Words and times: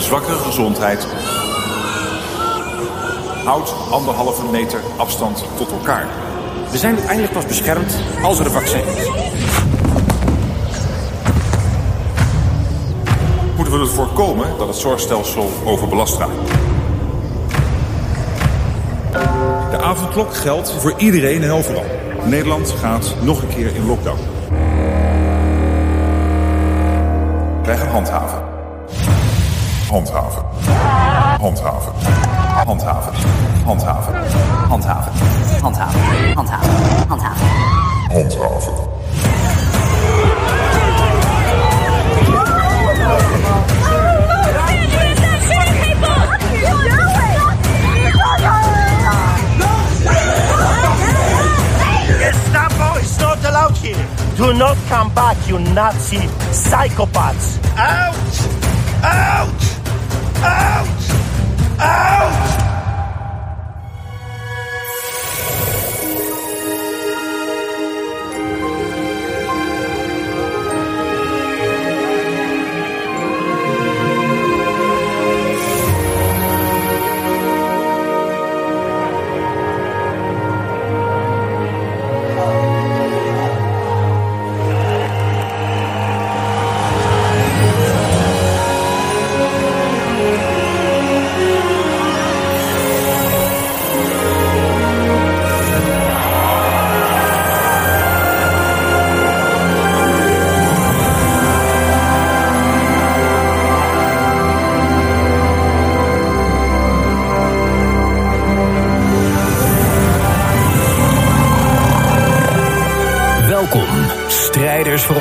een 0.00 0.06
zwakkere 0.06 0.38
gezondheid. 0.38 1.06
Houd 3.44 3.74
anderhalve 3.90 4.44
meter 4.50 4.80
afstand 4.96 5.44
tot 5.56 5.70
elkaar. 5.70 6.06
We 6.70 6.78
zijn 6.78 6.94
uiteindelijk 6.94 7.32
pas 7.32 7.46
beschermd 7.46 7.94
als 8.22 8.38
er 8.38 8.44
een 8.44 8.50
vaccin 8.50 8.86
is. 8.96 9.08
Moeten 13.56 13.74
we 13.74 13.80
ervoor 13.80 14.06
voorkomen 14.06 14.46
dat 14.58 14.66
het 14.66 14.76
zorgstelsel 14.76 15.50
overbelast 15.64 16.18
raakt. 16.18 16.50
De 19.70 19.78
avondklok 19.80 20.34
geldt 20.34 20.72
voor 20.72 20.94
iedereen 20.96 21.42
en 21.42 21.50
overal. 21.50 21.86
Nederland 22.24 22.70
gaat 22.70 23.14
nog 23.22 23.42
een 23.42 23.48
keer 23.48 23.74
in 23.74 23.86
lockdown. 23.86 24.18
Wij 27.64 27.76
gaan 27.76 27.88
handhaven. 27.88 28.39
Handhaven. 29.90 30.44
Handhaven. 31.40 31.94
Handhaven. 32.68 33.14
Handhaven. 33.66 34.14
Handhaven. 34.70 35.12
Handhaven. 35.60 36.70
Handhaven. 37.10 37.60
Handhaven. 38.10 38.50
Handhaven. 38.60 38.90
Gestapo 52.20 52.98
is 53.00 53.18
not 53.18 53.44
allowed 53.44 53.76
here. 53.78 54.06
Do 54.36 54.54
not 54.54 54.76
come 54.88 55.12
back, 55.14 55.36
you 55.48 55.58
Nazi 55.58 56.18
psychopaths. 56.52 57.58
Out! 57.76 58.14
Out! 59.02 59.79
Ouch! 60.42 61.19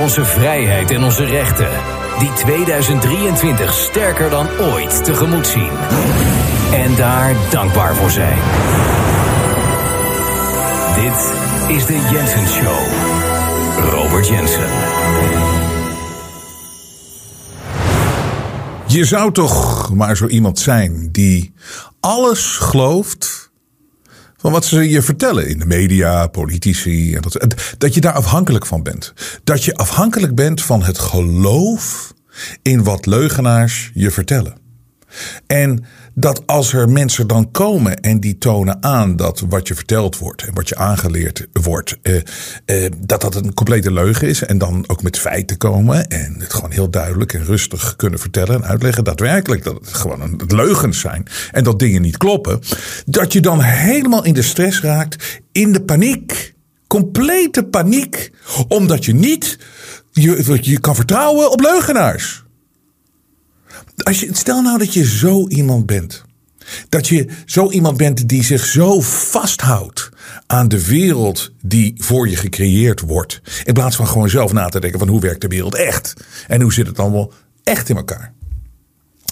Onze 0.10 0.26
vrijheid 0.26 0.92
en 0.92 1.04
onze 1.04 1.26
rechten. 1.26 1.70
Die 2.20 2.34
2023 2.34 3.74
sterker 3.74 4.30
dan 4.30 4.48
ooit 4.60 5.04
tegemoet 5.04 5.48
zien. 5.48 5.70
En 6.74 6.96
daar 6.96 7.36
dankbaar 7.50 7.96
voor 7.96 8.10
zijn. 8.12 8.38
Dit 10.96 11.34
is 11.78 11.86
de 11.86 12.10
Jensen 12.12 12.48
Show. 12.48 12.86
Robert 13.92 14.28
Jensen. 14.28 14.70
Je 18.88 19.06
zou 19.06 19.32
toch 19.32 19.90
maar 19.94 20.18
zo 20.18 20.28
iemand 20.28 20.60
zijn 20.60 21.10
die 21.12 21.54
alles 22.00 22.58
gelooft 22.58 23.50
van 24.40 24.52
wat 24.52 24.66
ze 24.66 24.90
je 24.90 25.02
vertellen 25.02 25.48
in 25.48 25.60
de 25.60 25.66
media, 25.66 26.28
politici. 26.28 27.16
En 27.16 27.22
dat, 27.22 27.56
dat 27.78 27.94
je 27.94 28.02
daar 28.02 28.14
afhankelijk 28.14 28.66
van 28.66 28.84
bent. 28.84 29.14
Dat 29.50 29.64
je 29.64 29.76
afhankelijk 29.76 30.36
bent 30.36 30.62
van 30.62 30.84
het 30.84 31.00
geloof 31.00 32.14
in 32.62 32.84
wat 32.84 33.06
leugenaars 33.06 33.92
je 33.94 34.12
vertellen. 34.12 34.54
En 35.48 35.86
dat 36.14 36.48
als 36.48 36.74
er 36.74 36.90
mensen 36.90 37.28
dan 37.28 37.52
komen 37.52 38.00
en 38.00 38.20
die 38.20 38.38
tonen 38.38 38.84
aan 38.84 39.16
dat 39.16 39.44
wat 39.50 39.68
je 39.68 39.76
verteld 39.76 40.18
wordt 40.18 40.44
en 40.44 40.54
wat 40.54 40.70
je 40.70 40.76
aangeleerd 40.76 41.48
wordt, 41.52 41.98
eh, 42.02 42.16
eh, 42.66 42.92
dat 42.98 43.22
dat 43.22 43.36
een 43.36 43.54
complete 43.54 43.94
leugen 43.94 44.28
is. 44.28 44.44
En 44.44 44.58
dan 44.58 44.84
ook 44.88 45.04
met 45.04 45.20
feiten 45.20 45.58
komen 45.58 46.08
en 46.08 46.36
het 46.40 46.54
gewoon 46.54 46.72
heel 46.72 46.90
duidelijk 46.90 47.34
en 47.34 47.46
rustig 47.46 47.96
kunnen 47.96 48.20
vertellen 48.20 48.56
en 48.56 48.66
uitleggen 48.66 49.04
daadwerkelijk 49.04 49.64
dat 49.64 49.76
het 49.76 49.94
gewoon 49.94 50.22
een, 50.22 50.42
leugens 50.48 51.00
zijn 51.00 51.26
en 51.52 51.64
dat 51.64 51.80
dingen 51.80 52.02
niet 52.02 52.18
kloppen. 52.18 52.60
Dat 53.06 53.34
je 53.34 53.42
dan 53.42 53.62
helemaal 53.62 54.26
in 54.26 54.34
de 54.34 54.42
stress 54.42 54.82
raakt, 54.82 55.42
in 55.52 55.72
de 55.72 55.82
paniek. 55.82 56.58
Complete 56.90 57.64
paniek, 57.64 58.32
omdat 58.68 59.06
je 59.06 59.14
niet 59.14 59.58
je, 60.12 60.58
je 60.62 60.80
kan 60.80 60.96
vertrouwen 60.96 61.52
op 61.52 61.62
leugenaars. 61.62 62.44
Als 63.98 64.20
je, 64.20 64.30
stel 64.32 64.62
nou 64.62 64.78
dat 64.78 64.94
je 64.94 65.06
zo 65.06 65.48
iemand 65.48 65.86
bent. 65.86 66.24
Dat 66.90 67.08
je 67.08 67.28
zo 67.46 67.72
iemand 67.72 67.98
bent 67.98 68.30
die 68.30 68.44
zich 68.44 68.66
zo 68.66 69.02
vasthoudt 69.02 70.10
aan 70.48 70.68
de 70.68 70.86
wereld 70.86 71.52
die 71.62 71.94
voor 71.98 72.30
je 72.30 72.36
gecreëerd 72.36 73.00
wordt. 73.00 73.42
In 73.64 73.74
plaats 73.74 73.96
van 73.96 74.08
gewoon 74.08 74.30
zelf 74.30 74.54
na 74.54 74.70
te 74.70 74.80
denken 74.80 75.00
van 75.00 75.08
hoe 75.08 75.22
werkt 75.22 75.42
de 75.42 75.48
wereld 75.48 75.76
echt? 75.76 76.14
En 76.48 76.62
hoe 76.62 76.74
zit 76.74 76.88
het 76.88 77.00
allemaal 77.00 77.32
echt 77.64 77.90
in 77.90 77.96
elkaar? 77.96 78.34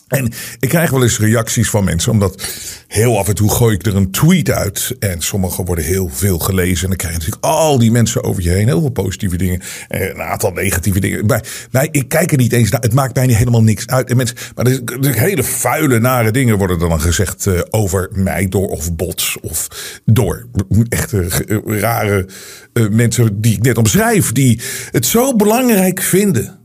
En 0.07 0.31
ik 0.59 0.69
krijg 0.69 0.89
wel 0.89 1.03
eens 1.03 1.19
reacties 1.19 1.69
van 1.69 1.83
mensen, 1.83 2.11
omdat 2.11 2.47
heel 2.87 3.17
af 3.17 3.27
en 3.27 3.35
toe 3.35 3.51
gooi 3.51 3.75
ik 3.75 3.85
er 3.85 3.95
een 3.95 4.11
tweet 4.11 4.51
uit. 4.51 4.95
En 4.99 5.21
sommige 5.21 5.63
worden 5.63 5.85
heel 5.85 6.09
veel 6.09 6.39
gelezen. 6.39 6.83
En 6.83 6.87
dan 6.87 6.97
krijg 6.97 7.13
je 7.13 7.19
natuurlijk 7.19 7.45
al 7.45 7.79
die 7.79 7.91
mensen 7.91 8.23
over 8.23 8.43
je 8.43 8.49
heen. 8.49 8.67
Heel 8.67 8.79
veel 8.79 8.89
positieve 8.89 9.37
dingen. 9.37 9.61
En 9.87 10.09
een 10.09 10.21
aantal 10.21 10.51
negatieve 10.51 10.99
dingen. 10.99 11.25
Maar, 11.25 11.87
ik 11.91 12.07
kijk 12.07 12.31
er 12.31 12.37
niet 12.37 12.53
eens 12.53 12.69
naar. 12.69 12.81
Het 12.81 12.93
maakt 12.93 13.15
mij 13.15 13.27
helemaal 13.27 13.63
niks 13.63 13.87
uit. 13.87 14.09
En 14.09 14.15
maar 14.17 14.65
er, 14.65 14.81
er 15.01 15.19
hele 15.19 15.43
vuile, 15.43 15.99
nare 15.99 16.31
dingen 16.31 16.57
worden 16.57 16.79
dan 16.79 17.01
gezegd 17.01 17.45
uh, 17.45 17.59
over 17.69 18.09
mij 18.13 18.47
door 18.47 18.67
of 18.67 18.95
bots. 18.95 19.37
Of 19.41 19.67
door 20.05 20.47
echt 20.89 21.13
uh, 21.13 21.27
rare 21.65 22.27
uh, 22.73 22.89
mensen 22.89 23.41
die 23.41 23.53
ik 23.53 23.61
net 23.61 23.77
omschrijf. 23.77 24.31
Die 24.31 24.61
het 24.91 25.05
zo 25.05 25.35
belangrijk 25.35 26.01
vinden 26.01 26.56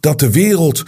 dat 0.00 0.20
de 0.20 0.30
wereld 0.30 0.82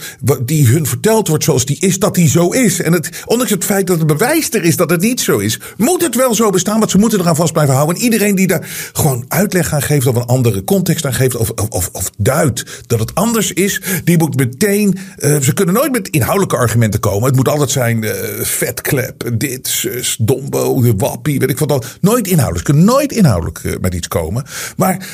die 0.45 0.67
hun 0.67 0.85
verteld 0.85 1.27
wordt 1.27 1.43
zoals 1.43 1.65
die 1.65 1.77
is, 1.79 1.99
dat 1.99 2.15
die 2.15 2.29
zo 2.29 2.49
is. 2.49 2.81
En 2.81 2.93
het, 2.93 3.09
ondanks 3.25 3.51
het 3.51 3.65
feit 3.65 3.87
dat 3.87 3.97
het 3.97 4.07
bewijs 4.07 4.49
er 4.49 4.63
is 4.63 4.75
dat 4.75 4.89
het 4.89 5.01
niet 5.01 5.21
zo 5.21 5.37
is, 5.37 5.59
moet 5.77 6.01
het 6.01 6.15
wel 6.15 6.35
zo 6.35 6.49
bestaan, 6.49 6.79
want 6.79 6.91
ze 6.91 6.97
moeten 6.97 7.19
eraan 7.19 7.35
vast 7.35 7.53
blijven 7.53 7.75
houden. 7.75 7.95
En 7.95 8.01
iedereen 8.01 8.35
die 8.35 8.47
daar 8.47 8.89
gewoon 8.93 9.25
uitleg 9.27 9.73
aan 9.73 9.81
geeft 9.81 10.07
of 10.07 10.15
een 10.15 10.25
andere 10.25 10.63
context 10.63 11.05
aan 11.05 11.13
geeft 11.13 11.35
of, 11.35 11.49
of, 11.69 11.89
of 11.91 12.11
duidt 12.17 12.83
dat 12.87 12.99
het 12.99 13.15
anders 13.15 13.53
is, 13.53 13.81
die 14.03 14.17
moet 14.17 14.35
meteen, 14.35 14.97
uh, 15.17 15.41
ze 15.41 15.53
kunnen 15.53 15.75
nooit 15.75 15.91
met 15.91 16.09
inhoudelijke 16.09 16.55
argumenten 16.57 16.99
komen. 16.99 17.27
Het 17.27 17.35
moet 17.35 17.47
altijd 17.47 17.69
zijn 17.69 18.03
uh, 18.03 18.11
vetklep, 18.41 19.31
dit, 19.33 19.67
zus, 19.67 20.17
dombo, 20.19 20.95
wappie, 20.97 21.39
weet 21.39 21.49
ik 21.49 21.59
wat 21.59 21.69
dan. 21.69 21.83
Nooit 22.01 22.27
inhoudelijk. 22.27 22.65
Ze 22.65 22.73
kunnen 22.73 22.93
nooit 22.93 23.11
inhoudelijk 23.11 23.63
uh, 23.63 23.75
met 23.81 23.93
iets 23.93 24.07
komen. 24.07 24.45
Maar 24.77 25.07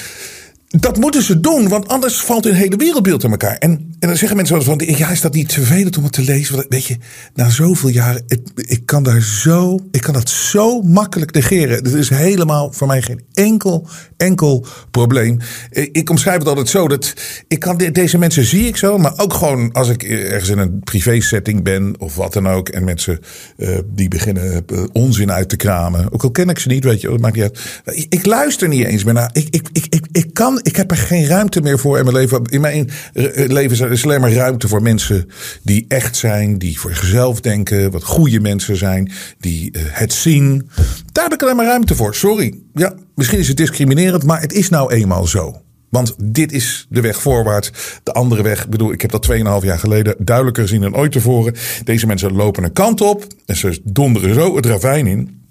dat 0.80 0.98
moeten 0.98 1.24
ze 1.24 1.40
doen, 1.40 1.70
want 1.70 1.88
anders 1.88 2.16
valt 2.16 2.44
hun 2.44 2.54
hele 2.54 2.76
wereldbeeld 2.76 3.24
in 3.24 3.32
elkaar. 3.32 3.58
En, 3.58 3.72
en 4.00 4.08
dan 4.08 4.18
zeggen 4.18 4.38
mensen 4.38 4.56
wel 4.56 4.64
van, 4.64 4.96
ja, 4.96 5.10
is 5.10 5.22
dat 5.22 5.34
niet 5.34 5.54
vervelend 5.54 5.98
om 5.98 6.04
het 6.04 6.14
te 6.14 6.22
lezen? 6.22 6.66
Weet 6.70 6.86
je, 6.86 6.98
na 7.34 7.50
zoveel 7.50 7.90
jaren, 7.90 8.24
ik, 8.56 8.86
kan 8.86 9.04
daar 9.04 9.22
zo, 9.22 9.80
ik 9.92 10.02
kan 10.02 10.14
dat 10.14 10.30
zo 10.30 10.82
makkelijk 10.82 11.34
negeren. 11.34 11.84
Er 11.84 11.98
is 11.98 12.10
helemaal 12.10 12.72
voor 12.72 12.88
mij 12.88 13.02
geen 13.02 13.22
enkel, 13.34 13.88
enkel 14.18 14.66
probleem. 14.92 15.40
Ik 15.70 16.10
omschrijf 16.10 16.38
het 16.38 16.48
altijd 16.48 16.70
zo, 16.70 16.88
dat 16.88 17.14
ik 17.48 17.60
kan, 17.60 17.78
deze 17.78 18.18
mensen 18.18 18.46
zie 18.46 18.68
ik 18.68 18.78
zo, 18.78 18.98
maar 18.98 19.14
ook 19.18 19.34
gewoon 19.34 19.72
als 19.72 19.90
ik 19.90 20.04
ergens 20.04 20.50
in 20.50 20.58
een 20.58 20.80
privé 20.80 21.22
setting 21.22 21.64
ben 21.64 21.96
of 22.00 22.16
wat 22.16 22.34
dan 22.34 22.48
ook. 22.48 22.70
En 22.70 22.84
mensen 22.84 23.20
uh, 23.58 23.78
die 23.86 24.08
beginnen 24.08 24.66
uh, 24.74 24.84
onzin 24.92 25.32
uit 25.32 25.50
te 25.50 25.58
kramen. 25.58 26.14
Ook 26.14 26.24
al 26.24 26.32
ken 26.32 26.50
ik 26.50 26.60
ze 26.60 26.68
niet, 26.68 26.84
weet 26.84 27.02
je, 27.02 27.08
dat 27.08 27.20
maakt 27.20 27.36
niet 27.36 27.44
uit. 27.44 27.60
Ik, 27.86 28.06
ik 28.10 28.26
luister 28.26 28.68
niet 28.68 28.86
eens 28.86 29.04
meer 29.04 29.14
naar, 29.14 29.30
ik, 29.34 29.48
ik, 29.50 29.70
ik, 29.72 30.06
ik 30.12 30.34
kan 30.34 30.62
ik 30.64 30.76
heb 30.76 30.92
er 30.92 30.98
geen 30.98 31.26
ruimte 31.26 31.62
meer 31.62 31.80
voor 31.80 31.98
in 31.98 32.04
mijn 32.04 32.16
leven. 32.16 32.42
In 32.44 32.62
mijn 32.62 32.90
eh, 33.14 33.48
leven 33.48 33.72
is 33.72 34.02
er 34.02 34.04
alleen 34.04 34.22
maar 34.22 34.34
ruimte 34.34 34.68
voor 34.68 34.82
mensen 34.82 35.30
die 35.64 35.86
echt 35.88 36.16
zijn, 36.16 36.58
die 36.58 36.80
voor 36.80 36.94
zichzelf 36.94 37.42
denken, 37.42 37.92
wat 37.92 38.04
goede 38.04 38.40
mensen 38.40 38.78
zijn, 38.78 39.12
die 39.40 39.72
uh, 39.72 39.82
het 39.86 40.14
zien. 40.14 40.70
Daar 41.12 41.24
heb 41.24 41.34
ik 41.34 41.42
alleen 41.42 41.56
maar 41.56 41.66
ruimte 41.66 41.96
voor. 41.96 42.16
Sorry. 42.16 42.60
Ja, 42.74 42.94
misschien 43.16 43.40
is 43.40 43.48
het 43.48 43.58
discriminerend, 43.58 44.24
maar 44.24 44.42
het 44.42 44.54
is 44.54 44.70
nou 44.70 44.94
eenmaal 44.94 45.28
zo. 45.28 45.62
Want 45.90 46.16
dit 46.18 46.52
is 46.52 46.86
de 46.90 47.02
weg 47.02 47.22
voorwaarts. 47.22 47.72
De 48.04 48.12
andere 48.12 48.42
weg, 48.42 48.64
ik 48.64 48.70
bedoel, 48.70 48.92
ik 48.92 49.02
heb 49.02 49.12
dat 49.12 49.32
2,5 49.32 49.44
jaar 49.62 49.80
geleden 49.80 50.16
duidelijker 50.20 50.64
gezien 50.64 50.82
dan 50.82 50.96
ooit 50.96 51.12
tevoren. 51.12 51.56
Deze 51.84 52.08
mensen 52.08 52.36
lopen 52.36 52.64
een 52.64 52.74
kant 52.74 53.02
op 53.02 53.28
en 53.46 53.56
ze 53.56 53.82
donderen 53.84 54.34
zo 54.34 54.56
het 54.56 54.66
ravijn 54.66 55.08
in. 55.08 55.42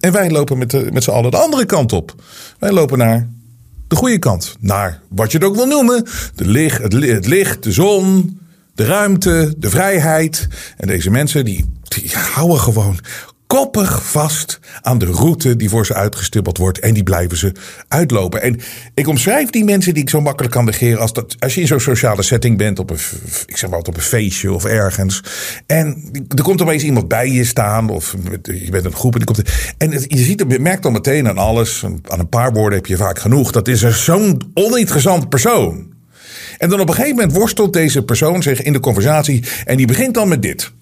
En 0.00 0.12
wij 0.12 0.30
lopen 0.30 0.58
met, 0.58 0.92
met 0.92 1.02
z'n 1.02 1.10
allen 1.10 1.30
de 1.30 1.36
andere 1.36 1.64
kant 1.64 1.92
op. 1.92 2.14
Wij 2.58 2.72
lopen 2.72 2.98
naar 2.98 3.28
de 3.88 3.96
goede 3.96 4.18
kant. 4.18 4.56
Naar 4.60 5.00
wat 5.08 5.32
je 5.32 5.38
het 5.38 5.46
ook 5.46 5.54
wil 5.54 5.66
noemen. 5.66 6.06
De 6.34 6.46
licht, 6.46 6.82
het, 6.82 6.92
het 6.92 7.26
licht, 7.26 7.62
de 7.62 7.72
zon, 7.72 8.40
de 8.74 8.84
ruimte, 8.84 9.54
de 9.58 9.70
vrijheid. 9.70 10.48
En 10.76 10.86
deze 10.86 11.10
mensen 11.10 11.44
die, 11.44 11.64
die 11.82 12.10
houden 12.16 12.60
gewoon 12.60 12.98
koppig 13.46 14.10
vast 14.10 14.60
aan 14.82 14.98
de 14.98 15.06
route 15.06 15.56
die 15.56 15.68
voor 15.68 15.86
ze 15.86 15.94
uitgestippeld 15.94 16.58
wordt. 16.58 16.78
En 16.78 16.94
die 16.94 17.02
blijven 17.02 17.36
ze 17.36 17.52
uitlopen. 17.88 18.42
En 18.42 18.60
ik 18.94 19.08
omschrijf 19.08 19.50
die 19.50 19.64
mensen 19.64 19.94
die 19.94 20.02
ik 20.02 20.10
zo 20.10 20.20
makkelijk 20.20 20.54
kan 20.54 20.64
negeren. 20.64 21.00
Als, 21.00 21.12
dat, 21.12 21.36
als 21.38 21.54
je 21.54 21.60
in 21.60 21.66
zo'n 21.66 21.80
sociale 21.80 22.22
setting 22.22 22.58
bent, 22.58 22.78
op 22.78 22.90
een, 22.90 22.98
ik 23.46 23.56
zeg 23.56 23.70
maar 23.70 23.78
op 23.78 23.96
een 23.96 24.02
feestje 24.02 24.52
of 24.52 24.64
ergens. 24.64 25.20
En 25.66 26.10
er 26.36 26.42
komt 26.42 26.62
opeens 26.62 26.82
iemand 26.82 27.08
bij 27.08 27.30
je 27.30 27.44
staan. 27.44 27.90
Of 27.90 28.16
je 28.42 28.70
bent 28.70 28.84
een 28.84 28.92
groep 28.92 29.12
en 29.12 29.18
die 29.18 29.34
komt. 29.34 29.50
En 29.78 29.90
je, 29.90 30.24
ziet, 30.24 30.44
je 30.48 30.58
merkt 30.58 30.82
dan 30.82 30.92
meteen 30.92 31.28
aan 31.28 31.38
alles. 31.38 31.84
Aan 31.84 32.18
een 32.18 32.28
paar 32.28 32.52
woorden 32.52 32.78
heb 32.78 32.86
je 32.86 32.96
vaak 32.96 33.18
genoeg. 33.18 33.52
Dat 33.52 33.68
is 33.68 34.04
zo'n 34.04 34.50
oninteressant 34.54 35.28
persoon. 35.28 35.94
En 36.58 36.68
dan 36.68 36.80
op 36.80 36.88
een 36.88 36.94
gegeven 36.94 37.16
moment 37.16 37.36
worstelt 37.36 37.72
deze 37.72 38.02
persoon 38.02 38.42
zich 38.42 38.62
in 38.62 38.72
de 38.72 38.80
conversatie. 38.80 39.44
En 39.64 39.76
die 39.76 39.86
begint 39.86 40.14
dan 40.14 40.28
met 40.28 40.42
dit. 40.42 40.72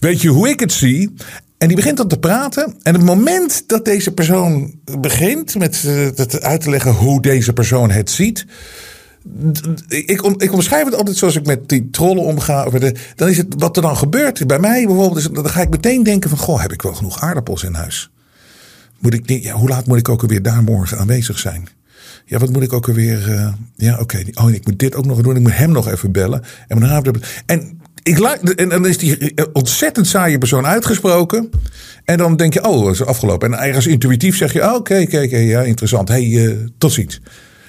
Weet 0.00 0.22
je 0.22 0.28
hoe 0.28 0.48
ik 0.48 0.60
het 0.60 0.72
zie? 0.72 1.14
En 1.58 1.66
die 1.68 1.76
begint 1.76 1.96
dan 1.96 2.08
te 2.08 2.18
praten. 2.18 2.74
En 2.82 2.94
het 2.94 3.04
moment 3.04 3.68
dat 3.68 3.84
deze 3.84 4.12
persoon 4.12 4.74
begint 5.00 5.58
met 5.58 5.82
het 6.14 6.42
uit 6.42 6.60
te 6.60 6.70
leggen 6.70 6.92
hoe 6.92 7.22
deze 7.22 7.52
persoon 7.52 7.90
het 7.90 8.10
ziet. 8.10 8.46
Ik, 9.88 10.22
ik 10.36 10.52
omschrijf 10.52 10.84
het 10.84 10.94
altijd 10.94 11.16
zoals 11.16 11.36
ik 11.36 11.46
met 11.46 11.68
die 11.68 11.90
trollen 11.90 12.22
omga. 12.22 12.68
Dan 13.14 13.28
is 13.28 13.36
het 13.36 13.54
wat 13.58 13.76
er 13.76 13.82
dan 13.82 13.96
gebeurt. 13.96 14.46
Bij 14.46 14.58
mij 14.58 14.86
bijvoorbeeld, 14.86 15.18
is, 15.18 15.28
dan 15.28 15.48
ga 15.48 15.60
ik 15.60 15.70
meteen 15.70 16.02
denken 16.02 16.30
van... 16.30 16.38
Goh, 16.38 16.60
heb 16.60 16.72
ik 16.72 16.82
wel 16.82 16.94
genoeg 16.94 17.20
aardappels 17.20 17.62
in 17.62 17.74
huis? 17.74 18.10
Moet 18.98 19.14
ik, 19.14 19.28
ja, 19.28 19.54
hoe 19.54 19.68
laat 19.68 19.86
moet 19.86 19.98
ik 19.98 20.08
ook 20.08 20.22
alweer 20.22 20.42
daar 20.42 20.62
morgen 20.62 20.98
aanwezig 20.98 21.38
zijn? 21.38 21.68
Ja, 22.24 22.38
wat 22.38 22.52
moet 22.52 22.62
ik 22.62 22.72
ook 22.72 22.88
alweer... 22.88 23.28
Uh, 23.28 23.52
ja, 23.76 23.98
oké. 23.98 24.24
Oh, 24.34 24.50
ik 24.50 24.66
moet 24.66 24.78
dit 24.78 24.94
ook 24.94 25.06
nog 25.06 25.22
doen. 25.22 25.36
Ik 25.36 25.42
moet 25.42 25.56
hem 25.56 25.72
nog 25.72 25.88
even 25.88 26.12
bellen. 26.12 26.42
En, 26.68 26.82
en 27.46 27.75
ik 28.06 28.18
en 28.54 28.68
dan 28.68 28.86
is 28.86 28.98
die 28.98 29.34
ontzettend 29.52 30.06
saaie 30.06 30.38
persoon 30.38 30.66
uitgesproken. 30.66 31.50
En 32.04 32.18
dan 32.18 32.36
denk 32.36 32.52
je, 32.52 32.64
oh, 32.64 32.84
dat 32.84 32.94
is 32.94 33.04
afgelopen. 33.04 33.52
En 33.52 33.58
ergens 33.58 33.86
intuïtief 33.86 34.36
zeg 34.36 34.52
je, 34.52 34.62
oh, 34.62 34.74
oké, 34.74 35.00
oké, 35.00 35.22
oké, 35.22 35.36
ja, 35.36 35.62
interessant. 35.62 36.08
hey, 36.08 36.24
uh, 36.24 36.56
tot 36.78 36.92
ziens. 36.92 37.20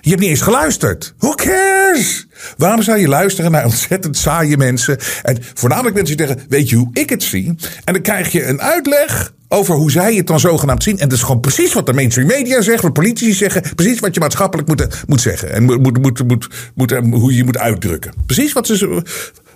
Je 0.07 0.13
hebt 0.13 0.25
niet 0.25 0.35
eens 0.35 0.41
geluisterd. 0.41 1.13
Who 1.17 1.33
cares? 1.35 2.27
Waarom 2.57 2.81
zou 2.81 2.99
je 2.99 3.07
luisteren 3.07 3.51
naar 3.51 3.65
ontzettend 3.65 4.17
saaie 4.17 4.57
mensen? 4.57 4.97
En 5.23 5.37
voornamelijk 5.53 5.95
mensen 5.95 6.17
die 6.17 6.27
zeggen, 6.27 6.45
weet 6.49 6.69
je 6.69 6.75
hoe 6.75 6.89
ik 6.93 7.09
het 7.09 7.23
zie? 7.23 7.55
En 7.83 7.93
dan 7.93 8.01
krijg 8.01 8.31
je 8.31 8.45
een 8.45 8.61
uitleg 8.61 9.33
over 9.47 9.75
hoe 9.75 9.91
zij 9.91 10.15
het 10.15 10.27
dan 10.27 10.39
zogenaamd 10.39 10.83
zien. 10.83 10.99
En 10.99 11.09
dat 11.09 11.17
is 11.17 11.23
gewoon 11.23 11.39
precies 11.39 11.73
wat 11.73 11.85
de 11.85 11.93
mainstream 11.93 12.27
media 12.27 12.61
zegt, 12.61 12.81
wat 12.81 12.93
politici 12.93 13.33
zeggen. 13.33 13.75
Precies 13.75 13.99
wat 13.99 14.13
je 14.13 14.19
maatschappelijk 14.19 14.67
moet, 14.67 14.87
moet 15.07 15.21
zeggen. 15.21 15.53
En 15.53 15.63
moet, 15.63 15.81
moet, 15.81 16.01
moet, 16.01 16.27
moet, 16.27 16.47
moet, 16.75 16.91
hoe 16.91 17.31
je 17.31 17.37
je 17.37 17.43
moet 17.43 17.57
uitdrukken. 17.57 18.13
Precies 18.25 18.53
wat 18.53 18.67
ze, 18.67 19.03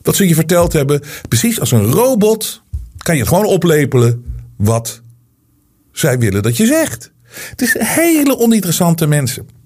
wat 0.02 0.16
ze 0.16 0.28
je 0.28 0.36
verteld 0.36 0.74
hebben. 0.74 1.02
Precies 1.28 1.60
als 1.60 1.72
een 1.72 1.92
robot 1.92 2.64
kan 2.98 3.16
je 3.16 3.22
het 3.22 3.30
gewoon 3.30 3.46
oplepelen 3.46 4.26
wat 4.58 5.02
zij 5.92 6.20
willen 6.20 6.44
dat 6.44 6.58
je 6.58 6.66
zegt. 6.66 7.12
Het 7.50 7.62
is 7.62 7.76
hele 7.80 8.38
oninteressante 8.38 9.08
mensen. 9.08 9.61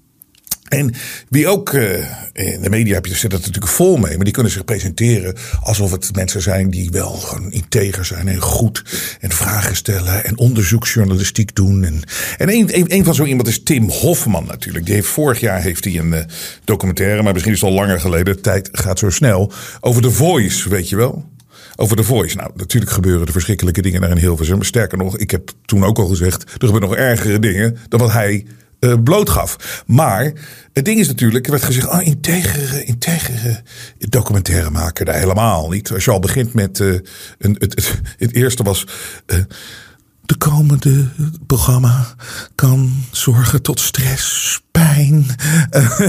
En 0.68 0.94
wie 1.28 1.48
ook 1.48 1.72
uh, 1.72 1.98
in 2.32 2.62
de 2.62 2.70
media 2.70 2.94
heb 2.94 3.06
je, 3.06 3.14
zit 3.14 3.30
dat 3.30 3.40
natuurlijk 3.40 3.72
vol 3.72 3.96
mee. 3.96 4.14
Maar 4.16 4.24
die 4.24 4.32
kunnen 4.32 4.52
zich 4.52 4.64
presenteren 4.64 5.34
alsof 5.62 5.90
het 5.90 6.14
mensen 6.14 6.42
zijn 6.42 6.70
die 6.70 6.90
wel 6.90 7.10
gewoon 7.10 7.52
integer 7.52 8.04
zijn 8.04 8.28
en 8.28 8.40
goed. 8.40 8.84
En 9.20 9.30
vragen 9.30 9.76
stellen 9.76 10.24
en 10.24 10.38
onderzoeksjournalistiek 10.38 11.54
doen. 11.54 11.84
En, 11.84 12.02
en 12.36 12.48
een, 12.92 13.04
van 13.04 13.14
zo 13.14 13.24
iemand 13.24 13.48
is 13.48 13.62
Tim 13.62 13.90
Hofman 13.90 14.46
natuurlijk. 14.46 14.86
Die 14.86 15.02
vorig 15.02 15.40
jaar 15.40 15.62
heeft 15.62 15.84
hij 15.84 15.98
een 15.98 16.12
uh, 16.12 16.20
documentaire, 16.64 17.22
maar 17.22 17.32
misschien 17.32 17.52
is 17.52 17.60
het 17.60 17.70
al 17.70 17.76
langer 17.76 18.00
geleden. 18.00 18.34
De 18.34 18.40
tijd 18.40 18.68
gaat 18.72 18.98
zo 18.98 19.10
snel. 19.10 19.52
Over 19.80 20.02
The 20.02 20.10
Voice, 20.10 20.68
weet 20.68 20.88
je 20.88 20.96
wel. 20.96 21.24
Over 21.76 21.96
The 21.96 22.02
Voice. 22.02 22.36
Nou, 22.36 22.50
natuurlijk 22.54 22.92
gebeuren 22.92 23.26
er 23.26 23.32
verschrikkelijke 23.32 23.82
dingen 23.82 24.00
daar 24.00 24.10
in 24.10 24.16
Hilversum. 24.16 24.62
Sterker 24.62 24.98
nog, 24.98 25.18
ik 25.18 25.30
heb 25.30 25.50
toen 25.64 25.84
ook 25.84 25.98
al 25.98 26.06
gezegd, 26.06 26.42
er 26.42 26.48
gebeuren 26.50 26.80
nog 26.88 26.96
ergere 26.96 27.38
dingen 27.38 27.76
dan 27.88 28.00
wat 28.00 28.12
hij 28.12 28.46
uh, 28.86 29.02
blootgaf. 29.04 29.82
Maar 29.86 30.32
het 30.72 30.84
ding 30.84 30.98
is 30.98 31.06
natuurlijk, 31.06 31.44
er 31.44 31.50
werd 31.50 31.64
gezegd, 31.64 31.88
oh, 31.88 32.06
integere, 32.06 32.84
integere 32.84 33.62
documentaire 33.98 34.70
maken. 34.70 35.06
Daar 35.06 35.18
helemaal 35.18 35.68
niet. 35.68 35.92
Als 35.92 36.04
je 36.04 36.10
al 36.10 36.20
begint 36.20 36.54
met, 36.54 36.78
uh, 36.78 36.98
een, 37.38 37.56
het, 37.58 38.00
het, 38.18 38.34
eerste 38.34 38.62
was... 38.62 38.86
Uh, 39.26 39.38
de 40.26 40.36
komende 40.36 41.08
programma 41.46 42.06
kan 42.54 42.92
zorgen 43.10 43.62
tot 43.62 43.80
stress, 43.80 44.60
pijn, 44.70 45.26
uh, 45.70 46.00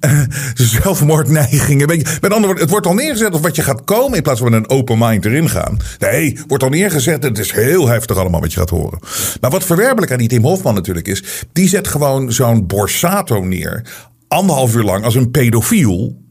uh, 0.00 0.20
zelfmoordneigingen. 0.54 1.86
Met 1.86 2.22
andere 2.22 2.40
woorden, 2.40 2.62
het 2.62 2.70
wordt 2.70 2.86
al 2.86 2.94
neergezet 2.94 3.34
of 3.34 3.40
wat 3.40 3.56
je 3.56 3.62
gaat 3.62 3.84
komen 3.84 4.16
in 4.16 4.22
plaats 4.22 4.40
van 4.40 4.52
een 4.52 4.68
open 4.68 4.98
mind 4.98 5.24
erin 5.24 5.48
gaan. 5.48 5.78
Nee, 5.98 6.40
wordt 6.46 6.64
al 6.64 6.68
neergezet. 6.68 7.22
Het 7.22 7.38
is 7.38 7.52
heel 7.52 7.88
heftig 7.88 8.16
allemaal 8.16 8.40
wat 8.40 8.52
je 8.52 8.58
gaat 8.58 8.70
horen. 8.70 8.98
Maar 9.40 9.50
wat 9.50 9.64
verwerpelijk 9.64 10.12
aan 10.12 10.18
die 10.18 10.28
Tim 10.28 10.42
Hofman 10.42 10.74
natuurlijk 10.74 11.08
is, 11.08 11.22
die 11.52 11.68
zet 11.68 11.88
gewoon 11.88 12.32
zo'n 12.32 12.66
Borsato 12.66 13.40
neer. 13.40 13.84
Anderhalf 14.28 14.74
uur 14.74 14.84
lang 14.84 15.04
als 15.04 15.14
een 15.14 15.30
pedofiel. 15.30 16.22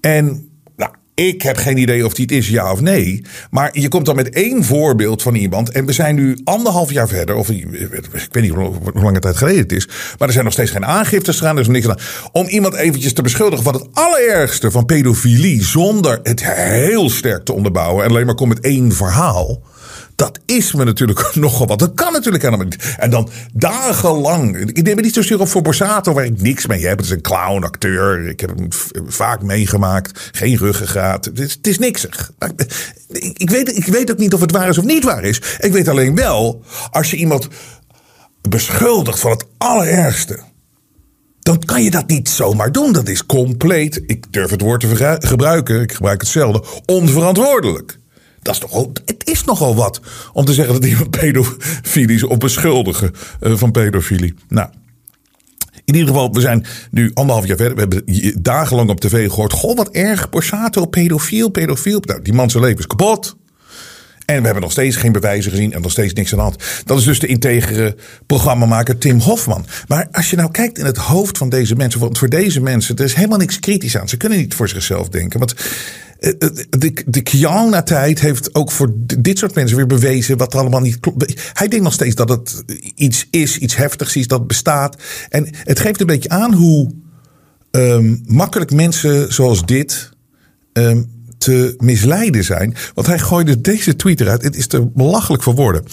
En 0.00 0.47
ik 1.18 1.42
heb 1.42 1.56
geen 1.56 1.76
idee 1.76 2.04
of 2.04 2.14
die 2.14 2.24
het 2.24 2.34
is, 2.34 2.48
ja 2.48 2.72
of 2.72 2.80
nee. 2.80 3.24
Maar 3.50 3.70
je 3.72 3.88
komt 3.88 4.06
dan 4.06 4.16
met 4.16 4.30
één 4.30 4.64
voorbeeld 4.64 5.22
van 5.22 5.34
iemand. 5.34 5.70
En 5.70 5.86
we 5.86 5.92
zijn 5.92 6.14
nu 6.14 6.38
anderhalf 6.44 6.92
jaar 6.92 7.08
verder. 7.08 7.34
Of 7.34 7.50
ik 7.50 7.66
weet 8.30 8.42
niet 8.42 8.52
hoe 8.52 8.72
lange 8.94 9.18
tijd 9.18 9.36
geleden 9.36 9.62
het 9.62 9.72
is. 9.72 9.86
Maar 10.18 10.28
er 10.28 10.32
zijn 10.32 10.44
nog 10.44 10.52
steeds 10.52 10.70
geen 10.70 10.86
aangiftes 10.86 11.36
gedaan. 11.36 11.54
Er 11.54 11.62
is 11.62 11.68
niks 11.68 11.88
aan. 11.88 11.98
Om 12.32 12.46
iemand 12.46 12.74
eventjes 12.74 13.12
te 13.12 13.22
beschuldigen 13.22 13.64
van 13.64 13.74
het 13.74 13.86
allerergste 13.92 14.70
van 14.70 14.84
pedofilie. 14.84 15.64
Zonder 15.64 16.20
het 16.22 16.44
heel 16.44 17.10
sterk 17.10 17.44
te 17.44 17.52
onderbouwen. 17.52 18.04
En 18.04 18.10
alleen 18.10 18.26
maar 18.26 18.34
komt 18.34 18.54
met 18.54 18.64
één 18.64 18.92
verhaal. 18.92 19.62
Dat 20.18 20.38
is 20.46 20.72
me 20.72 20.84
natuurlijk 20.84 21.30
nogal 21.34 21.66
wat. 21.66 21.78
Dat 21.78 21.94
kan 21.94 22.12
natuurlijk 22.12 22.42
helemaal 22.42 22.64
niet. 22.64 22.94
En 22.96 23.10
dan 23.10 23.28
dagenlang. 23.52 24.56
Ik 24.56 24.82
neem 24.82 24.96
het 24.96 25.04
niet 25.04 25.14
zozeer 25.14 25.40
op 25.40 25.48
voor 25.48 25.62
Borsato, 25.62 26.12
waar 26.12 26.24
ik 26.24 26.40
niks 26.40 26.66
mee 26.66 26.86
heb. 26.86 26.96
Het 26.96 27.06
is 27.06 27.12
een 27.12 27.20
clown, 27.20 27.64
acteur. 27.64 28.28
Ik 28.28 28.40
heb 28.40 28.50
hem 28.56 28.68
vaak 29.06 29.42
meegemaakt. 29.42 30.30
Geen 30.32 30.56
ruggengraat. 30.56 31.24
Het 31.24 31.38
is, 31.38 31.58
is 31.62 31.78
niksig. 31.78 32.30
Ik 33.32 33.50
weet, 33.50 33.76
ik 33.76 33.86
weet 33.86 34.10
ook 34.10 34.18
niet 34.18 34.34
of 34.34 34.40
het 34.40 34.50
waar 34.50 34.68
is 34.68 34.78
of 34.78 34.84
niet 34.84 35.04
waar 35.04 35.24
is. 35.24 35.40
Ik 35.58 35.72
weet 35.72 35.88
alleen 35.88 36.14
wel, 36.14 36.62
als 36.90 37.10
je 37.10 37.16
iemand 37.16 37.48
beschuldigt 38.48 39.20
van 39.20 39.30
het 39.30 39.44
allerergste 39.58 40.40
dan 41.40 41.58
kan 41.58 41.82
je 41.82 41.90
dat 41.90 42.08
niet 42.08 42.28
zomaar 42.28 42.72
doen. 42.72 42.92
Dat 42.92 43.08
is 43.08 43.26
compleet, 43.26 44.02
ik 44.06 44.32
durf 44.32 44.50
het 44.50 44.60
woord 44.60 44.80
te 44.80 45.18
gebruiken, 45.20 45.80
ik 45.80 45.92
gebruik 45.92 46.20
het 46.20 46.30
zelden, 46.30 46.62
onverantwoordelijk. 46.86 47.98
Dat 48.48 48.56
is 48.56 48.62
nogal, 48.62 48.92
het 49.04 49.28
is 49.28 49.44
nogal 49.44 49.74
wat 49.74 50.00
om 50.32 50.44
te 50.44 50.52
zeggen 50.52 50.74
dat 50.74 50.84
iemand 50.84 51.10
pedofilie 51.20 52.16
is 52.16 52.22
of 52.22 52.38
beschuldigen 52.38 53.12
uh, 53.40 53.56
van 53.56 53.70
pedofilie. 53.70 54.34
Nou, 54.48 54.68
in 55.84 55.94
ieder 55.94 56.08
geval, 56.08 56.32
we 56.32 56.40
zijn 56.40 56.64
nu 56.90 57.10
anderhalf 57.14 57.46
jaar 57.46 57.56
verder. 57.56 57.74
We 57.74 57.80
hebben 57.80 58.42
dagenlang 58.42 58.90
op 58.90 59.00
tv 59.00 59.28
gehoord. 59.28 59.52
Goh, 59.52 59.76
wat 59.76 59.88
erg. 59.88 60.30
Borsato, 60.30 60.86
pedofiel, 60.86 61.48
pedofiel. 61.48 62.00
Nou, 62.04 62.22
die 62.22 62.32
man 62.32 62.50
zijn 62.50 62.62
leven 62.62 62.78
is 62.78 62.86
kapot. 62.86 63.36
En 64.28 64.38
we 64.38 64.44
hebben 64.44 64.62
nog 64.62 64.72
steeds 64.72 64.96
geen 64.96 65.12
bewijzen 65.12 65.50
gezien 65.50 65.72
en 65.72 65.82
nog 65.82 65.90
steeds 65.90 66.12
niks 66.12 66.32
aan 66.32 66.38
de 66.38 66.44
hand. 66.44 66.62
Dat 66.84 66.98
is 66.98 67.04
dus 67.04 67.18
de 67.18 67.26
integere 67.26 67.96
programmamaker 68.26 68.98
Tim 68.98 69.20
Hofman. 69.20 69.66
Maar 69.86 70.08
als 70.12 70.30
je 70.30 70.36
nou 70.36 70.50
kijkt 70.50 70.78
in 70.78 70.84
het 70.84 70.96
hoofd 70.96 71.38
van 71.38 71.48
deze 71.48 71.74
mensen, 71.74 72.00
want 72.00 72.18
voor 72.18 72.28
deze 72.28 72.60
mensen, 72.60 72.96
er 72.96 73.04
is 73.04 73.14
helemaal 73.14 73.38
niks 73.38 73.60
kritisch 73.60 73.96
aan. 73.96 74.08
Ze 74.08 74.16
kunnen 74.16 74.38
niet 74.38 74.54
voor 74.54 74.68
zichzelf 74.68 75.08
denken. 75.08 75.38
Want 75.38 75.54
eh, 76.18 76.30
eh, 76.38 76.48
de, 76.70 77.02
de 77.06 77.20
Kiana-tijd 77.20 78.20
heeft 78.20 78.54
ook 78.54 78.70
voor 78.70 78.92
dit 79.18 79.38
soort 79.38 79.54
mensen 79.54 79.76
weer 79.76 79.86
bewezen 79.86 80.36
wat 80.36 80.52
er 80.52 80.60
allemaal 80.60 80.80
niet 80.80 81.00
klopt. 81.00 81.50
Hij 81.52 81.68
denkt 81.68 81.84
nog 81.84 81.94
steeds 81.94 82.14
dat 82.14 82.28
het 82.28 82.64
iets 82.94 83.26
is, 83.30 83.58
iets 83.58 83.76
heftigs 83.76 84.16
is, 84.16 84.26
dat 84.26 84.46
bestaat. 84.46 84.96
En 85.28 85.48
het 85.52 85.80
geeft 85.80 86.00
een 86.00 86.06
beetje 86.06 86.28
aan 86.28 86.54
hoe 86.54 86.90
um, 87.70 88.22
makkelijk 88.26 88.72
mensen 88.72 89.32
zoals 89.32 89.66
dit 89.66 90.10
um, 90.72 91.17
te 91.38 91.74
misleiden 91.78 92.44
zijn. 92.44 92.74
Want 92.94 93.06
hij 93.06 93.18
gooide 93.18 93.60
deze 93.60 93.96
tweet 93.96 94.20
eruit. 94.20 94.42
Het 94.42 94.56
is 94.56 94.66
te 94.66 94.90
belachelijk 94.94 95.42
voor 95.42 95.54
woorden. 95.54 95.84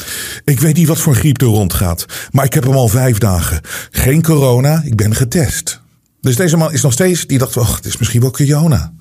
Ik 0.43 0.59
weet 0.59 0.75
niet 0.75 0.87
wat 0.87 0.99
voor 0.99 1.15
griep 1.15 1.41
er 1.41 1.47
rondgaat. 1.47 2.05
Maar 2.31 2.45
ik 2.45 2.53
heb 2.53 2.63
hem 2.63 2.73
al 2.73 2.87
vijf 2.87 3.17
dagen. 3.17 3.61
Geen 3.91 4.21
corona, 4.21 4.81
ik 4.85 4.95
ben 4.95 5.15
getest. 5.15 5.81
Dus 6.21 6.35
deze 6.35 6.57
man 6.57 6.73
is 6.73 6.81
nog 6.81 6.93
steeds, 6.93 7.27
die 7.27 7.37
dacht, 7.37 7.57
oh, 7.57 7.75
het 7.75 7.85
is 7.85 7.97
misschien 7.97 8.21
wel 8.21 8.31
corona. 8.31 8.93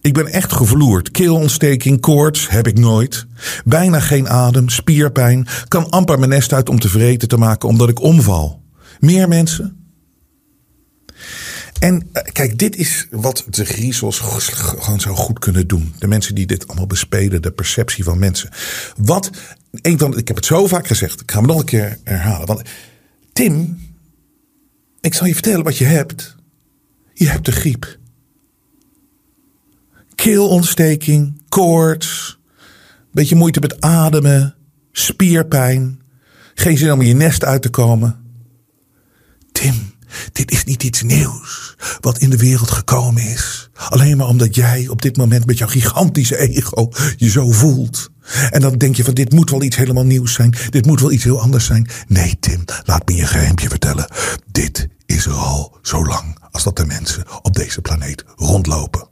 Ik 0.00 0.14
ben 0.14 0.26
echt 0.26 0.52
gevloerd. 0.52 1.10
Keelontsteking, 1.10 2.00
koorts 2.00 2.48
heb 2.48 2.66
ik 2.66 2.78
nooit. 2.78 3.26
Bijna 3.64 4.00
geen 4.00 4.28
adem, 4.28 4.68
spierpijn. 4.68 5.46
Kan 5.68 5.90
amper 5.90 6.18
mijn 6.18 6.30
nest 6.30 6.52
uit 6.52 6.68
om 6.68 6.80
te 6.80 6.88
vreten 6.88 7.28
te 7.28 7.36
maken 7.36 7.68
omdat 7.68 7.88
ik 7.88 8.02
omval. 8.02 8.62
Meer 9.00 9.28
mensen? 9.28 9.85
En 11.80 12.08
eh, 12.12 12.32
kijk, 12.32 12.58
dit 12.58 12.76
is 12.76 13.06
wat 13.10 13.44
de 13.50 13.64
griezels 13.64 14.18
gewoon 14.18 15.00
zo 15.00 15.14
goed 15.14 15.38
kunnen 15.38 15.66
doen. 15.66 15.94
De 15.98 16.06
mensen 16.06 16.34
die 16.34 16.46
dit 16.46 16.66
allemaal 16.66 16.86
bespelen, 16.86 17.42
de 17.42 17.52
perceptie 17.52 18.04
van 18.04 18.18
mensen. 18.18 18.50
Wat, 18.96 19.30
een 19.72 19.98
van, 19.98 20.18
ik 20.18 20.28
heb 20.28 20.36
het 20.36 20.46
zo 20.46 20.66
vaak 20.66 20.86
gezegd, 20.86 21.20
ik 21.20 21.30
ga 21.30 21.38
hem 21.38 21.46
nog 21.46 21.58
een 21.58 21.64
keer 21.64 21.98
herhalen. 22.04 22.46
Want 22.46 22.62
Tim, 23.32 23.78
ik 25.00 25.14
zal 25.14 25.26
je 25.26 25.32
vertellen 25.32 25.64
wat 25.64 25.76
je 25.76 25.84
hebt. 25.84 26.36
Je 27.14 27.28
hebt 27.28 27.44
de 27.44 27.52
griep. 27.52 27.98
Keelontsteking, 30.14 31.42
koorts, 31.48 32.38
beetje 33.12 33.36
moeite 33.36 33.60
met 33.60 33.80
ademen, 33.80 34.54
spierpijn, 34.92 36.00
geen 36.54 36.78
zin 36.78 36.92
om 36.92 37.02
je 37.02 37.14
nest 37.14 37.44
uit 37.44 37.62
te 37.62 37.68
komen. 37.70 38.24
Tim, 39.52 39.74
dit 40.32 40.50
is 40.50 40.64
niet 40.64 40.82
iets 40.82 41.02
nieuws 41.02 41.76
wat 42.00 42.18
in 42.18 42.30
de 42.30 42.36
wereld 42.36 42.70
gekomen 42.70 43.22
is. 43.22 43.70
Alleen 43.88 44.16
maar 44.16 44.26
omdat 44.26 44.54
jij 44.54 44.88
op 44.88 45.02
dit 45.02 45.16
moment 45.16 45.46
met 45.46 45.58
jouw 45.58 45.68
gigantische 45.68 46.38
ego 46.38 46.92
je 47.16 47.30
zo 47.30 47.50
voelt. 47.50 48.10
En 48.50 48.60
dan 48.60 48.78
denk 48.78 48.96
je 48.96 49.04
van 49.04 49.14
dit 49.14 49.32
moet 49.32 49.50
wel 49.50 49.62
iets 49.62 49.76
helemaal 49.76 50.04
nieuws 50.04 50.32
zijn. 50.32 50.54
Dit 50.70 50.86
moet 50.86 51.00
wel 51.00 51.12
iets 51.12 51.24
heel 51.24 51.40
anders 51.40 51.64
zijn. 51.64 51.88
Nee 52.08 52.36
Tim, 52.40 52.64
laat 52.84 53.08
me 53.08 53.14
je 53.14 53.26
geheimje 53.26 53.68
vertellen. 53.68 54.10
Dit 54.50 54.88
is 55.06 55.26
er 55.26 55.32
al 55.32 55.78
zo 55.82 56.04
lang 56.04 56.38
als 56.50 56.62
dat 56.62 56.76
de 56.76 56.86
mensen 56.86 57.24
op 57.42 57.54
deze 57.54 57.80
planeet 57.80 58.24
rondlopen. 58.36 59.08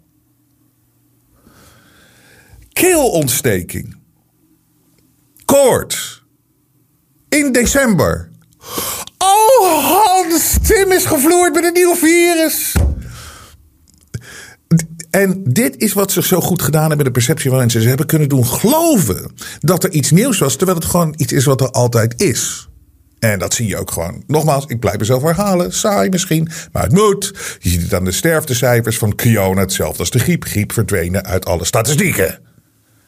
Keelontsteking. 2.72 3.96
Koorts. 5.44 6.24
In 7.28 7.52
december. 7.52 8.30
Oh, 9.18 9.84
Hans, 9.84 10.56
Tim 10.62 10.92
is 10.92 11.04
gevloerd 11.04 11.54
met 11.54 11.64
een 11.64 11.72
nieuw 11.72 11.94
virus. 11.94 12.72
En 15.10 15.40
dit 15.44 15.76
is 15.76 15.92
wat 15.92 16.12
ze 16.12 16.22
zo 16.22 16.40
goed 16.40 16.62
gedaan 16.62 16.88
hebben, 16.88 17.06
de 17.06 17.12
perceptie 17.12 17.50
van 17.50 17.58
mensen. 17.58 17.82
Ze 17.82 17.88
hebben 17.88 18.06
kunnen 18.06 18.28
doen 18.28 18.46
geloven 18.46 19.32
dat 19.60 19.84
er 19.84 19.90
iets 19.90 20.10
nieuws 20.10 20.38
was, 20.38 20.56
terwijl 20.56 20.78
het 20.78 20.86
gewoon 20.86 21.14
iets 21.16 21.32
is 21.32 21.44
wat 21.44 21.60
er 21.60 21.70
altijd 21.70 22.20
is. 22.22 22.68
En 23.18 23.38
dat 23.38 23.54
zie 23.54 23.66
je 23.66 23.76
ook 23.76 23.90
gewoon. 23.90 24.22
Nogmaals, 24.26 24.64
ik 24.66 24.80
blijf 24.80 24.98
mezelf 24.98 25.22
herhalen. 25.22 25.72
Saai 25.72 26.08
misschien, 26.08 26.48
maar 26.72 26.82
het 26.82 26.92
moet. 26.92 27.32
Je 27.58 27.68
ziet 27.68 27.82
het 27.82 27.94
aan 27.94 28.04
de 28.04 28.12
sterftecijfers 28.12 28.98
van 28.98 29.14
Kiona. 29.14 29.60
Hetzelfde 29.60 29.98
als 29.98 30.10
de 30.10 30.18
griep. 30.18 30.44
Griep 30.44 30.72
verdwenen 30.72 31.24
uit 31.24 31.44
alle 31.44 31.64
statistieken. 31.64 32.38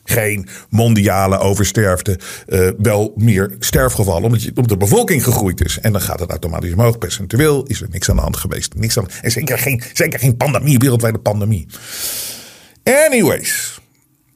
Geen 0.08 0.48
mondiale 0.70 1.38
oversterfte. 1.38 2.18
Uh, 2.48 2.68
wel 2.78 3.12
meer 3.16 3.54
sterfgevallen 3.58 4.24
omdat, 4.24 4.42
je, 4.42 4.48
omdat 4.48 4.68
de 4.68 4.76
bevolking 4.76 5.24
gegroeid 5.24 5.64
is. 5.64 5.78
En 5.80 5.92
dan 5.92 6.00
gaat 6.00 6.20
het 6.20 6.30
automatisch 6.30 6.72
omhoog. 6.72 6.98
Percentueel 6.98 7.64
is 7.64 7.80
er 7.80 7.88
niks 7.90 8.10
aan 8.10 8.16
de 8.16 8.22
hand 8.22 8.36
geweest. 8.36 8.74
Niks 8.74 8.98
aan, 8.98 9.08
en 9.22 9.30
zeker 9.30 9.58
geen, 9.58 9.82
zeker 9.92 10.18
geen 10.18 10.36
pandemie, 10.36 10.78
wereldwijde 10.78 11.18
pandemie. 11.18 11.66
Anyways. 12.84 13.80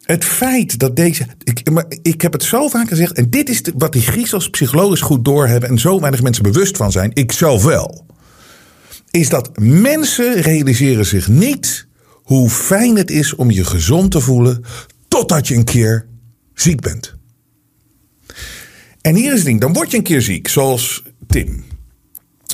Het 0.03 0.25
feit 0.25 0.79
dat 0.79 0.97
deze. 0.97 1.27
Ik, 1.45 1.71
maar 1.71 1.85
ik 2.03 2.21
heb 2.21 2.33
het 2.33 2.43
zo 2.43 2.69
vaak 2.69 2.89
gezegd. 2.89 3.13
En 3.13 3.31
dit 3.31 3.49
is 3.49 3.63
wat 3.77 3.93
die 3.93 4.03
Griezels 4.03 4.51
psychologisch 4.51 5.01
goed 5.01 5.25
doorhebben. 5.25 5.69
En 5.69 5.79
zo 5.79 6.01
weinig 6.01 6.23
mensen 6.23 6.43
bewust 6.43 6.77
van 6.77 6.93
zijn. 6.93 7.11
Ik 7.15 7.33
zelf 7.33 7.65
wel. 7.65 8.07
Is 9.11 9.29
dat 9.29 9.51
mensen 9.59 10.41
realiseren 10.41 11.07
zich 11.07 11.29
niet 11.29 11.87
hoe 12.13 12.51
fijn 12.51 12.97
het 12.97 13.11
is 13.11 13.35
om 13.35 13.51
je 13.51 13.65
gezond 13.65 14.11
te 14.11 14.21
voelen. 14.21 14.65
Totdat 15.21 15.49
je 15.49 15.55
een 15.55 15.65
keer 15.65 16.07
ziek 16.55 16.81
bent. 16.81 17.15
En 19.01 19.15
hier 19.15 19.33
is 19.33 19.37
het 19.37 19.47
ding. 19.47 19.61
Dan 19.61 19.73
word 19.73 19.91
je 19.91 19.97
een 19.97 20.03
keer 20.03 20.23
ziek. 20.23 20.49
Zoals 20.49 21.03
Tim. 21.27 21.65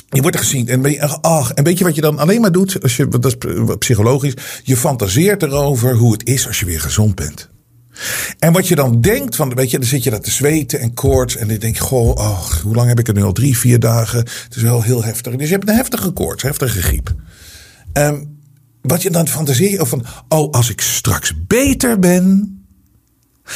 Je 0.09 0.21
wordt 0.21 0.37
er 0.37 0.43
gezien 0.43 0.67
en, 0.67 1.21
ach, 1.21 1.51
en 1.51 1.63
weet 1.63 1.77
je 1.77 1.83
wat 1.83 1.95
je 1.95 2.01
dan 2.01 2.19
alleen 2.19 2.41
maar 2.41 2.51
doet? 2.51 2.81
Als 2.83 2.97
je, 2.97 3.07
dat 3.07 3.25
is 3.25 3.35
psychologisch. 3.77 4.33
Je 4.63 4.77
fantaseert 4.77 5.43
erover 5.43 5.95
hoe 5.95 6.11
het 6.11 6.27
is 6.27 6.47
als 6.47 6.59
je 6.59 6.65
weer 6.65 6.81
gezond 6.81 7.15
bent. 7.15 7.49
En 8.39 8.53
wat 8.53 8.67
je 8.67 8.75
dan 8.75 9.01
denkt, 9.01 9.35
van, 9.35 9.55
weet 9.55 9.71
je, 9.71 9.79
dan 9.79 9.87
zit 9.87 10.03
je 10.03 10.09
daar 10.09 10.21
te 10.21 10.31
zweten 10.31 10.79
en 10.79 10.93
koorts. 10.93 11.35
En 11.35 11.47
dan 11.47 11.57
denk 11.57 11.75
je, 11.75 11.81
goh, 11.81 12.09
oh, 12.09 12.51
hoe 12.63 12.75
lang 12.75 12.87
heb 12.87 12.99
ik 12.99 13.07
het 13.07 13.15
nu 13.15 13.23
al? 13.23 13.33
Drie, 13.33 13.57
vier 13.57 13.79
dagen. 13.79 14.19
Het 14.19 14.55
is 14.55 14.61
wel 14.61 14.81
heel 14.81 15.03
heftig. 15.03 15.35
Dus 15.35 15.47
je 15.47 15.55
hebt 15.55 15.69
een 15.69 15.75
heftige 15.75 16.11
koorts, 16.11 16.43
heftige 16.43 16.81
griep. 16.81 17.15
Um, 17.93 18.35
wat 18.81 19.01
je 19.01 19.09
dan 19.09 19.27
fantaseert 19.27 19.87
van, 19.87 20.05
oh, 20.27 20.51
als 20.51 20.69
ik 20.69 20.81
straks 20.81 21.33
beter 21.47 21.99
ben. 21.99 22.56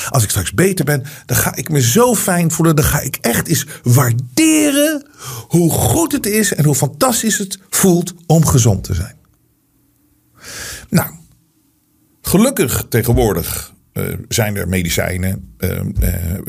Als 0.10 0.24
ik 0.24 0.30
straks 0.30 0.54
beter 0.54 0.86
ben, 0.86 1.04
dan 1.26 1.38
ga 1.38 1.56
ik 1.56 1.70
me 1.70 1.82
zo 1.82 2.16
fijn 2.16 2.52
voelen. 2.52 2.76
Dan 2.76 2.86
ga 2.86 3.00
ik 3.00 3.18
echt 3.22 3.48
eens 3.48 3.66
waarderen 3.84 5.06
hoe 5.48 5.72
goed 5.72 6.12
het 6.12 6.26
is 6.26 6.54
en 6.54 6.66
hoe 6.66 6.76
fantastisch 6.76 7.38
het 7.38 7.60
voelt 7.70 8.14
om 8.26 8.46
gezond 8.46 8.84
te 8.84 8.94
zijn. 8.94 9.16
Nou, 10.90 11.12
gelukkig 12.22 12.86
tegenwoordig 12.90 13.74
uh, 13.94 14.04
zijn 14.28 14.56
er 14.56 14.68
medicijnen. 14.68 15.54
Uh, 15.58 15.70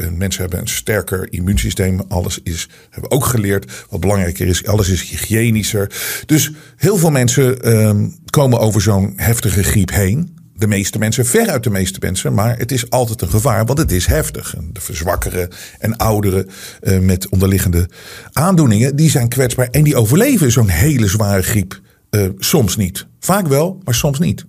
uh, 0.00 0.10
mensen 0.10 0.40
hebben 0.40 0.60
een 0.60 0.68
sterker 0.68 1.32
immuunsysteem. 1.32 2.00
Alles 2.08 2.38
is, 2.42 2.68
hebben 2.90 3.10
ook 3.10 3.24
geleerd. 3.24 3.84
Wat 3.90 4.00
belangrijker 4.00 4.46
is, 4.46 4.66
alles 4.66 4.88
is 4.88 5.10
hygiënischer. 5.10 5.90
Dus 6.26 6.50
heel 6.76 6.96
veel 6.96 7.10
mensen 7.10 7.62
ehm, 7.62 8.08
komen 8.30 8.58
over 8.58 8.80
zo'n 8.80 9.12
heftige 9.16 9.62
griep 9.62 9.90
heen 9.90 10.40
de 10.54 10.66
meeste 10.66 10.98
mensen, 10.98 11.26
veruit 11.26 11.64
de 11.64 11.70
meeste 11.70 11.98
mensen. 12.00 12.34
Maar 12.34 12.58
het 12.58 12.72
is 12.72 12.90
altijd 12.90 13.22
een 13.22 13.30
gevaar, 13.30 13.64
want 13.64 13.78
het 13.78 13.92
is 13.92 14.06
heftig. 14.06 14.54
De 14.72 14.80
verzwakkeren 14.80 15.48
en 15.78 15.96
ouderen 15.96 16.48
uh, 16.82 16.98
met 16.98 17.28
onderliggende 17.28 17.88
aandoeningen, 18.32 18.96
die 18.96 19.10
zijn 19.10 19.28
kwetsbaar 19.28 19.68
en 19.70 19.82
die 19.82 19.96
overleven 19.96 20.52
zo'n 20.52 20.68
hele 20.68 21.08
zware 21.08 21.42
griep 21.42 21.80
uh, 22.10 22.28
soms 22.38 22.76
niet. 22.76 23.06
Vaak 23.20 23.46
wel, 23.46 23.80
maar 23.84 23.94
soms 23.94 24.18
niet. 24.18 24.44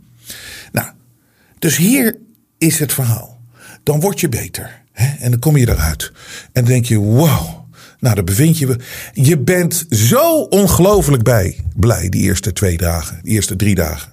Nou, 0.72 0.88
dus 1.60 1.78
hier 1.78 2.18
is 2.58 2.80
het 2.80 2.94
verhaal. 2.94 3.42
Dan 3.84 4.00
word 4.00 4.20
je 4.20 4.30
beter 4.30 4.82
hè? 4.92 5.16
en 5.20 5.32
dan 5.32 5.40
kom 5.40 5.58
je 5.58 5.70
eruit. 5.70 6.12
En 6.44 6.64
dan 6.64 6.66
denk 6.66 6.86
je, 6.86 6.98
wow. 6.98 7.62
Nou, 8.00 8.16
dan 8.16 8.26
bevind 8.26 8.58
je. 8.58 8.76
Je 9.14 9.38
bent 9.38 9.86
zo 9.90 10.42
ongelooflijk 10.42 11.24
bij, 11.24 11.60
blij 11.76 12.10
die 12.10 12.22
eerste 12.22 12.54
twee 12.54 12.78
dagen, 12.78 13.20
die 13.22 13.34
eerste 13.34 13.56
drie 13.56 13.76
dagen. 13.76 14.12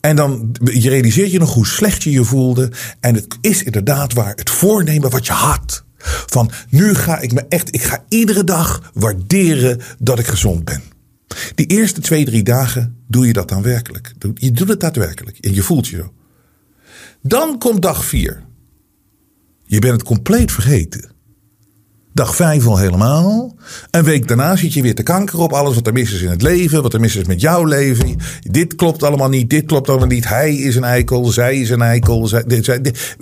En 0.00 0.16
dan 0.16 0.54
je 0.64 0.88
realiseert 0.88 1.30
je 1.30 1.38
nog 1.38 1.54
hoe 1.54 1.66
slecht 1.66 2.02
je 2.02 2.10
je 2.10 2.24
voelde. 2.24 2.72
En 3.00 3.14
het 3.14 3.26
is 3.40 3.62
inderdaad 3.62 4.12
waar 4.12 4.32
het 4.34 4.50
voornemen 4.50 5.10
wat 5.10 5.26
je 5.26 5.32
had. 5.32 5.84
Van 6.26 6.50
nu 6.68 6.94
ga 6.94 7.20
ik 7.20 7.32
me 7.32 7.44
echt, 7.48 7.74
ik 7.74 7.82
ga 7.82 8.04
iedere 8.08 8.44
dag 8.44 8.90
waarderen 8.94 9.80
dat 9.98 10.18
ik 10.18 10.26
gezond 10.26 10.64
ben. 10.64 10.82
Die 11.54 11.66
eerste 11.66 12.00
twee, 12.00 12.24
drie 12.24 12.42
dagen 12.42 12.96
doe 13.06 13.26
je 13.26 13.32
dat 13.32 13.48
dan 13.48 13.62
werkelijk. 13.62 14.14
Je 14.34 14.52
doet 14.52 14.68
het 14.68 14.80
daadwerkelijk 14.80 15.38
en 15.38 15.54
je 15.54 15.62
voelt 15.62 15.88
je 15.88 15.96
zo. 15.96 16.12
Dan 17.22 17.58
komt 17.58 17.82
dag 17.82 18.04
vier. 18.04 18.44
Je 19.64 19.78
bent 19.78 19.92
het 19.92 20.02
compleet 20.02 20.52
vergeten. 20.52 21.10
Dag 22.18 22.36
vijf 22.36 22.66
al 22.66 22.78
helemaal. 22.78 23.54
Een 23.90 24.04
week 24.04 24.28
daarna 24.28 24.56
zit 24.56 24.72
je 24.72 24.82
weer 24.82 24.94
te 24.94 25.02
kanker 25.02 25.38
op 25.38 25.52
alles 25.52 25.74
wat 25.74 25.86
er 25.86 25.92
mis 25.92 26.12
is 26.12 26.22
in 26.22 26.30
het 26.30 26.42
leven. 26.42 26.82
Wat 26.82 26.94
er 26.94 27.00
mis 27.00 27.16
is 27.16 27.24
met 27.24 27.40
jouw 27.40 27.64
leven. 27.64 28.16
Dit 28.40 28.74
klopt 28.74 29.02
allemaal 29.02 29.28
niet. 29.28 29.50
Dit 29.50 29.64
klopt 29.66 29.88
allemaal 29.88 30.06
niet. 30.06 30.28
Hij 30.28 30.54
is 30.54 30.76
een 30.76 30.84
eikel. 30.84 31.24
Zij 31.24 31.60
is 31.60 31.70
een 31.70 31.82
eikel. 31.82 32.26
Zij, 32.26 32.44
dit, 32.46 32.64
zij, 32.64 32.80
dit. 32.80 33.16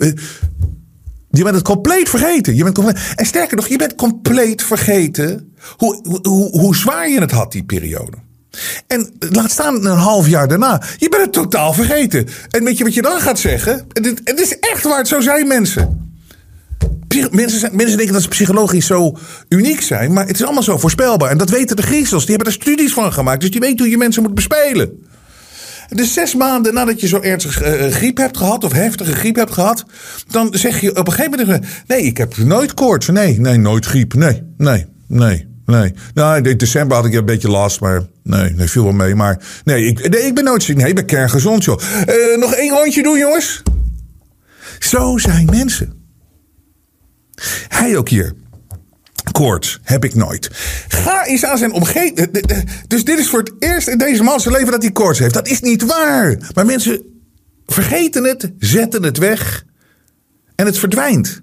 Je 1.29 1.43
bent 1.43 1.55
het 1.55 1.63
compleet 1.63 2.09
vergeten. 2.09 2.55
Je 2.55 2.63
bent 2.63 2.75
compleet, 2.75 3.13
en 3.15 3.25
sterker 3.25 3.57
nog, 3.57 3.67
je 3.67 3.77
bent 3.77 3.95
compleet 3.95 4.63
vergeten 4.63 5.53
hoe, 5.77 6.19
hoe, 6.21 6.49
hoe 6.49 6.75
zwaar 6.75 7.09
je 7.09 7.19
het 7.19 7.31
had 7.31 7.51
die 7.51 7.63
periode. 7.63 8.17
En 8.87 9.11
laat 9.19 9.51
staan 9.51 9.85
een 9.85 9.97
half 9.97 10.27
jaar 10.27 10.47
daarna. 10.47 10.81
Je 10.97 11.09
bent 11.09 11.23
het 11.23 11.33
totaal 11.33 11.73
vergeten. 11.73 12.27
En 12.49 12.63
weet 12.63 12.77
je 12.77 12.83
wat 12.83 12.93
je 12.93 13.01
dan 13.01 13.19
gaat 13.19 13.39
zeggen? 13.39 13.87
Het 14.23 14.39
is 14.39 14.59
echt 14.59 14.83
waar. 14.83 15.07
Zo 15.07 15.21
zijn 15.21 15.47
mensen. 15.47 16.05
Mensen, 17.31 17.75
mensen 17.75 17.97
denken 17.97 18.13
dat 18.13 18.23
ze 18.23 18.27
psychologisch 18.27 18.85
zo 18.85 19.17
uniek 19.49 19.81
zijn, 19.81 20.13
maar 20.13 20.27
het 20.27 20.35
is 20.35 20.43
allemaal 20.43 20.63
zo 20.63 20.77
voorspelbaar. 20.77 21.29
En 21.29 21.37
dat 21.37 21.49
weten 21.49 21.75
de 21.75 21.81
Griezels. 21.81 22.25
Die 22.25 22.35
hebben 22.35 22.53
er 22.53 22.59
studies 22.61 22.93
van 22.93 23.13
gemaakt. 23.13 23.41
Dus 23.41 23.51
die 23.51 23.59
weten 23.59 23.77
hoe 23.77 23.89
je 23.89 23.97
mensen 23.97 24.23
moet 24.23 24.33
bespelen. 24.33 25.05
Dus 25.89 26.13
zes 26.13 26.35
maanden 26.35 26.73
nadat 26.73 27.01
je 27.01 27.07
zo 27.07 27.21
ernstig 27.21 27.63
uh, 27.63 27.91
griep 27.91 28.17
hebt 28.17 28.37
gehad, 28.37 28.63
of 28.63 28.71
heftige 28.71 29.15
griep 29.15 29.35
hebt 29.35 29.51
gehad, 29.51 29.85
dan 30.27 30.49
zeg 30.51 30.81
je 30.81 30.89
op 30.89 31.07
een 31.07 31.13
gegeven 31.13 31.39
moment: 31.39 31.65
Nee, 31.87 32.01
ik 32.01 32.17
heb 32.17 32.37
nooit 32.37 32.73
koorts. 32.73 33.07
Nee, 33.07 33.39
nee, 33.39 33.57
nooit 33.57 33.85
griep. 33.85 34.13
Nee, 34.13 34.43
nee, 34.57 34.85
nee. 35.07 35.47
Nee, 35.65 35.93
nou, 36.13 36.49
in 36.49 36.57
december 36.57 36.97
had 36.97 37.05
ik 37.05 37.13
een 37.13 37.25
beetje 37.25 37.49
last, 37.49 37.79
maar 37.79 38.05
nee, 38.23 38.53
viel 38.57 38.83
wel 38.83 38.91
mee. 38.91 39.15
Maar 39.15 39.39
nee, 39.63 39.85
ik, 39.85 39.99
ik 39.99 40.35
ben 40.35 40.43
nooit 40.43 40.63
ziek. 40.63 40.77
Nee, 40.77 40.87
ik 40.87 40.95
ben 40.95 41.05
kerngezond, 41.05 41.63
joh. 41.63 41.79
Nog 42.39 42.53
één 42.53 42.71
rondje 42.71 43.03
doen, 43.03 43.17
jongens. 43.17 43.63
Zo 44.79 45.17
zijn 45.17 45.45
mensen. 45.45 45.96
Hij 47.67 47.97
ook 47.97 48.09
hier. 48.09 48.33
Koorts 49.31 49.79
heb 49.83 50.05
ik 50.05 50.15
nooit. 50.15 50.49
Ga 50.87 51.25
eens 51.25 51.45
aan 51.45 51.57
zijn 51.57 51.71
omgeving. 51.71 52.31
Dus 52.87 53.03
dit 53.03 53.19
is 53.19 53.29
voor 53.29 53.39
het 53.39 53.53
eerst 53.59 53.87
in 53.87 53.97
deze 53.97 54.23
man 54.23 54.39
zijn 54.39 54.53
leven 54.53 54.71
dat 54.71 54.81
hij 54.81 54.91
koorts 54.91 55.19
heeft. 55.19 55.33
Dat 55.33 55.47
is 55.47 55.59
niet 55.59 55.85
waar. 55.85 56.37
Maar 56.53 56.65
mensen 56.65 57.01
vergeten 57.65 58.23
het, 58.23 58.51
zetten 58.59 59.03
het 59.03 59.17
weg 59.17 59.65
en 60.55 60.65
het 60.65 60.77
verdwijnt. 60.77 61.41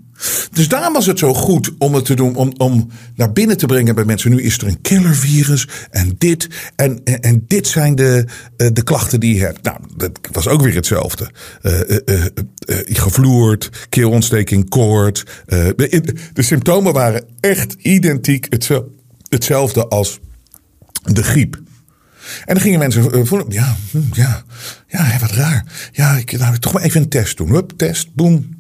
Dus 0.53 0.69
daarom 0.69 0.93
was 0.93 1.07
het 1.07 1.19
zo 1.19 1.35
goed 1.35 1.71
om 1.79 1.95
het 1.95 2.05
te 2.05 2.15
doen, 2.15 2.35
om, 2.35 2.53
om 2.57 2.91
naar 3.15 3.33
binnen 3.33 3.57
te 3.57 3.67
brengen 3.67 3.95
bij 3.95 4.05
mensen. 4.05 4.31
Nu 4.31 4.43
is 4.43 4.59
er 4.59 4.67
een 4.67 4.81
killervirus 4.81 5.69
en 5.91 6.15
dit. 6.19 6.49
En, 6.77 7.05
en, 7.05 7.45
dit 7.49 7.67
zijn 7.67 7.95
de, 7.95 8.27
eh, 8.57 8.69
de 8.73 8.83
klachten 8.83 9.21
die 9.21 9.35
je 9.35 9.41
hebt. 9.41 9.63
Nou, 9.63 9.79
dat 9.97 10.19
was 10.33 10.49
ook 10.49 10.63
weer 10.63 10.75
hetzelfde. 10.75 11.31
Uh, 11.63 11.81
uh, 12.07 12.25
gevloerd, 12.85 13.87
keelontsteking, 13.89 14.69
koord. 14.69 15.25
de, 15.47 16.15
de 16.33 16.43
symptomen 16.43 16.93
waren 16.93 17.25
echt 17.41 17.73
identiek 17.73 18.47
hetzelfde 19.29 19.89
als 19.89 20.21
de 21.03 21.23
griep. 21.23 21.63
En 22.45 22.55
dan 22.55 22.61
gingen 22.61 22.79
mensen 22.79 23.27
voelen, 23.27 23.47
ja, 23.49 23.77
hm, 23.91 23.99
ja, 24.13 24.45
ja, 24.87 25.19
wat 25.21 25.31
raar. 25.31 25.65
Ja, 25.93 26.17
ik, 26.17 26.39
nou, 26.39 26.59
toch 26.59 26.73
maar 26.73 26.83
even 26.83 27.01
een 27.01 27.09
test 27.09 27.37
doen. 27.37 27.51
Hup, 27.51 27.73
test, 27.77 28.15
boem, 28.15 28.54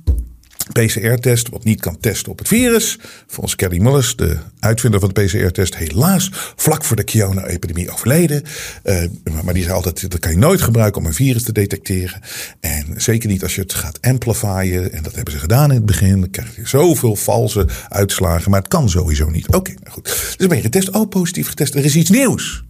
PCR-test, 0.73 1.49
wat 1.49 1.65
niet 1.65 1.81
kan 1.81 1.99
testen 2.01 2.33
op 2.33 2.39
het 2.39 2.49
virus. 2.49 2.99
Volgens 3.27 3.57
Kelly 3.57 3.79
Mullis, 3.79 4.17
de 4.17 4.37
uitvinder 4.59 5.01
van 5.01 5.11
de 5.13 5.25
PCR-test, 5.25 5.77
helaas 5.77 6.31
vlak 6.57 6.85
voor 6.85 6.97
de 6.97 7.05
Kiona-epidemie 7.05 7.91
overleden. 7.91 8.43
Uh, 8.85 9.03
maar 9.43 9.55
die 9.55 9.63
zei 9.63 9.75
altijd, 9.75 10.11
dat 10.11 10.21
kan 10.21 10.31
je 10.31 10.39
nooit 10.39 10.63
gebruiken 10.63 11.01
om 11.01 11.07
een 11.07 11.15
virus 11.15 11.43
te 11.43 11.53
detecteren. 11.53 12.21
En 12.61 12.87
zeker 12.97 13.29
niet 13.29 13.43
als 13.43 13.55
je 13.55 13.61
het 13.61 13.75
gaat 13.75 13.99
amplifyen. 14.01 14.93
En 14.93 15.03
dat 15.03 15.15
hebben 15.15 15.33
ze 15.33 15.39
gedaan 15.39 15.71
in 15.71 15.77
het 15.77 15.87
begin. 15.87 16.21
Dan 16.21 16.31
krijg 16.31 16.57
je 16.57 16.69
zoveel 16.69 17.17
valse 17.17 17.69
uitslagen. 17.89 18.51
Maar 18.51 18.61
het 18.61 18.69
kan 18.69 18.89
sowieso 18.89 19.31
niet. 19.31 19.49
Oké, 19.49 19.73
nou 19.83 19.91
goed. 19.91 20.35
Dus 20.37 20.47
ben 20.47 20.57
je 20.57 20.63
getest. 20.63 20.91
Oh, 20.91 21.09
positief 21.09 21.49
getest. 21.49 21.75
Er 21.75 21.85
is 21.85 21.97
iets 21.97 22.11
nieuws. 22.11 22.65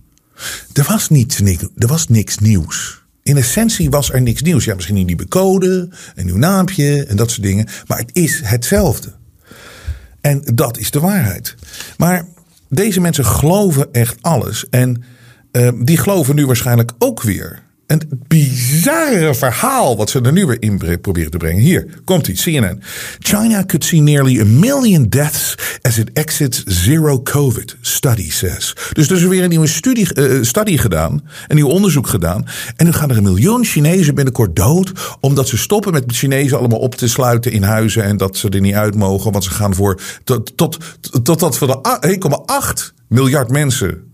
Er 0.72 0.84
was, 0.88 1.08
niets, 1.08 1.40
er 1.76 1.86
was 1.86 2.08
niks 2.08 2.38
nieuws. 2.38 3.03
In 3.24 3.36
essentie 3.36 3.90
was 3.90 4.12
er 4.12 4.22
niks 4.22 4.42
nieuws. 4.42 4.64
Ja, 4.64 4.74
misschien 4.74 4.96
een 4.96 5.06
nieuwe 5.06 5.28
code, 5.28 5.88
een 6.14 6.24
nieuw 6.24 6.36
naampje 6.36 7.04
en 7.04 7.16
dat 7.16 7.30
soort 7.30 7.42
dingen. 7.42 7.66
Maar 7.86 7.98
het 7.98 8.10
is 8.12 8.40
hetzelfde. 8.42 9.12
En 10.20 10.42
dat 10.54 10.78
is 10.78 10.90
de 10.90 11.00
waarheid. 11.00 11.54
Maar 11.96 12.26
deze 12.68 13.00
mensen 13.00 13.24
geloven 13.24 13.92
echt 13.92 14.16
alles. 14.20 14.68
En 14.70 15.02
uh, 15.52 15.68
die 15.84 15.96
geloven 15.96 16.34
nu 16.34 16.46
waarschijnlijk 16.46 16.92
ook 16.98 17.22
weer 17.22 17.62
een 18.00 18.22
bizarre 18.28 19.34
verhaal 19.34 19.96
wat 19.96 20.10
ze 20.10 20.20
er 20.20 20.32
nu 20.32 20.46
weer 20.46 20.62
in 20.62 21.00
proberen 21.00 21.30
te 21.30 21.36
brengen. 21.36 21.62
Hier 21.62 21.86
komt 22.04 22.28
ie, 22.28 22.34
CNN. 22.34 22.82
China 23.18 23.64
could 23.66 23.84
see 23.84 24.00
nearly 24.00 24.40
a 24.40 24.44
million 24.44 25.08
deaths 25.08 25.54
as 25.82 25.98
it 25.98 26.12
exits 26.12 26.62
zero 26.66 27.22
COVID, 27.22 27.76
study 27.80 28.30
says. 28.30 28.76
Dus 28.92 29.08
er 29.08 29.16
is 29.16 29.22
weer 29.22 29.42
een 29.42 29.48
nieuwe 29.48 29.66
studie, 29.66 30.14
uh, 30.14 30.42
studie 30.42 30.78
gedaan, 30.78 31.22
een 31.48 31.56
nieuw 31.56 31.68
onderzoek 31.68 32.06
gedaan. 32.06 32.46
En 32.76 32.86
nu 32.86 32.92
gaan 32.92 33.10
er 33.10 33.16
een 33.16 33.22
miljoen 33.22 33.64
Chinezen 33.64 34.14
binnenkort 34.14 34.56
dood, 34.56 34.92
omdat 35.20 35.48
ze 35.48 35.56
stoppen 35.56 35.92
met 35.92 36.04
Chinezen 36.06 36.58
allemaal 36.58 36.78
op 36.78 36.94
te 36.94 37.08
sluiten 37.08 37.52
in 37.52 37.62
huizen 37.62 38.04
en 38.04 38.16
dat 38.16 38.36
ze 38.36 38.48
er 38.48 38.60
niet 38.60 38.74
uit 38.74 38.94
mogen, 38.94 39.32
want 39.32 39.44
ze 39.44 39.50
gaan 39.50 39.74
voor 39.74 40.00
tot, 40.24 40.56
tot, 40.56 40.78
tot 41.22 41.40
dat 41.40 41.56
voor 41.56 41.66
de 41.66 42.18
1,8 42.88 42.94
miljard 43.08 43.50
mensen 43.50 44.12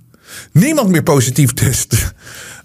niemand 0.53 0.89
meer 0.89 1.03
positief 1.03 1.53
test 1.53 2.15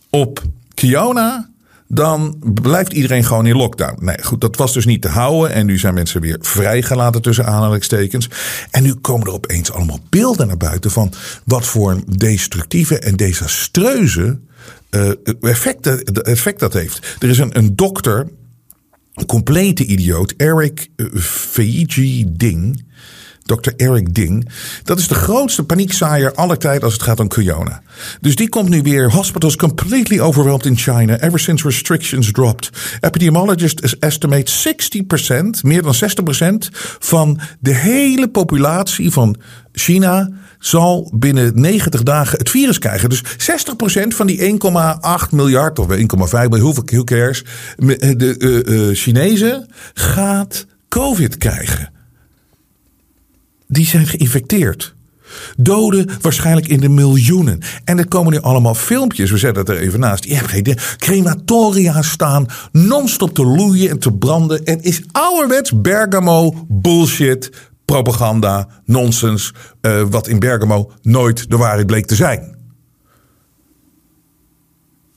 op 0.10 0.42
Kiona, 0.76 1.50
dan 1.88 2.44
blijft 2.62 2.94
iedereen 2.94 3.24
gewoon 3.24 3.46
in 3.46 3.56
lockdown. 3.56 4.06
Nee, 4.06 4.24
goed, 4.24 4.42
dat 4.42 4.56
was 4.56 4.74
dus 4.74 4.86
niet 4.86 5.02
te 5.02 5.08
houden. 5.08 5.52
En 5.52 5.66
nu 5.66 5.78
zijn 5.78 5.94
mensen 5.94 6.22
weer 6.22 6.38
vrijgelaten 6.42 7.22
tussen 7.22 7.46
aanhalingstekens. 7.46 8.30
En 8.72 8.84
nu 8.84 8.94
komen 8.94 9.28
er 9.28 9.34
opeens 9.34 9.72
allemaal 9.72 10.00
beelden 10.10 10.48
naar 10.48 10.58
buiten 10.58 10.92
van 10.92 11.14
wat 11.44 11.66
voor 11.66 12.02
destructieve 12.18 13.00
en 13.00 13.16
desastreuze 13.16 14.40
uh, 14.90 15.12
effect, 15.42 16.04
effect 16.22 16.60
dat 16.60 16.74
heeft. 16.74 17.16
Er 17.20 17.30
is 17.30 17.38
een, 17.38 17.58
een 17.58 17.76
dokter, 17.76 18.28
een 19.14 19.26
complete 19.26 19.86
idioot, 19.86 20.34
Eric 20.38 20.88
Feiji 21.20 22.26
Ding. 22.28 22.84
Dr. 23.46 23.72
Eric 23.78 24.14
Ding. 24.14 24.50
Dat 24.84 25.00
is 25.00 25.08
de 25.08 25.16
grootste 25.16 25.64
paniekzaaier 25.64 26.34
aller 26.34 26.58
tijd 26.58 26.84
als 26.84 26.94
het 26.94 27.04
gaat 27.04 27.20
om 27.20 27.28
corona. 27.28 27.82
Dus 28.22 28.36
die 28.36 28.50
komt 28.50 28.70
nu 28.70 28.82
weer. 28.82 29.12
Hospitals 29.12 29.56
completely 29.56 30.20
overwhelmed 30.20 30.66
in 30.66 30.78
China 30.78 31.20
ever 31.20 31.40
since 31.40 31.68
restrictions 31.68 32.32
dropped. 32.32 32.70
Epidemiologists 33.00 34.00
estimate 34.00 34.52
60%, 34.52 35.62
meer 35.62 35.82
dan 35.82 35.94
60% 35.96 36.70
van 37.00 37.40
de 37.60 37.74
hele 37.74 38.28
populatie 38.28 39.12
van 39.12 39.36
China 39.72 40.30
zal 40.60 41.12
binnen 41.16 41.52
90 41.62 42.04
dagen 42.04 42.38
het 42.38 42.50
virus 42.50 42.80
krijgen. 42.80 43.10
Dus 43.10 43.24
60% 43.24 43.28
van 44.08 44.28
die 44.28 44.60
1,8 45.28 45.30
miljard 45.32 45.80
of 45.80 45.88
1,5 45.88 45.96
miljard, 46.50 46.90
who 46.92 47.04
cares, 47.04 47.44
de 47.78 48.36
uh, 48.38 48.90
uh, 48.90 48.96
Chinezen 48.96 49.70
gaat 49.94 50.66
COVID 50.90 51.38
krijgen 51.38 51.94
die 53.68 53.86
zijn 53.86 54.08
geïnfecteerd. 54.08 54.96
Doden 55.58 56.10
waarschijnlijk 56.22 56.68
in 56.68 56.80
de 56.80 56.90
miljoenen. 56.90 57.60
En 57.84 57.98
er 57.98 58.08
komen 58.08 58.34
nu 58.34 58.40
allemaal 58.40 58.76
filmpjes, 58.76 59.32
we 59.32 59.38
zetten 59.38 59.66
het 59.66 59.72
er 59.72 59.78
even 59.78 60.00
naast. 60.00 60.26
Je 60.26 60.36
hebt 60.36 60.48
geen 60.48 60.60
idee. 60.60 60.78
Crematoria 60.98 62.02
staan 62.02 62.46
non-stop 62.72 63.34
te 63.34 63.46
loeien 63.46 63.90
en 63.90 64.00
te 64.00 64.12
branden. 64.12 64.62
Het 64.64 64.84
is 64.84 65.02
ouderwets 65.12 65.82
Bergamo 65.82 66.66
bullshit, 66.68 67.52
propaganda, 67.86 68.68
nonsens. 68.86 69.54
Uh, 69.82 70.02
wat 70.10 70.28
in 70.28 70.40
Bergamo 70.40 70.92
nooit 71.02 71.50
de 71.50 71.58
waarheid 71.58 71.88
bleek 71.88 72.06
te 72.06 72.16
zijn. 72.16 72.55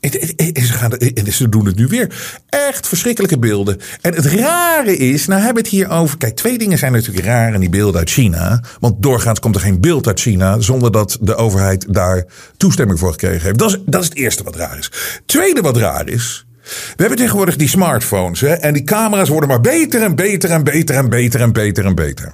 Ze, 0.01 0.73
gaan, 0.73 0.91
en 0.91 1.33
ze 1.33 1.49
doen 1.49 1.65
het 1.65 1.75
nu 1.75 1.87
weer. 1.87 2.37
Echt 2.49 2.87
verschrikkelijke 2.87 3.39
beelden. 3.39 3.77
En 4.01 4.13
het 4.13 4.25
rare 4.25 4.97
is, 4.97 5.27
nou 5.27 5.41
hebben 5.41 5.63
we 5.63 5.69
het 5.69 5.77
hier 5.77 5.89
over. 5.89 6.17
Kijk, 6.17 6.35
twee 6.35 6.57
dingen 6.57 6.77
zijn 6.77 6.91
natuurlijk 6.91 7.25
raar 7.25 7.53
in 7.53 7.59
die 7.59 7.69
beelden 7.69 7.99
uit 7.99 8.09
China. 8.09 8.63
Want 8.79 9.03
doorgaans 9.03 9.39
komt 9.39 9.55
er 9.55 9.61
geen 9.61 9.81
beeld 9.81 10.07
uit 10.07 10.19
China 10.19 10.59
zonder 10.59 10.91
dat 10.91 11.17
de 11.21 11.35
overheid 11.35 11.93
daar 11.93 12.25
toestemming 12.57 12.99
voor 12.99 13.11
gekregen 13.11 13.41
heeft. 13.41 13.59
Dat 13.59 13.69
is, 13.69 13.77
dat 13.85 14.01
is 14.01 14.09
het 14.09 14.17
eerste 14.17 14.43
wat 14.43 14.55
raar 14.55 14.77
is. 14.77 14.91
Tweede 15.25 15.61
wat 15.61 15.77
raar 15.77 16.07
is. 16.07 16.45
We 16.69 16.95
hebben 16.95 17.17
tegenwoordig 17.17 17.55
die 17.55 17.67
smartphones. 17.67 18.39
Hè, 18.39 18.53
en 18.53 18.73
die 18.73 18.83
camera's 18.83 19.29
worden 19.29 19.49
maar 19.49 19.61
beter 19.61 20.01
en 20.01 20.15
beter 20.15 20.49
en 20.49 20.63
beter 20.63 20.95
en 20.95 21.09
beter 21.09 21.41
en 21.41 21.51
beter 21.51 21.85
en 21.85 21.95
beter. 21.95 22.33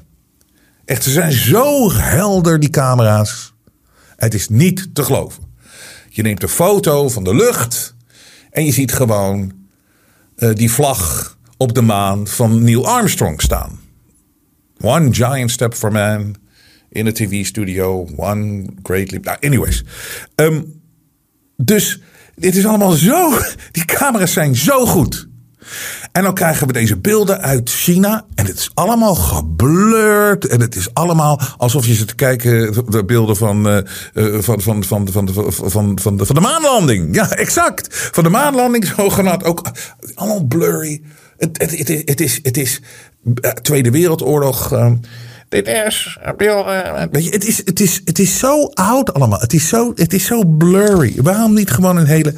Echt, 0.86 1.04
ze 1.04 1.12
zijn 1.12 1.32
zo 1.32 1.91
helder, 1.91 2.60
die 2.60 2.69
camera's. 2.69 3.54
Het 4.15 4.34
is 4.34 4.49
niet 4.49 4.89
te 4.93 5.04
geloven. 5.04 5.43
Je 6.15 6.21
neemt 6.21 6.43
een 6.43 6.49
foto 6.49 7.10
van 7.10 7.23
de 7.23 7.36
lucht 7.36 7.95
en 8.51 8.65
je 8.65 8.71
ziet 8.71 8.93
gewoon 8.93 9.54
uh, 10.38 10.54
die 10.54 10.71
vlag 10.71 11.38
op 11.58 11.73
de 11.73 11.82
maan 11.82 12.28
van 12.28 12.63
Neil 12.63 12.88
Armstrong 12.88 13.41
staan. 13.41 13.80
One 14.82 15.13
giant 15.13 15.51
step 15.51 15.73
for 15.73 15.91
man 15.91 16.36
in 16.89 17.08
a 17.08 17.12
TV 17.12 17.45
studio, 17.45 18.08
one 18.15 18.65
great 18.84 19.12
leap. 19.12 19.23
Nou, 19.23 19.38
anyways. 19.41 19.84
Um, 20.36 20.82
dus 21.58 22.01
dit 22.36 22.56
is 22.56 22.65
allemaal 22.65 22.91
zo. 22.91 23.39
Die 23.71 23.86
camera's 23.86 24.34
zijn 24.34 24.56
zo 24.56 24.86
goed. 24.86 25.28
En 26.12 26.23
dan 26.23 26.34
krijgen 26.34 26.67
we 26.67 26.73
deze 26.73 26.97
beelden 26.97 27.41
uit 27.41 27.69
China. 27.69 28.25
En 28.36 28.45
het 28.45 28.58
is 28.58 28.71
allemaal 28.73 29.15
geblurred. 29.15 30.47
En 30.47 30.62
het 30.62 30.75
is 30.75 30.93
allemaal 30.93 31.39
alsof 31.58 31.86
je 31.86 31.93
zit 31.93 32.08
te 32.08 32.15
kijken. 32.15 32.73
De 32.89 33.06
beelden 33.06 33.36
van, 33.36 33.67
uh, 33.67 33.78
van, 34.41 34.62
van, 34.62 34.84
van, 34.84 35.08
van, 35.12 35.30
van, 35.34 35.54
van, 35.69 35.99
van, 35.99 36.17
de, 36.17 36.25
van 36.25 36.36
de 36.36 36.41
maanlanding. 36.41 37.15
Ja, 37.15 37.30
exact. 37.30 38.10
Van 38.12 38.23
de 38.23 38.30
maanlanding 38.30 38.86
zogenaamd. 38.86 39.43
Ook 39.43 39.71
allemaal 40.13 40.43
blurry. 40.43 41.01
Het, 41.38 41.58
het, 41.58 41.78
het, 41.78 42.01
het 42.06 42.21
is, 42.21 42.39
het 42.43 42.58
is 42.58 42.82
Tweede 43.62 43.91
Wereldoorlog. 43.91 44.73
Dit 45.49 45.67
is 45.67 46.17
het 47.32 47.43
is, 47.43 47.58
het, 47.65 47.80
is, 47.80 48.01
het 48.06 48.19
is 48.19 48.39
zo 48.39 48.65
oud 48.73 49.13
allemaal. 49.13 49.39
Het 49.39 49.54
is 49.54 49.67
zo, 49.67 49.91
het 49.95 50.13
is 50.13 50.25
zo 50.25 50.43
blurry. 50.43 51.13
Waarom 51.21 51.54
niet 51.54 51.71
gewoon 51.71 51.97
een 51.97 52.06
hele 52.06 52.34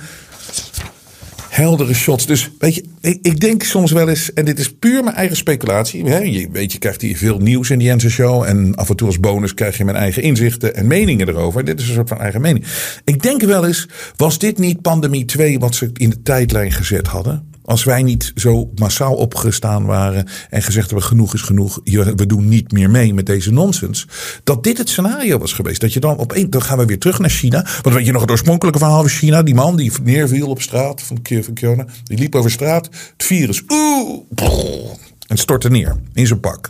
heldere 1.57 1.93
shots. 1.93 2.25
Dus 2.25 2.49
weet 2.59 2.75
je, 2.75 2.83
ik, 3.21 3.39
denk 3.39 3.63
soms 3.63 3.91
wel 3.91 4.09
eens, 4.09 4.33
en 4.33 4.45
dit 4.45 4.59
is 4.59 4.73
puur 4.73 5.03
mijn 5.03 5.15
eigen 5.15 5.35
speculatie. 5.35 6.05
Hè, 6.05 6.17
je 6.17 6.49
weet, 6.51 6.71
je 6.71 6.77
krijgt 6.77 7.01
hier 7.01 7.17
veel 7.17 7.37
nieuws 7.37 7.69
in 7.69 7.77
die 7.79 7.87
Jensen 7.87 8.11
Show. 8.11 8.43
En 8.43 8.75
af 8.75 8.89
en 8.89 8.95
toe 8.95 9.07
als 9.07 9.19
bonus 9.19 9.53
krijg 9.53 9.77
je 9.77 9.85
mijn 9.85 9.97
eigen 9.97 10.23
inzichten 10.23 10.75
en 10.75 10.87
meningen 10.87 11.27
erover. 11.27 11.65
Dit 11.65 11.79
is 11.79 11.87
een 11.87 11.93
soort 11.93 12.09
van 12.09 12.19
eigen 12.19 12.41
mening. 12.41 12.65
Ik 13.03 13.23
denk 13.23 13.41
wel 13.41 13.65
eens, 13.65 13.87
was 14.15 14.39
dit 14.39 14.57
niet 14.57 14.81
pandemie 14.81 15.25
2 15.25 15.59
wat 15.59 15.75
ze 15.75 15.89
in 15.93 16.09
de 16.09 16.21
tijdlijn 16.21 16.71
gezet 16.71 17.07
hadden? 17.07 17.51
Als 17.67 17.83
wij 17.83 18.03
niet 18.03 18.31
zo 18.35 18.71
massaal 18.75 19.15
opgestaan 19.15 19.85
waren 19.85 20.27
en 20.49 20.61
gezegd 20.61 20.85
hebben: 20.89 21.07
genoeg 21.07 21.33
is 21.33 21.41
genoeg, 21.41 21.79
we 21.83 22.25
doen 22.25 22.47
niet 22.47 22.71
meer 22.71 22.89
mee 22.89 23.13
met 23.13 23.25
deze 23.25 23.51
nonsens. 23.51 24.07
Dat 24.43 24.63
dit 24.63 24.77
het 24.77 24.89
scenario 24.89 25.37
was 25.37 25.53
geweest. 25.53 25.81
Dat 25.81 25.93
je 25.93 25.99
dan 25.99 26.17
op 26.17 26.45
dan 26.49 26.61
gaan 26.61 26.77
we 26.77 26.85
weer 26.85 26.99
terug 26.99 27.19
naar 27.19 27.29
China. 27.29 27.65
Want 27.81 27.95
weet 27.95 28.05
je 28.05 28.11
nog 28.11 28.21
het 28.21 28.31
oorspronkelijke 28.31 28.79
verhaal 28.79 29.01
van 29.01 29.09
China? 29.09 29.43
Die 29.43 29.55
man 29.55 29.75
die 29.75 29.91
neerviel 30.03 30.47
op 30.47 30.61
straat 30.61 31.01
van, 31.01 31.19
die 31.21 32.17
liep 32.17 32.35
over 32.35 32.51
straat. 32.51 32.85
Het 32.85 33.23
virus, 33.23 33.63
oeh, 33.67 34.93
en 35.27 35.37
stortte 35.37 35.69
neer 35.69 35.99
in 36.13 36.27
zijn 36.27 36.39
pak. 36.39 36.69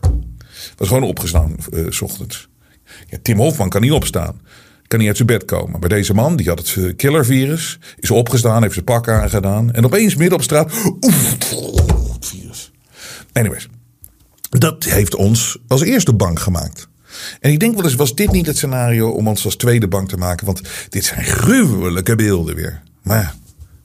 Was 0.78 0.88
gewoon 0.88 1.04
opgestaan 1.04 1.56
eh, 1.74 1.86
s 1.90 2.02
ochtends. 2.02 2.48
Ja, 3.10 3.18
Tim 3.22 3.38
Hofman 3.38 3.70
kan 3.70 3.82
niet 3.82 3.92
opstaan. 3.92 4.42
Kan 4.88 5.00
niet 5.00 5.08
uit 5.08 5.18
zijn 5.18 5.28
bed 5.28 5.46
komen. 5.46 5.80
Maar 5.80 5.90
deze 5.90 6.14
man, 6.14 6.36
die 6.36 6.48
had 6.48 6.60
het 6.60 6.96
killervirus. 6.96 7.80
Is 8.00 8.12
opgestaan, 8.12 8.62
heeft 8.62 8.74
zijn 8.74 8.86
pak 8.86 9.10
aangedaan. 9.10 9.72
En 9.72 9.86
opeens 9.86 10.16
midden 10.16 10.38
op 10.38 10.44
straat. 10.44 10.72
Oef, 11.02 11.32
het 12.14 12.26
virus. 12.26 12.72
Anyways. 13.34 13.68
Dat 14.50 14.84
heeft 14.84 15.16
ons 15.16 15.58
als 15.68 15.82
eerste 15.82 16.14
bank 16.14 16.40
gemaakt. 16.40 16.88
En 17.40 17.52
ik 17.52 17.60
denk 17.60 17.76
wel 17.76 17.84
eens, 17.84 17.96
was 17.96 18.16
dit 18.16 18.32
niet 18.32 18.46
het 18.46 18.58
scenario 18.58 19.10
om 19.10 19.28
ons 19.28 19.46
als 19.46 19.56
tweede 19.56 19.88
bank 19.88 20.10
te 20.10 20.18
maken? 20.18 20.46
Want 20.46 20.62
dit 20.90 21.06
zijn 21.06 21.24
gruwelijke 21.24 22.16
beelden 22.16 22.56
weer. 22.56 22.82
Maar 23.04 23.20
ja, 23.20 23.34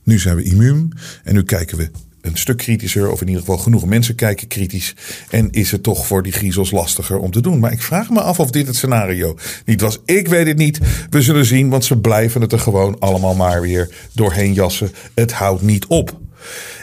nu 0.03 0.19
zijn 0.19 0.37
we 0.37 0.43
immuun. 0.43 0.93
En 1.25 1.35
nu 1.35 1.43
kijken 1.43 1.77
we 1.77 1.91
een 2.23 2.37
stuk 2.37 2.57
kritischer. 2.57 3.11
Of 3.11 3.21
in 3.21 3.27
ieder 3.27 3.43
geval 3.43 3.59
genoeg 3.59 3.87
mensen 3.87 4.15
kijken 4.15 4.49
kritisch. 4.49 4.95
En 5.31 5.51
is 5.51 5.71
het 5.71 5.83
toch 5.83 6.07
voor 6.07 6.23
die 6.23 6.33
griezels 6.33 6.71
lastiger 6.71 7.19
om 7.19 7.31
te 7.31 7.41
doen. 7.41 7.59
Maar 7.59 7.73
ik 7.73 7.83
vraag 7.83 8.11
me 8.11 8.21
af 8.21 8.41
of 8.41 8.51
dit 8.51 8.67
het 8.67 8.77
scenario 8.77 9.37
niet 9.65 9.81
was. 9.81 9.99
Ik 10.05 10.29
weet 10.29 10.47
het 10.47 10.57
niet. 10.57 10.79
We 11.11 11.23
zullen 11.23 11.45
zien, 11.45 11.69
want 11.69 11.85
ze 11.85 11.99
blijven 11.99 12.41
het 12.41 12.53
er 12.53 12.59
gewoon 12.61 12.99
allemaal 12.99 13.35
maar 13.35 13.61
weer 13.61 13.95
doorheen 14.13 14.53
jassen. 14.53 14.91
Het 15.15 15.33
houdt 15.33 15.63
niet 15.63 15.87
op. 15.87 16.21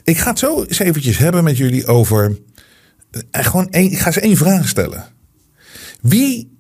Ik 0.04 0.18
ga 0.18 0.30
het 0.30 0.40
zo 0.40 0.64
eens 0.64 0.80
eventjes 0.80 1.18
hebben 1.18 1.44
met 1.44 1.58
jullie 1.58 1.86
over... 1.88 2.40
eh, 3.12 3.46
Gewoon 3.46 3.70
één, 3.70 3.92
ik 3.92 4.00
ga 4.00 4.12
ze 4.12 4.20
één 4.20 4.38
vraag 4.38 4.68
stellen. 4.68 5.06
Wie 6.02 6.58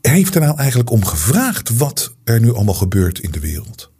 heeft 0.00 0.34
er 0.34 0.40
nou 0.40 0.58
eigenlijk 0.58 0.90
om 0.90 1.04
gevraagd 1.04 1.76
wat 1.76 2.16
er 2.24 2.40
nu 2.40 2.54
allemaal 2.54 2.74
gebeurt 2.74 3.18
in 3.18 3.30
de 3.30 3.40
wereld? 3.40 3.90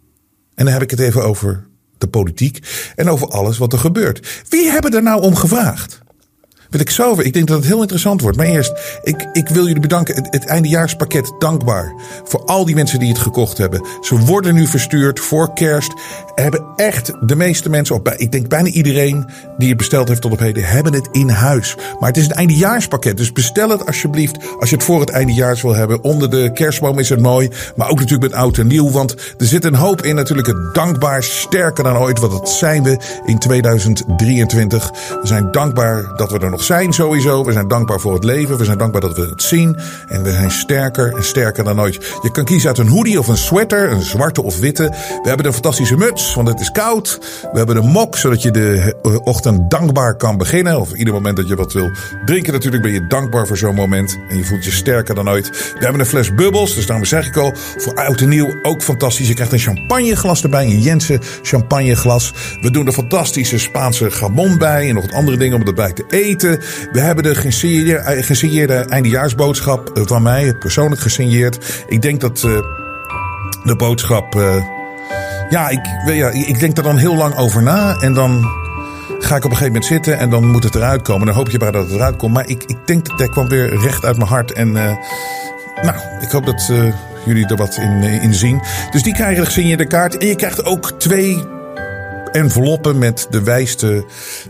En 0.55 0.65
dan 0.65 0.73
heb 0.73 0.83
ik 0.83 0.89
het 0.91 0.99
even 0.99 1.23
over 1.23 1.67
de 2.03 2.09
politiek 2.09 2.59
en 2.95 3.09
over 3.09 3.27
alles 3.27 3.57
wat 3.57 3.73
er 3.73 3.79
gebeurt. 3.79 4.43
Wie 4.49 4.69
hebben 4.69 4.93
er 4.93 5.03
nou 5.03 5.21
om 5.21 5.35
gevraagd? 5.35 6.01
Wil 6.73 7.25
ik 7.25 7.33
denk 7.33 7.47
dat 7.47 7.57
het 7.57 7.65
heel 7.65 7.81
interessant 7.81 8.21
wordt. 8.21 8.37
Maar 8.37 8.45
eerst, 8.45 8.73
ik, 9.03 9.29
ik 9.33 9.49
wil 9.49 9.65
jullie 9.65 9.81
bedanken. 9.81 10.15
Het, 10.15 10.27
het 10.29 10.45
eindejaarspakket 10.45 11.33
dankbaar. 11.39 11.93
Voor 12.23 12.43
al 12.45 12.65
die 12.65 12.75
mensen 12.75 12.99
die 12.99 13.09
het 13.09 13.17
gekocht 13.17 13.57
hebben. 13.57 13.85
Ze 14.01 14.17
worden 14.17 14.53
nu 14.53 14.67
verstuurd 14.67 15.19
voor 15.19 15.53
kerst. 15.53 15.93
Hebben 16.35 16.65
echt 16.75 17.11
de 17.21 17.35
meeste 17.35 17.69
mensen, 17.69 18.03
bij- 18.03 18.17
ik 18.17 18.31
denk 18.31 18.47
bijna 18.47 18.67
iedereen 18.67 19.25
die 19.57 19.67
het 19.67 19.77
besteld 19.77 20.07
heeft 20.07 20.21
tot 20.21 20.31
op 20.31 20.39
heden, 20.39 20.63
hebben 20.63 20.93
het 20.93 21.07
in 21.11 21.29
huis. 21.29 21.75
Maar 21.99 22.09
het 22.09 22.17
is 22.17 22.25
een 22.25 22.31
eindejaarspakket. 22.31 23.17
Dus 23.17 23.31
bestel 23.31 23.69
het 23.69 23.85
alsjeblieft 23.85 24.37
als 24.59 24.69
je 24.69 24.75
het 24.75 24.85
voor 24.85 24.99
het 24.99 25.09
eindejaars 25.09 25.61
wil 25.61 25.75
hebben. 25.75 26.03
Onder 26.03 26.29
de 26.29 26.51
kerstboom 26.53 26.99
is 26.99 27.09
het 27.09 27.21
mooi. 27.21 27.49
Maar 27.75 27.89
ook 27.89 27.99
natuurlijk 27.99 28.31
met 28.31 28.39
oud 28.41 28.57
en 28.57 28.67
nieuw. 28.67 28.91
Want 28.91 29.11
er 29.37 29.45
zit 29.45 29.65
een 29.65 29.75
hoop 29.75 30.01
in. 30.01 30.15
Natuurlijk 30.15 30.47
het 30.47 30.73
dankbaar 30.73 31.23
sterker 31.23 31.83
dan 31.83 31.97
ooit. 31.97 32.19
Want 32.19 32.31
dat 32.31 32.49
zijn 32.49 32.83
we 32.83 32.97
in 33.25 33.39
2023. 33.39 34.91
We 35.21 35.27
zijn 35.27 35.51
dankbaar 35.51 36.13
dat 36.15 36.31
we 36.31 36.39
er 36.39 36.49
nog 36.49 36.62
zijn 36.63 36.93
sowieso. 36.93 37.43
We 37.43 37.51
zijn 37.51 37.67
dankbaar 37.67 37.99
voor 37.99 38.13
het 38.13 38.23
leven. 38.23 38.57
We 38.57 38.65
zijn 38.65 38.77
dankbaar 38.77 39.01
dat 39.01 39.15
we 39.15 39.21
het 39.21 39.43
zien. 39.43 39.77
En 40.07 40.23
we 40.23 40.31
zijn 40.31 40.51
sterker 40.51 41.13
en 41.15 41.23
sterker 41.23 41.63
dan 41.63 41.81
ooit. 41.81 41.93
Je 42.21 42.31
kan 42.31 42.45
kiezen 42.45 42.67
uit 42.67 42.77
een 42.77 42.87
hoodie 42.87 43.19
of 43.19 43.27
een 43.27 43.37
sweater. 43.37 43.91
Een 43.91 44.01
zwarte 44.01 44.43
of 44.43 44.59
witte. 44.59 44.89
We 45.23 45.27
hebben 45.27 45.45
een 45.45 45.53
fantastische 45.53 45.97
muts, 45.97 46.33
want 46.35 46.47
het 46.47 46.59
is 46.59 46.71
koud. 46.71 47.19
We 47.51 47.57
hebben 47.57 47.77
een 47.77 47.89
mok, 47.89 48.17
zodat 48.17 48.41
je 48.41 48.51
de 48.51 48.95
eh, 49.03 49.15
ochtend 49.23 49.69
dankbaar 49.69 50.15
kan 50.15 50.37
beginnen. 50.37 50.79
Of 50.79 50.93
ieder 50.93 51.13
moment 51.13 51.37
dat 51.37 51.47
je 51.47 51.55
wat 51.55 51.73
wil 51.73 51.91
drinken 52.25 52.53
natuurlijk 52.53 52.83
ben 52.83 52.91
je 52.91 53.07
dankbaar 53.07 53.47
voor 53.47 53.57
zo'n 53.57 53.75
moment. 53.75 54.19
En 54.29 54.37
je 54.37 54.43
voelt 54.43 54.65
je 54.65 54.71
sterker 54.71 55.15
dan 55.15 55.29
ooit. 55.29 55.49
We 55.49 55.83
hebben 55.83 55.99
een 55.99 56.05
fles 56.05 56.33
bubbels, 56.33 56.75
dus 56.75 56.85
daarom 56.85 57.05
zeg 57.05 57.27
ik 57.27 57.37
al. 57.37 57.53
Voor 57.55 57.95
oud 57.95 58.21
en 58.21 58.29
nieuw 58.29 58.53
ook 58.61 58.81
fantastisch. 58.81 59.27
Je 59.27 59.33
krijgt 59.33 59.53
een 59.53 59.59
champagneglas 59.59 60.43
erbij, 60.43 60.65
een 60.65 60.79
Jensen 60.79 61.21
champagneglas. 61.41 62.33
We 62.61 62.71
doen 62.71 62.87
er 62.87 62.93
fantastische 62.93 63.57
Spaanse 63.57 64.11
gamon 64.11 64.57
bij. 64.57 64.89
En 64.89 64.95
nog 64.95 65.05
wat 65.05 65.13
andere 65.13 65.37
dingen 65.37 65.61
om 65.61 65.67
erbij 65.67 65.93
te 65.93 66.05
eten. 66.09 66.52
We 66.91 66.99
hebben 66.99 67.23
de 67.23 67.35
gesigneerde, 67.35 67.95
eh, 67.95 68.23
gesigneerde 68.23 68.73
eindejaarsboodschap 68.73 69.89
eh, 69.89 70.03
van 70.05 70.21
mij, 70.21 70.53
persoonlijk 70.53 71.01
gesigneerd. 71.01 71.83
Ik 71.87 72.01
denk 72.01 72.21
dat 72.21 72.43
eh, 72.43 72.57
de 73.63 73.75
boodschap... 73.75 74.33
ja, 75.49 75.69
ik, 75.69 75.79
ja, 76.05 76.29
ik 76.29 76.59
denk 76.59 76.77
er 76.77 76.83
dan 76.83 76.97
heel 76.97 77.15
lang 77.15 77.35
over 77.35 77.63
na. 77.63 77.95
En 77.95 78.13
dan 78.13 78.45
ga 79.19 79.35
ik 79.35 79.45
op 79.45 79.51
een 79.51 79.57
gegeven 79.57 79.65
moment 79.65 79.85
zitten 79.85 80.17
en 80.17 80.29
dan 80.29 80.51
moet 80.51 80.63
het 80.63 80.75
eruit 80.75 81.01
komen. 81.01 81.25
Dan 81.25 81.35
hoop 81.35 81.49
je 81.49 81.59
maar 81.59 81.71
dat 81.71 81.85
het 81.85 81.93
eruit 81.93 82.15
komt. 82.15 82.33
Maar 82.33 82.47
ik, 82.47 82.63
ik 82.63 82.77
denk 82.85 83.07
dat 83.09 83.17
dat 83.17 83.29
kwam 83.29 83.47
weer 83.47 83.79
recht 83.79 84.05
uit 84.05 84.17
mijn 84.17 84.29
hart. 84.29 84.51
En 84.51 84.71
nou, 84.71 85.95
ik 86.21 86.29
hoop 86.31 86.45
dat 86.45 86.71
jullie 87.25 87.47
er 87.47 87.55
wat 87.55 87.77
in, 87.77 88.03
in 88.03 88.33
zien. 88.33 88.61
Dus 88.91 89.03
die 89.03 89.13
krijgen 89.13 89.39
de 89.39 89.45
gesigneerde 89.45 89.87
kaart. 89.87 90.17
En 90.17 90.27
je 90.27 90.35
krijgt 90.35 90.65
ook 90.65 90.91
twee 90.91 91.43
enveloppen 92.33 92.97
met 92.97 93.27
de 93.29 93.43
wijste 93.43 94.05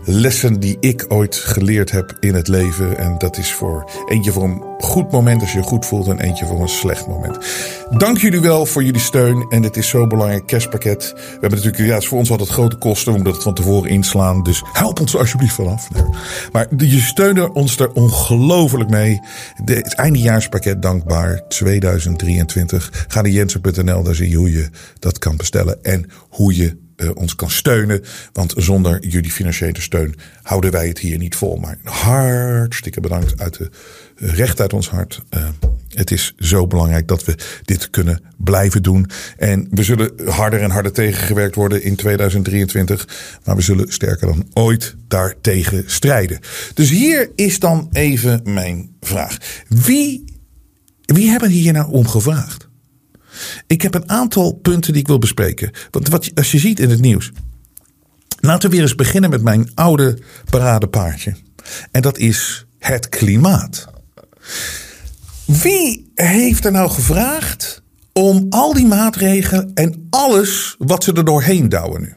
lessen 0.05 0.59
die 0.59 0.77
ik 0.79 1.05
ooit 1.07 1.35
geleerd 1.35 1.91
heb 1.91 2.17
in 2.19 2.33
het 2.33 2.47
leven. 2.47 2.97
En 2.97 3.17
dat 3.17 3.37
is 3.37 3.53
voor 3.53 3.91
eentje 4.05 4.31
voor 4.31 4.43
een 4.43 4.63
goed 4.77 5.11
moment 5.11 5.41
als 5.41 5.51
je 5.51 5.57
je 5.57 5.63
goed 5.63 5.85
voelt 5.85 6.07
en 6.07 6.19
eentje 6.19 6.45
voor 6.45 6.61
een 6.61 6.67
slecht 6.67 7.07
moment. 7.07 7.37
Dank 7.97 8.17
jullie 8.17 8.39
wel 8.39 8.65
voor 8.65 8.83
jullie 8.83 9.01
steun. 9.01 9.45
En 9.49 9.63
het 9.63 9.77
is 9.77 9.87
zo 9.87 10.07
belangrijk, 10.07 10.45
kerstpakket. 10.45 11.13
We 11.15 11.29
hebben 11.31 11.49
natuurlijk, 11.49 11.77
ja, 11.77 11.93
het 11.93 12.01
is 12.01 12.07
voor 12.07 12.17
ons 12.17 12.31
altijd 12.31 12.49
grote 12.49 12.75
kosten. 12.75 13.13
Moeten 13.13 13.33
het 13.33 13.43
van 13.43 13.53
tevoren 13.53 13.89
inslaan. 13.89 14.43
Dus 14.43 14.63
help 14.73 14.99
ons 14.99 15.15
alsjeblieft 15.15 15.53
vanaf. 15.53 15.89
Maar 16.51 16.67
je 16.77 16.99
steunen 16.99 17.53
ons 17.53 17.79
er 17.79 17.91
ongelooflijk 17.91 18.89
mee. 18.89 19.19
Het 19.63 19.95
eindejaarspakket 19.95 20.81
dankbaar 20.81 21.47
2023. 21.47 23.05
Ga 23.07 23.21
naar 23.21 23.31
jensen.nl, 23.31 24.03
daar 24.03 24.15
zie 24.15 24.29
je 24.29 24.35
hoe 24.35 24.51
je 24.51 24.69
dat 24.99 25.17
kan 25.17 25.37
bestellen. 25.37 25.83
En 25.83 26.05
hoe 26.29 26.55
je 26.55 26.81
ons 27.13 27.35
kan 27.35 27.49
steunen. 27.49 28.01
Want 28.33 28.53
zonder 28.57 29.07
jullie 29.07 29.31
financiële 29.31 29.81
steun 29.81 30.15
houden 30.41 30.71
wij 30.71 30.87
het 30.87 30.99
hier 30.99 31.17
niet 31.17 31.35
vol. 31.35 31.55
Maar 31.55 31.77
hartstikke 31.83 32.99
bedankt 32.99 33.41
uit 33.41 33.57
de 33.57 33.69
eh, 34.17 34.33
recht 34.33 34.61
uit 34.61 34.73
ons 34.73 34.89
hart. 34.89 35.21
Eh, 35.29 35.47
het 35.89 36.11
is 36.11 36.33
zo 36.37 36.67
belangrijk 36.67 37.07
dat 37.07 37.25
we 37.25 37.35
dit 37.63 37.89
kunnen 37.89 38.21
blijven 38.37 38.83
doen. 38.83 39.09
En 39.37 39.67
we 39.69 39.83
zullen 39.83 40.11
harder 40.25 40.61
en 40.61 40.71
harder 40.71 40.91
tegengewerkt 40.91 41.55
worden 41.55 41.83
in 41.83 41.95
2023. 41.95 43.07
Maar 43.43 43.55
we 43.55 43.61
zullen 43.61 43.91
sterker 43.91 44.27
dan 44.27 44.47
ooit 44.53 44.95
daartegen 45.07 45.83
strijden. 45.85 46.39
Dus 46.73 46.89
hier 46.89 47.29
is 47.35 47.59
dan 47.59 47.89
even 47.91 48.41
mijn 48.43 48.95
vraag. 49.01 49.37
Wie, 49.67 50.23
wie 51.05 51.29
hebben 51.29 51.49
hier 51.49 51.73
nou 51.73 51.91
om 51.91 52.07
gevraagd? 52.07 52.62
Ik 53.67 53.81
heb 53.81 53.93
een 53.93 54.09
aantal 54.09 54.53
punten 54.53 54.91
die 54.91 55.01
ik 55.01 55.07
wil 55.07 55.19
bespreken. 55.19 55.71
Want 55.91 56.07
wat, 56.07 56.31
als 56.35 56.51
je 56.51 56.59
ziet 56.59 56.79
in 56.79 56.89
het 56.89 57.01
nieuws. 57.01 57.31
Laten 58.39 58.69
we 58.69 58.75
weer 58.75 58.85
eens 58.85 58.95
beginnen 58.95 59.29
met 59.29 59.41
mijn 59.41 59.71
oude 59.73 60.17
paradepaardje. 60.49 61.35
En 61.91 62.01
dat 62.01 62.17
is 62.17 62.65
het 62.79 63.09
klimaat. 63.09 63.87
Wie 65.45 66.11
heeft 66.15 66.65
er 66.65 66.71
nou 66.71 66.89
gevraagd 66.89 67.81
om 68.13 68.45
al 68.49 68.73
die 68.73 68.85
maatregelen 68.85 69.71
en 69.73 70.07
alles 70.09 70.75
wat 70.77 71.03
ze 71.03 71.13
er 71.13 71.25
doorheen 71.25 71.69
douwen 71.69 72.01
nu? 72.01 72.13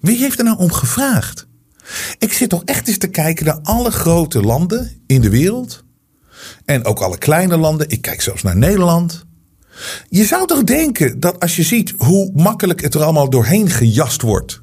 Wie 0.00 0.18
heeft 0.18 0.38
er 0.38 0.44
nou 0.44 0.58
om 0.58 0.72
gevraagd? 0.72 1.46
Ik 2.18 2.32
zit 2.32 2.48
toch 2.48 2.64
echt 2.64 2.88
eens 2.88 2.98
te 2.98 3.08
kijken 3.08 3.44
naar 3.44 3.58
alle 3.62 3.90
grote 3.90 4.40
landen 4.40 5.02
in 5.06 5.20
de 5.20 5.30
wereld. 5.30 5.83
En 6.64 6.84
ook 6.84 7.00
alle 7.00 7.18
kleine 7.18 7.56
landen. 7.56 7.88
Ik 7.88 8.02
kijk 8.02 8.20
zelfs 8.20 8.42
naar 8.42 8.56
Nederland. 8.56 9.24
Je 10.08 10.24
zou 10.24 10.46
toch 10.46 10.64
denken 10.64 11.20
dat 11.20 11.40
als 11.40 11.56
je 11.56 11.62
ziet 11.62 11.94
hoe 11.96 12.30
makkelijk 12.34 12.80
het 12.80 12.94
er 12.94 13.02
allemaal 13.02 13.30
doorheen 13.30 13.70
gejast 13.70 14.22
wordt. 14.22 14.62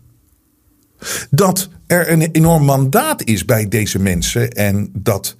Dat 1.29 1.69
er 1.87 2.11
een 2.11 2.21
enorm 2.31 2.63
mandaat 2.63 3.23
is 3.23 3.45
bij 3.45 3.67
deze 3.67 3.99
mensen. 3.99 4.51
En 4.51 4.89
dat 4.93 5.35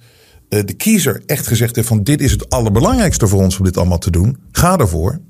eh, 0.48 0.60
de 0.64 0.72
kiezer 0.72 1.22
echt 1.26 1.46
gezegd 1.46 1.76
heeft 1.76 1.88
van 1.88 2.02
dit 2.02 2.20
is 2.20 2.30
het 2.30 2.50
allerbelangrijkste 2.50 3.28
voor 3.28 3.42
ons 3.42 3.58
om 3.58 3.64
dit 3.64 3.76
allemaal 3.76 3.98
te 3.98 4.10
doen. 4.10 4.36
Ga 4.52 4.78
ervoor. 4.78 5.20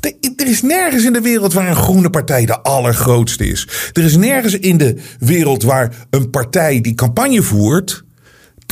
Er 0.00 0.14
er 0.36 0.46
is 0.46 0.62
nergens 0.62 1.04
in 1.04 1.12
de 1.12 1.20
wereld 1.20 1.52
waar 1.52 1.68
een 1.68 1.76
groene 1.76 2.10
partij 2.10 2.46
de 2.46 2.60
allergrootste 2.60 3.46
is. 3.46 3.90
Er 3.92 4.04
is 4.04 4.16
nergens 4.16 4.58
in 4.58 4.76
de 4.76 4.96
wereld 5.18 5.62
waar 5.62 6.06
een 6.10 6.30
partij 6.30 6.80
die 6.80 6.94
campagne 6.94 7.42
voert. 7.42 8.04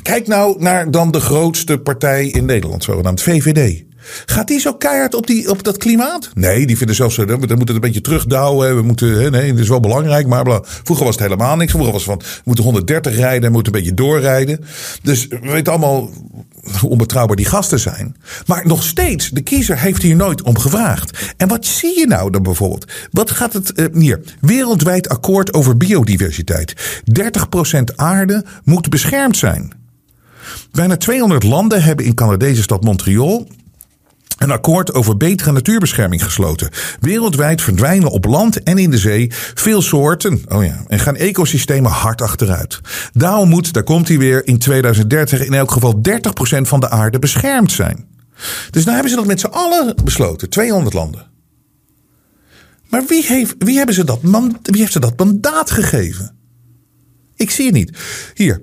Kijk 0.05 0.27
nou 0.27 0.63
naar 0.63 0.91
dan 0.91 1.11
de 1.11 1.21
grootste 1.21 1.79
partij 1.79 2.27
in 2.27 2.45
Nederland, 2.45 2.85
zogenaamd 2.85 3.23
VVD. 3.23 3.85
Gaat 4.27 4.49
die 4.49 4.61
zo 4.61 4.75
keihard 4.75 5.15
op, 5.15 5.27
die, 5.27 5.51
op 5.51 5.63
dat 5.63 5.77
klimaat? 5.77 6.31
Nee, 6.35 6.67
die 6.67 6.77
vinden 6.77 6.97
zelfs, 6.97 7.19
eh, 7.19 7.27
we 7.27 7.37
moeten 7.37 7.75
een 7.75 7.81
beetje 7.81 8.01
terugdouwen. 8.01 8.77
We 8.77 8.83
moeten, 8.83 9.33
nee, 9.33 9.51
dat 9.51 9.61
is 9.61 9.69
wel 9.69 9.81
belangrijk, 9.81 10.27
maar 10.27 10.61
vroeger 10.63 11.05
was 11.05 11.15
het 11.15 11.25
helemaal 11.25 11.57
niks. 11.57 11.71
Vroeger 11.73 11.93
was 11.93 12.07
het 12.07 12.11
van, 12.11 12.21
we 12.35 12.43
moeten 12.45 12.65
130 12.65 13.17
rijden 13.17 13.45
en 13.45 13.53
moeten 13.53 13.73
een 13.73 13.79
beetje 13.79 13.95
doorrijden. 13.95 14.65
Dus 15.03 15.27
we 15.27 15.39
weten 15.41 15.73
allemaal 15.73 16.11
hoe 16.81 16.91
onbetrouwbaar 16.91 17.37
die 17.37 17.47
gasten 17.47 17.81
zijn. 17.81 18.17
Maar 18.47 18.67
nog 18.67 18.83
steeds, 18.83 19.31
de 19.31 19.43
kiezer 19.43 19.79
heeft 19.79 20.03
hier 20.03 20.17
nooit 20.17 20.43
om 20.43 20.59
gevraagd. 20.59 21.35
En 21.37 21.49
wat 21.49 21.67
zie 21.67 21.99
je 21.99 22.07
nou 22.07 22.31
dan 22.31 22.43
bijvoorbeeld? 22.43 22.93
Wat 23.11 23.31
gaat 23.31 23.53
het 23.53 23.73
eh, 23.73 23.87
hier? 23.93 24.21
Wereldwijd 24.41 25.09
akkoord 25.09 25.53
over 25.53 25.77
biodiversiteit. 25.77 27.03
30% 27.81 27.95
aarde 27.97 28.45
moet 28.65 28.89
beschermd 28.89 29.37
zijn. 29.37 29.83
Bijna 30.73 30.97
200 30.97 31.43
landen 31.43 31.83
hebben 31.83 32.05
in 32.05 32.15
Canadese 32.15 32.63
stad 32.63 32.85
Montreal 32.85 33.47
een 34.39 34.51
akkoord 34.51 34.95
over 34.95 35.17
betere 35.17 35.53
natuurbescherming 35.53 36.25
gesloten. 36.25 36.71
Wereldwijd 37.01 37.63
verdwijnen 37.63 38.11
op 38.11 38.25
land 38.25 38.63
en 38.63 38.79
in 38.79 38.91
de 38.91 38.99
zee 38.99 39.31
veel 39.55 39.83
soorten. 39.83 40.43
Oh 40.49 40.65
ja, 40.65 40.85
en 40.87 40.99
gaan 40.99 41.17
ecosystemen 41.17 41.91
hard 41.91 42.23
achteruit. 42.23 42.81
Daarom 43.13 43.49
moet, 43.49 43.73
daar 43.73 43.83
komt 43.83 44.09
hij 44.09 44.19
weer, 44.19 44.47
in 44.47 44.59
2030 44.59 45.45
in 45.45 45.55
elk 45.55 45.71
geval 45.71 46.01
30% 46.09 46.61
van 46.61 46.81
de 46.81 46.91
aarde 46.91 47.19
beschermd 47.19 47.73
zijn. 47.73 48.07
Dus 48.71 48.83
nou 48.83 48.95
hebben 48.95 49.11
ze 49.11 49.17
dat 49.17 49.27
met 49.27 49.41
z'n 49.41 49.47
allen 49.47 49.95
besloten, 50.05 50.51
200 50.51 50.95
landen. 50.95 51.27
Maar 52.89 53.05
wie, 53.09 53.27
heeft, 53.27 53.55
wie, 53.59 53.77
hebben 53.77 53.95
ze 53.95 54.05
dat, 54.05 54.19
wie 54.63 54.81
heeft 54.81 54.93
ze 54.93 55.01
dat 55.01 55.19
mandaat 55.19 55.71
gegeven? 55.71 56.37
Ik 57.37 57.51
zie 57.51 57.65
het 57.65 57.75
niet. 57.75 57.99
Hier, 58.35 58.61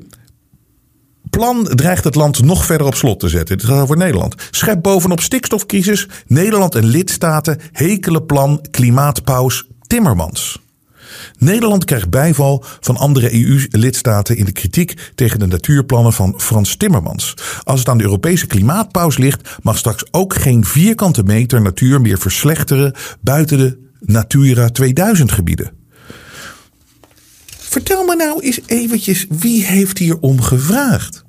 Plan 1.32 1.64
dreigt 1.64 2.04
het 2.04 2.16
land 2.16 2.44
nog 2.44 2.66
verder 2.66 2.88
op 2.88 2.96
slot 2.96 3.20
te 3.20 3.30
zetten. 3.30 3.58
Dit 3.58 3.68
gaat 3.68 3.82
over 3.82 3.98
Nederland. 3.98 4.36
Schep 4.52 4.82
bovenop 4.82 5.22
stikstofcrisis. 5.22 6.08
Nederland 6.28 6.76
en 6.76 6.86
lidstaten 6.86 7.60
hekelen 7.72 8.26
plan 8.26 8.66
klimaatpaus 8.72 9.68
Timmermans. 9.88 10.60
Nederland 11.38 11.86
krijgt 11.86 12.10
bijval 12.10 12.64
van 12.80 12.98
andere 12.98 13.34
EU-lidstaten 13.34 14.38
in 14.38 14.46
de 14.46 14.52
kritiek 14.52 15.12
tegen 15.16 15.40
de 15.40 15.48
natuurplannen 15.48 16.14
van 16.14 16.34
Frans 16.38 16.76
Timmermans. 16.76 17.34
Als 17.64 17.80
het 17.80 17.90
aan 17.90 17.98
de 17.98 18.04
Europese 18.04 18.48
klimaatpaus 18.48 19.18
ligt, 19.18 19.58
mag 19.62 19.78
straks 19.78 20.06
ook 20.12 20.36
geen 20.36 20.66
vierkante 20.66 21.24
meter 21.24 21.62
natuur 21.62 22.02
meer 22.02 22.18
verslechteren 22.18 22.96
buiten 23.22 23.58
de 23.58 23.78
Natura 24.00 24.70
2000 24.70 25.32
gebieden. 25.32 25.81
Vertel 27.72 28.06
me 28.06 28.16
nou 28.16 28.42
eens 28.42 28.60
eventjes, 28.66 29.26
wie 29.30 29.66
heeft 29.66 29.98
hierom 29.98 30.42
gevraagd? 30.42 31.24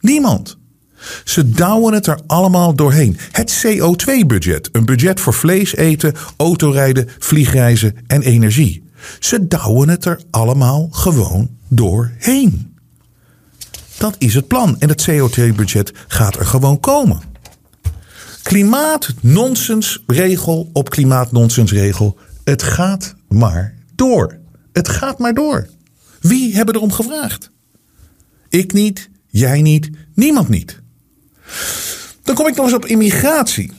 Niemand. 0.00 0.58
Ze 1.24 1.50
douwen 1.50 1.94
het 1.94 2.06
er 2.06 2.20
allemaal 2.26 2.74
doorheen. 2.74 3.16
Het 3.32 3.64
CO2-budget, 3.66 4.68
een 4.72 4.84
budget 4.84 5.20
voor 5.20 5.34
vlees 5.34 5.74
eten, 5.74 6.14
autorijden, 6.36 7.08
vliegreizen 7.18 7.96
en 8.06 8.22
energie. 8.22 8.82
Ze 9.18 9.48
douwen 9.48 9.88
het 9.88 10.04
er 10.04 10.20
allemaal 10.30 10.88
gewoon 10.90 11.50
doorheen. 11.68 12.76
Dat 13.98 14.14
is 14.18 14.34
het 14.34 14.48
plan 14.48 14.76
en 14.78 14.88
het 14.88 15.08
CO2-budget 15.10 15.92
gaat 16.08 16.36
er 16.36 16.46
gewoon 16.46 16.80
komen. 16.80 17.20
Klimaatnonsensregel 18.42 20.70
op 20.72 20.90
klimaatnonsensregel. 20.90 22.18
Het 22.44 22.62
gaat 22.62 23.14
maar 23.28 23.74
door. 23.94 24.42
Het 24.74 24.88
gaat 24.88 25.18
maar 25.18 25.34
door. 25.34 25.68
Wie 26.20 26.54
hebben 26.54 26.74
erom 26.74 26.92
gevraagd? 26.92 27.50
Ik 28.48 28.72
niet, 28.72 29.10
jij 29.26 29.62
niet, 29.62 29.90
niemand 30.14 30.48
niet. 30.48 30.80
Dan 32.22 32.34
kom 32.34 32.46
ik 32.46 32.56
nog 32.56 32.64
eens 32.64 32.74
op 32.74 32.84
immigratie. 32.84 33.72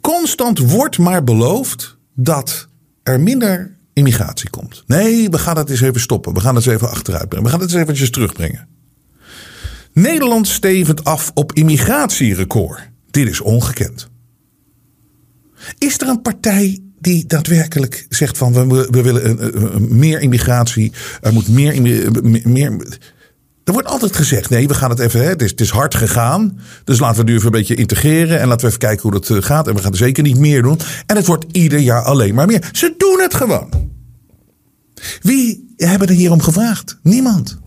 Constant 0.00 0.58
wordt 0.58 0.98
maar 0.98 1.24
beloofd 1.24 1.96
dat 2.14 2.68
er 3.02 3.20
minder 3.20 3.76
immigratie 3.92 4.50
komt. 4.50 4.84
Nee, 4.86 5.28
we 5.28 5.38
gaan 5.38 5.56
het 5.56 5.70
eens 5.70 5.80
even 5.80 6.00
stoppen. 6.00 6.34
We 6.34 6.40
gaan 6.40 6.54
het 6.54 6.66
eens 6.66 6.74
even 6.74 6.90
achteruit 6.90 7.28
brengen. 7.28 7.46
We 7.46 7.52
gaan 7.52 7.60
het 7.60 7.72
eens 7.72 7.82
eventjes 7.82 8.10
terugbrengen. 8.10 8.68
Nederland 9.92 10.48
stevend 10.48 11.04
af 11.04 11.30
op 11.34 11.52
immigratierecord. 11.52 12.90
Dit 13.10 13.28
is 13.28 13.40
ongekend. 13.40 14.08
Is 15.78 15.98
er 15.98 16.08
een 16.08 16.22
partij 16.22 16.82
die 17.00 17.26
daadwerkelijk 17.26 18.06
zegt 18.08 18.38
van 18.38 18.52
we, 18.52 18.88
we 18.90 19.02
willen 19.02 19.96
meer 19.98 20.20
immigratie, 20.20 20.92
er 21.20 21.32
moet 21.32 21.48
meer, 21.48 21.82
meer. 22.44 22.98
Er 23.64 23.72
wordt 23.72 23.88
altijd 23.88 24.16
gezegd: 24.16 24.50
nee, 24.50 24.68
we 24.68 24.74
gaan 24.74 24.90
het 24.90 24.98
even. 24.98 25.28
Het, 25.28 25.42
is, 25.42 25.50
het 25.50 25.60
is 25.60 25.70
hard 25.70 25.94
gegaan. 25.94 26.58
Dus 26.84 26.98
laten 26.98 27.24
we 27.24 27.30
nu 27.30 27.36
even 27.36 27.46
een 27.46 27.52
beetje 27.52 27.74
integreren. 27.74 28.40
En 28.40 28.48
laten 28.48 28.60
we 28.60 28.66
even 28.66 28.78
kijken 28.78 29.02
hoe 29.02 29.12
dat 29.12 29.30
eh, 29.30 29.42
gaat. 29.42 29.68
En 29.68 29.74
we 29.74 29.82
gaan 29.82 29.90
er 29.90 29.96
zeker 29.96 30.22
niet 30.22 30.38
meer 30.38 30.62
doen. 30.62 30.78
En 31.06 31.16
het 31.16 31.26
wordt 31.26 31.44
ieder 31.52 31.78
jaar 31.78 32.02
alleen 32.02 32.34
maar 32.34 32.46
meer. 32.46 32.68
Ze 32.72 32.94
doen 32.98 33.20
het 33.20 33.34
gewoon. 33.34 33.70
Wie 35.20 35.74
hebben 35.76 36.08
er 36.08 36.14
hierom 36.14 36.40
gevraagd? 36.40 36.98
Niemand. 37.02 37.58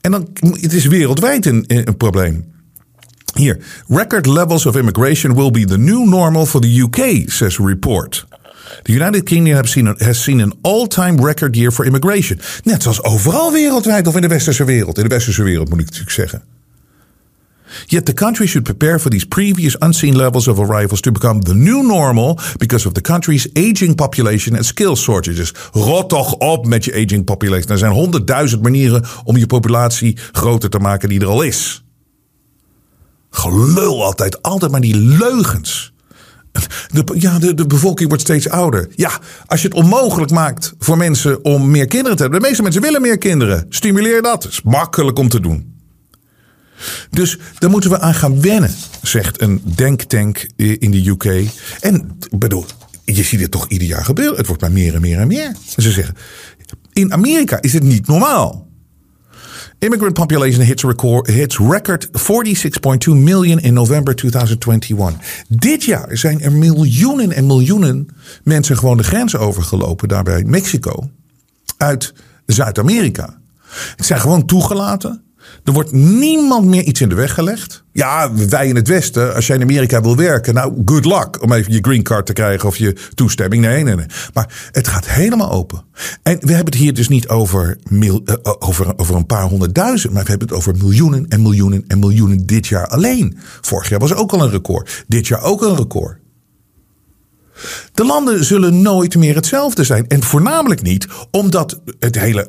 En 0.00 0.10
dan, 0.10 0.28
het 0.60 0.72
is 0.72 0.86
wereldwijd 0.86 1.46
een, 1.46 1.64
een 1.66 1.96
probleem. 1.96 2.44
Hier, 3.36 3.58
record 3.88 4.26
levels 4.26 4.66
of 4.66 4.76
immigration 4.76 5.34
will 5.34 5.50
be 5.50 5.64
the 5.64 5.78
new 5.78 6.04
normal 6.04 6.46
for 6.46 6.60
the 6.60 6.82
UK, 6.82 7.30
says 7.30 7.58
report. 7.58 8.26
The 8.82 8.92
United 8.92 9.24
Kingdom 9.24 9.54
has 9.98 10.22
seen, 10.22 10.40
an 10.40 10.52
all-time 10.62 11.16
record 11.16 11.56
year 11.56 11.70
for 11.70 11.84
immigration. 11.84 12.40
Net 12.64 12.82
zoals 12.82 13.02
overal 13.02 13.52
wereldwijd 13.52 14.06
of 14.06 14.14
in 14.14 14.20
de 14.20 14.28
westerse 14.28 14.64
wereld. 14.64 14.96
In 14.96 15.02
de 15.02 15.08
westerse 15.08 15.42
wereld 15.42 15.68
moet 15.68 15.78
ik 15.78 15.84
natuurlijk 15.84 16.12
zeggen. 16.12 16.42
Yet 17.86 18.04
the 18.04 18.12
country 18.12 18.46
should 18.46 18.64
prepare 18.64 18.98
for 18.98 19.10
these 19.10 19.26
previous 19.26 19.76
unseen 19.78 20.16
levels 20.16 20.48
of 20.48 20.58
arrivals 20.58 21.00
to 21.00 21.12
become 21.12 21.42
the 21.42 21.54
new 21.54 21.82
normal 21.82 22.38
because 22.56 22.86
of 22.86 22.92
the 22.92 23.00
country's 23.00 23.48
aging 23.52 23.94
population 23.94 24.56
and 24.56 24.64
skills 24.64 25.02
shortages. 25.02 25.52
Rot 25.72 26.08
toch 26.08 26.34
op 26.34 26.66
met 26.66 26.84
je 26.84 26.92
aging 26.92 27.24
population. 27.24 27.70
Er 27.70 27.78
zijn 27.78 27.92
honderdduizend 27.92 28.62
manieren 28.62 29.04
om 29.24 29.36
je 29.36 29.46
populatie 29.46 30.16
groter 30.32 30.70
te 30.70 30.78
maken 30.78 31.08
die 31.08 31.20
er 31.20 31.26
al 31.26 31.42
is. 31.42 31.85
Gelul 33.36 34.04
altijd, 34.04 34.42
altijd 34.42 34.70
maar 34.70 34.80
die 34.80 34.96
leugens. 34.96 35.92
De, 36.92 37.04
ja, 37.14 37.38
de, 37.38 37.54
de 37.54 37.66
bevolking 37.66 38.08
wordt 38.08 38.22
steeds 38.22 38.48
ouder. 38.48 38.88
Ja, 38.94 39.20
als 39.46 39.62
je 39.62 39.68
het 39.68 39.76
onmogelijk 39.76 40.30
maakt 40.30 40.74
voor 40.78 40.96
mensen 40.96 41.44
om 41.44 41.70
meer 41.70 41.86
kinderen 41.86 42.16
te 42.16 42.22
hebben. 42.22 42.40
De 42.40 42.46
meeste 42.46 42.62
mensen 42.62 42.82
willen 42.82 43.00
meer 43.00 43.18
kinderen. 43.18 43.66
Stimuleer 43.68 44.22
dat. 44.22 44.42
Het 44.42 44.52
is 44.52 44.62
makkelijk 44.62 45.18
om 45.18 45.28
te 45.28 45.40
doen. 45.40 45.74
Dus 47.10 47.38
daar 47.58 47.70
moeten 47.70 47.90
we 47.90 48.00
aan 48.00 48.14
gaan 48.14 48.40
wennen, 48.40 48.74
zegt 49.02 49.40
een 49.40 49.62
denktank 49.64 50.46
in 50.56 50.90
de 50.90 51.08
UK. 51.08 51.50
En 51.80 52.18
bedoel, 52.30 52.64
je 53.04 53.22
ziet 53.22 53.40
het 53.40 53.50
toch 53.50 53.68
ieder 53.68 53.88
jaar 53.88 54.04
gebeuren. 54.04 54.36
Het 54.36 54.46
wordt 54.46 54.62
maar 54.62 54.72
meer 54.72 54.94
en 54.94 55.00
meer 55.00 55.18
en 55.18 55.28
meer. 55.28 55.56
En 55.76 55.82
ze 55.82 55.90
zeggen, 55.90 56.14
in 56.92 57.12
Amerika 57.12 57.60
is 57.60 57.72
het 57.72 57.82
niet 57.82 58.06
normaal. 58.06 58.65
Immigrant 59.78 60.14
population 60.14 60.64
hits, 60.64 60.82
record, 60.82 61.26
hits 61.26 61.58
record 61.58 62.08
46.2 62.08 63.12
million 63.14 63.58
in 63.58 63.74
November 63.74 64.14
2021. 64.14 65.44
Dit 65.48 65.84
jaar 65.84 66.16
zijn 66.16 66.40
er 66.40 66.52
miljoenen 66.52 67.32
en 67.32 67.46
miljoenen 67.46 68.08
mensen 68.42 68.76
gewoon 68.78 68.96
de 68.96 69.02
grens 69.02 69.36
overgelopen, 69.36 70.08
daarbij 70.08 70.44
Mexico, 70.44 71.10
uit 71.76 72.14
Zuid-Amerika. 72.46 73.38
Het 73.96 74.06
zijn 74.06 74.20
gewoon 74.20 74.46
toegelaten. 74.46 75.25
Er 75.64 75.72
wordt 75.72 75.92
niemand 75.92 76.66
meer 76.66 76.82
iets 76.82 77.00
in 77.00 77.08
de 77.08 77.14
weg 77.14 77.34
gelegd. 77.34 77.84
Ja, 77.92 78.32
wij 78.48 78.68
in 78.68 78.76
het 78.76 78.88
Westen, 78.88 79.34
als 79.34 79.46
jij 79.46 79.56
in 79.56 79.62
Amerika 79.62 80.00
wil 80.00 80.16
werken, 80.16 80.54
nou, 80.54 80.82
good 80.84 81.04
luck 81.04 81.42
om 81.42 81.52
even 81.52 81.72
je 81.72 81.78
green 81.80 82.02
card 82.02 82.26
te 82.26 82.32
krijgen 82.32 82.68
of 82.68 82.76
je 82.76 82.96
toestemming. 83.14 83.62
Nee, 83.62 83.82
nee, 83.82 83.94
nee. 83.94 84.06
Maar 84.34 84.68
het 84.72 84.88
gaat 84.88 85.08
helemaal 85.08 85.50
open. 85.50 85.84
En 86.22 86.38
we 86.40 86.52
hebben 86.52 86.72
het 86.72 86.82
hier 86.82 86.94
dus 86.94 87.08
niet 87.08 87.28
over, 87.28 87.78
mil, 87.88 88.22
uh, 88.24 88.34
over, 88.58 88.98
over 88.98 89.14
een 89.14 89.26
paar 89.26 89.44
honderdduizend, 89.48 90.12
maar 90.12 90.22
we 90.22 90.30
hebben 90.30 90.48
het 90.48 90.56
over 90.56 90.74
miljoenen 90.76 91.28
en 91.28 91.42
miljoenen 91.42 91.84
en 91.86 91.98
miljoenen 91.98 92.46
dit 92.46 92.66
jaar 92.66 92.86
alleen. 92.86 93.38
Vorig 93.60 93.88
jaar 93.88 94.00
was 94.00 94.14
ook 94.14 94.32
al 94.32 94.42
een 94.42 94.50
record. 94.50 95.04
Dit 95.08 95.26
jaar 95.26 95.42
ook 95.42 95.62
een 95.62 95.76
record. 95.76 96.18
De 97.92 98.04
landen 98.04 98.44
zullen 98.44 98.82
nooit 98.82 99.16
meer 99.16 99.34
hetzelfde 99.34 99.84
zijn. 99.84 100.06
En 100.08 100.22
voornamelijk 100.22 100.82
niet 100.82 101.06
omdat 101.30 101.80
het 101.98 102.18
hele, 102.18 102.48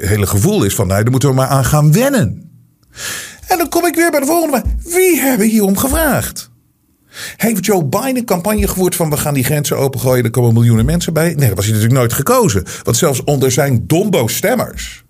hele 0.00 0.26
gevoel 0.26 0.64
is 0.64 0.74
van, 0.74 0.86
nou, 0.86 1.02
daar 1.02 1.10
moeten 1.10 1.28
we 1.28 1.34
maar 1.34 1.48
aan 1.48 1.64
gaan 1.64 1.92
wennen. 1.92 2.50
En 3.48 3.58
dan 3.58 3.68
kom 3.68 3.86
ik 3.86 3.94
weer 3.94 4.10
bij 4.10 4.20
de 4.20 4.26
volgende. 4.26 4.62
Wie 4.84 5.20
hebben 5.20 5.48
hierom 5.48 5.76
gevraagd? 5.76 6.50
Heeft 7.36 7.66
Joe 7.66 7.84
Biden 7.84 8.24
campagne 8.24 8.68
gevoerd 8.68 8.94
van 8.94 9.10
we 9.10 9.16
gaan 9.16 9.34
die 9.34 9.44
grenzen 9.44 9.78
opengooien, 9.78 10.24
er 10.24 10.30
komen 10.30 10.52
miljoenen 10.52 10.84
mensen 10.84 11.12
bij? 11.12 11.34
Nee, 11.34 11.46
dat 11.46 11.56
was 11.56 11.64
hij 11.64 11.74
natuurlijk 11.74 12.00
nooit 12.00 12.12
gekozen. 12.12 12.64
Want 12.82 12.96
zelfs 12.96 13.24
onder 13.24 13.52
zijn 13.52 13.86
dombo-stemmers 13.86 15.01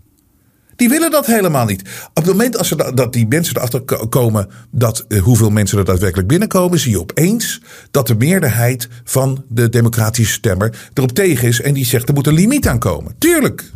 die 0.76 0.88
willen 0.88 1.10
dat 1.10 1.26
helemaal 1.26 1.64
niet. 1.64 1.82
Op 2.08 2.14
het 2.14 2.26
moment 2.26 2.58
als 2.58 2.74
dat 2.94 3.12
die 3.12 3.26
mensen 3.26 3.56
erachter 3.56 4.08
komen 4.08 4.48
dat 4.70 5.04
eh, 5.08 5.22
hoeveel 5.22 5.50
mensen 5.50 5.78
er 5.78 5.84
daadwerkelijk 5.84 6.28
binnenkomen, 6.28 6.78
zie 6.78 6.90
je 6.90 7.00
opeens 7.00 7.60
dat 7.90 8.06
de 8.06 8.14
meerderheid 8.14 8.88
van 9.04 9.44
de 9.48 9.68
democratische 9.68 10.32
stemmer 10.32 10.90
erop 10.94 11.12
tegen 11.12 11.48
is 11.48 11.60
en 11.60 11.74
die 11.74 11.84
zegt 11.84 12.08
er 12.08 12.14
moet 12.14 12.26
een 12.26 12.34
limiet 12.34 12.68
aan 12.68 12.78
komen. 12.78 13.14
Tuurlijk. 13.18 13.70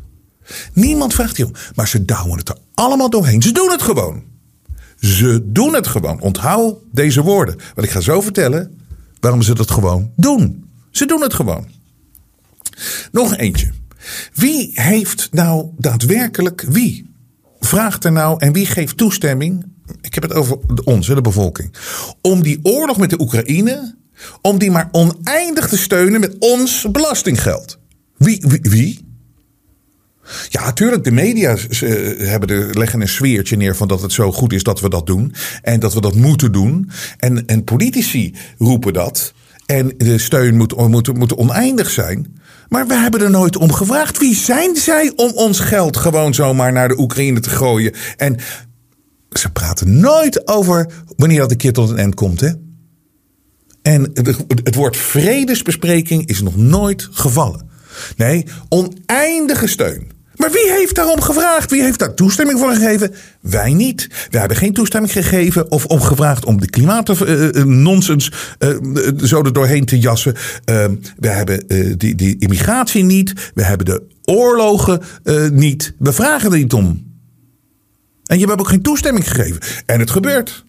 Niemand 0.72 1.14
vraagt 1.14 1.36
hierom. 1.36 1.54
Maar 1.74 1.88
ze 1.88 2.04
douwen 2.04 2.38
het 2.38 2.48
er 2.48 2.56
allemaal 2.74 3.10
doorheen. 3.10 3.42
Ze 3.42 3.52
doen 3.52 3.70
het 3.70 3.82
gewoon. 3.82 4.22
Ze 5.00 5.40
doen 5.44 5.74
het 5.74 5.86
gewoon. 5.86 6.20
Onthoud 6.20 6.76
deze 6.92 7.22
woorden. 7.22 7.56
Want 7.74 7.86
ik 7.86 7.92
ga 7.92 8.00
zo 8.00 8.20
vertellen 8.20 8.78
waarom 9.20 9.42
ze 9.42 9.54
dat 9.54 9.70
gewoon 9.70 10.12
doen. 10.16 10.70
Ze 10.90 11.06
doen 11.06 11.22
het 11.22 11.34
gewoon. 11.34 11.66
Nog 13.12 13.36
eentje. 13.36 13.70
Wie 14.34 14.70
heeft 14.74 15.28
nou 15.32 15.68
daadwerkelijk 15.76 16.64
wie? 16.68 17.14
Vraagt 17.60 18.04
er 18.04 18.12
nou 18.12 18.36
en 18.38 18.52
wie 18.52 18.66
geeft 18.66 18.96
toestemming? 18.96 19.64
Ik 20.00 20.14
heb 20.14 20.22
het 20.22 20.32
over 20.32 20.58
ons, 20.84 21.06
de 21.06 21.20
bevolking. 21.20 21.74
Om 22.20 22.42
die 22.42 22.58
oorlog 22.62 22.98
met 22.98 23.10
de 23.10 23.20
Oekraïne, 23.20 23.94
om 24.42 24.58
die 24.58 24.70
maar 24.70 24.88
oneindig 24.92 25.68
te 25.68 25.78
steunen 25.78 26.20
met 26.20 26.36
ons 26.38 26.86
belastinggeld. 26.90 27.78
Wie? 28.16 28.44
wie, 28.46 28.60
wie? 28.62 29.04
Ja, 30.48 30.64
natuurlijk. 30.64 31.04
De 31.04 31.10
media 31.10 31.56
hebben 32.18 32.48
de, 32.48 32.68
leggen 32.72 33.00
een 33.00 33.08
sfeertje 33.08 33.56
neer 33.56 33.76
van 33.76 33.88
dat 33.88 34.02
het 34.02 34.12
zo 34.12 34.32
goed 34.32 34.52
is 34.52 34.62
dat 34.62 34.80
we 34.80 34.88
dat 34.88 35.06
doen. 35.06 35.34
En 35.62 35.80
dat 35.80 35.94
we 35.94 36.00
dat 36.00 36.14
moeten 36.14 36.52
doen. 36.52 36.90
En, 37.16 37.46
en 37.46 37.64
politici 37.64 38.34
roepen 38.58 38.92
dat. 38.92 39.34
En 39.66 39.94
de 39.96 40.18
steun 40.18 40.56
moet, 40.56 40.88
moet, 40.88 41.14
moet 41.14 41.36
oneindig 41.36 41.90
zijn. 41.90 42.40
Maar 42.68 42.86
we 42.86 42.94
hebben 42.94 43.20
er 43.20 43.30
nooit 43.30 43.56
om 43.56 43.72
gevraagd. 43.72 44.18
Wie 44.18 44.34
zijn 44.34 44.76
zij 44.76 45.12
om 45.16 45.32
ons 45.34 45.60
geld 45.60 45.96
gewoon 45.96 46.34
zomaar 46.34 46.72
naar 46.72 46.88
de 46.88 46.98
Oekraïne 46.98 47.40
te 47.40 47.50
gooien? 47.50 47.94
En 48.16 48.36
ze 49.30 49.50
praten 49.50 50.00
nooit 50.00 50.48
over 50.48 50.92
wanneer 51.16 51.38
dat 51.38 51.50
een 51.50 51.56
keer 51.56 51.72
tot 51.72 51.90
een 51.90 51.98
eind 51.98 52.14
komt. 52.14 52.40
Hè? 52.40 52.50
En 53.82 54.10
het, 54.14 54.26
het 54.64 54.74
woord 54.74 54.96
vredesbespreking 54.96 56.26
is 56.26 56.42
nog 56.42 56.56
nooit 56.56 57.08
gevallen. 57.10 57.68
Nee, 58.16 58.46
oneindige 58.68 59.66
steun. 59.66 60.15
Maar 60.36 60.50
wie 60.50 60.72
heeft 60.72 60.94
daarom 60.94 61.20
gevraagd? 61.20 61.70
Wie 61.70 61.82
heeft 61.82 61.98
daar 61.98 62.14
toestemming 62.14 62.58
voor 62.58 62.72
gegeven? 62.72 63.14
Wij 63.40 63.72
niet. 63.72 64.08
We 64.30 64.38
hebben 64.38 64.56
geen 64.56 64.72
toestemming 64.72 65.12
gegeven 65.12 65.70
of 65.70 65.84
om 65.86 66.00
gevraagd 66.00 66.44
om 66.44 66.60
de 66.60 66.70
klimaatnonsens 66.70 68.32
uh, 68.58 68.70
uh, 68.70 69.08
zo 69.22 69.42
er 69.42 69.52
doorheen 69.52 69.84
te 69.84 69.98
jassen. 69.98 70.34
Uh, 70.34 70.84
we 71.16 71.28
hebben 71.28 71.66
die, 71.98 72.14
die 72.14 72.38
immigratie 72.38 73.04
niet. 73.04 73.50
We 73.54 73.62
hebben 73.62 73.86
de 73.86 74.02
oorlogen 74.24 75.00
niet. 75.52 75.94
We 75.98 76.12
vragen 76.12 76.52
er 76.52 76.58
niet 76.58 76.72
om. 76.72 77.04
En 78.26 78.38
je 78.38 78.46
hebt 78.46 78.60
ook 78.60 78.68
geen 78.68 78.82
toestemming 78.82 79.28
gegeven. 79.28 79.60
En 79.86 80.00
het 80.00 80.10
gebeurt. 80.10 80.64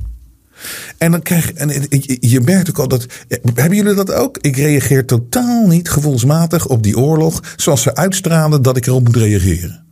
En 0.97 1.11
dan 1.11 1.21
krijg 1.21 1.53
en 1.53 1.87
je 2.19 2.41
merkt 2.41 2.69
ook 2.69 2.79
al 2.79 2.87
dat. 2.87 3.05
Hebben 3.53 3.77
jullie 3.77 3.93
dat 3.93 4.11
ook? 4.11 4.37
Ik 4.37 4.55
reageer 4.55 5.05
totaal 5.05 5.67
niet 5.67 5.89
gevoelsmatig 5.89 6.67
op 6.67 6.83
die 6.83 6.97
oorlog. 6.97 7.41
zoals 7.55 7.81
ze 7.81 7.95
uitstralen 7.95 8.61
dat 8.61 8.77
ik 8.77 8.85
erop 8.85 9.03
moet 9.03 9.15
reageren. 9.15 9.85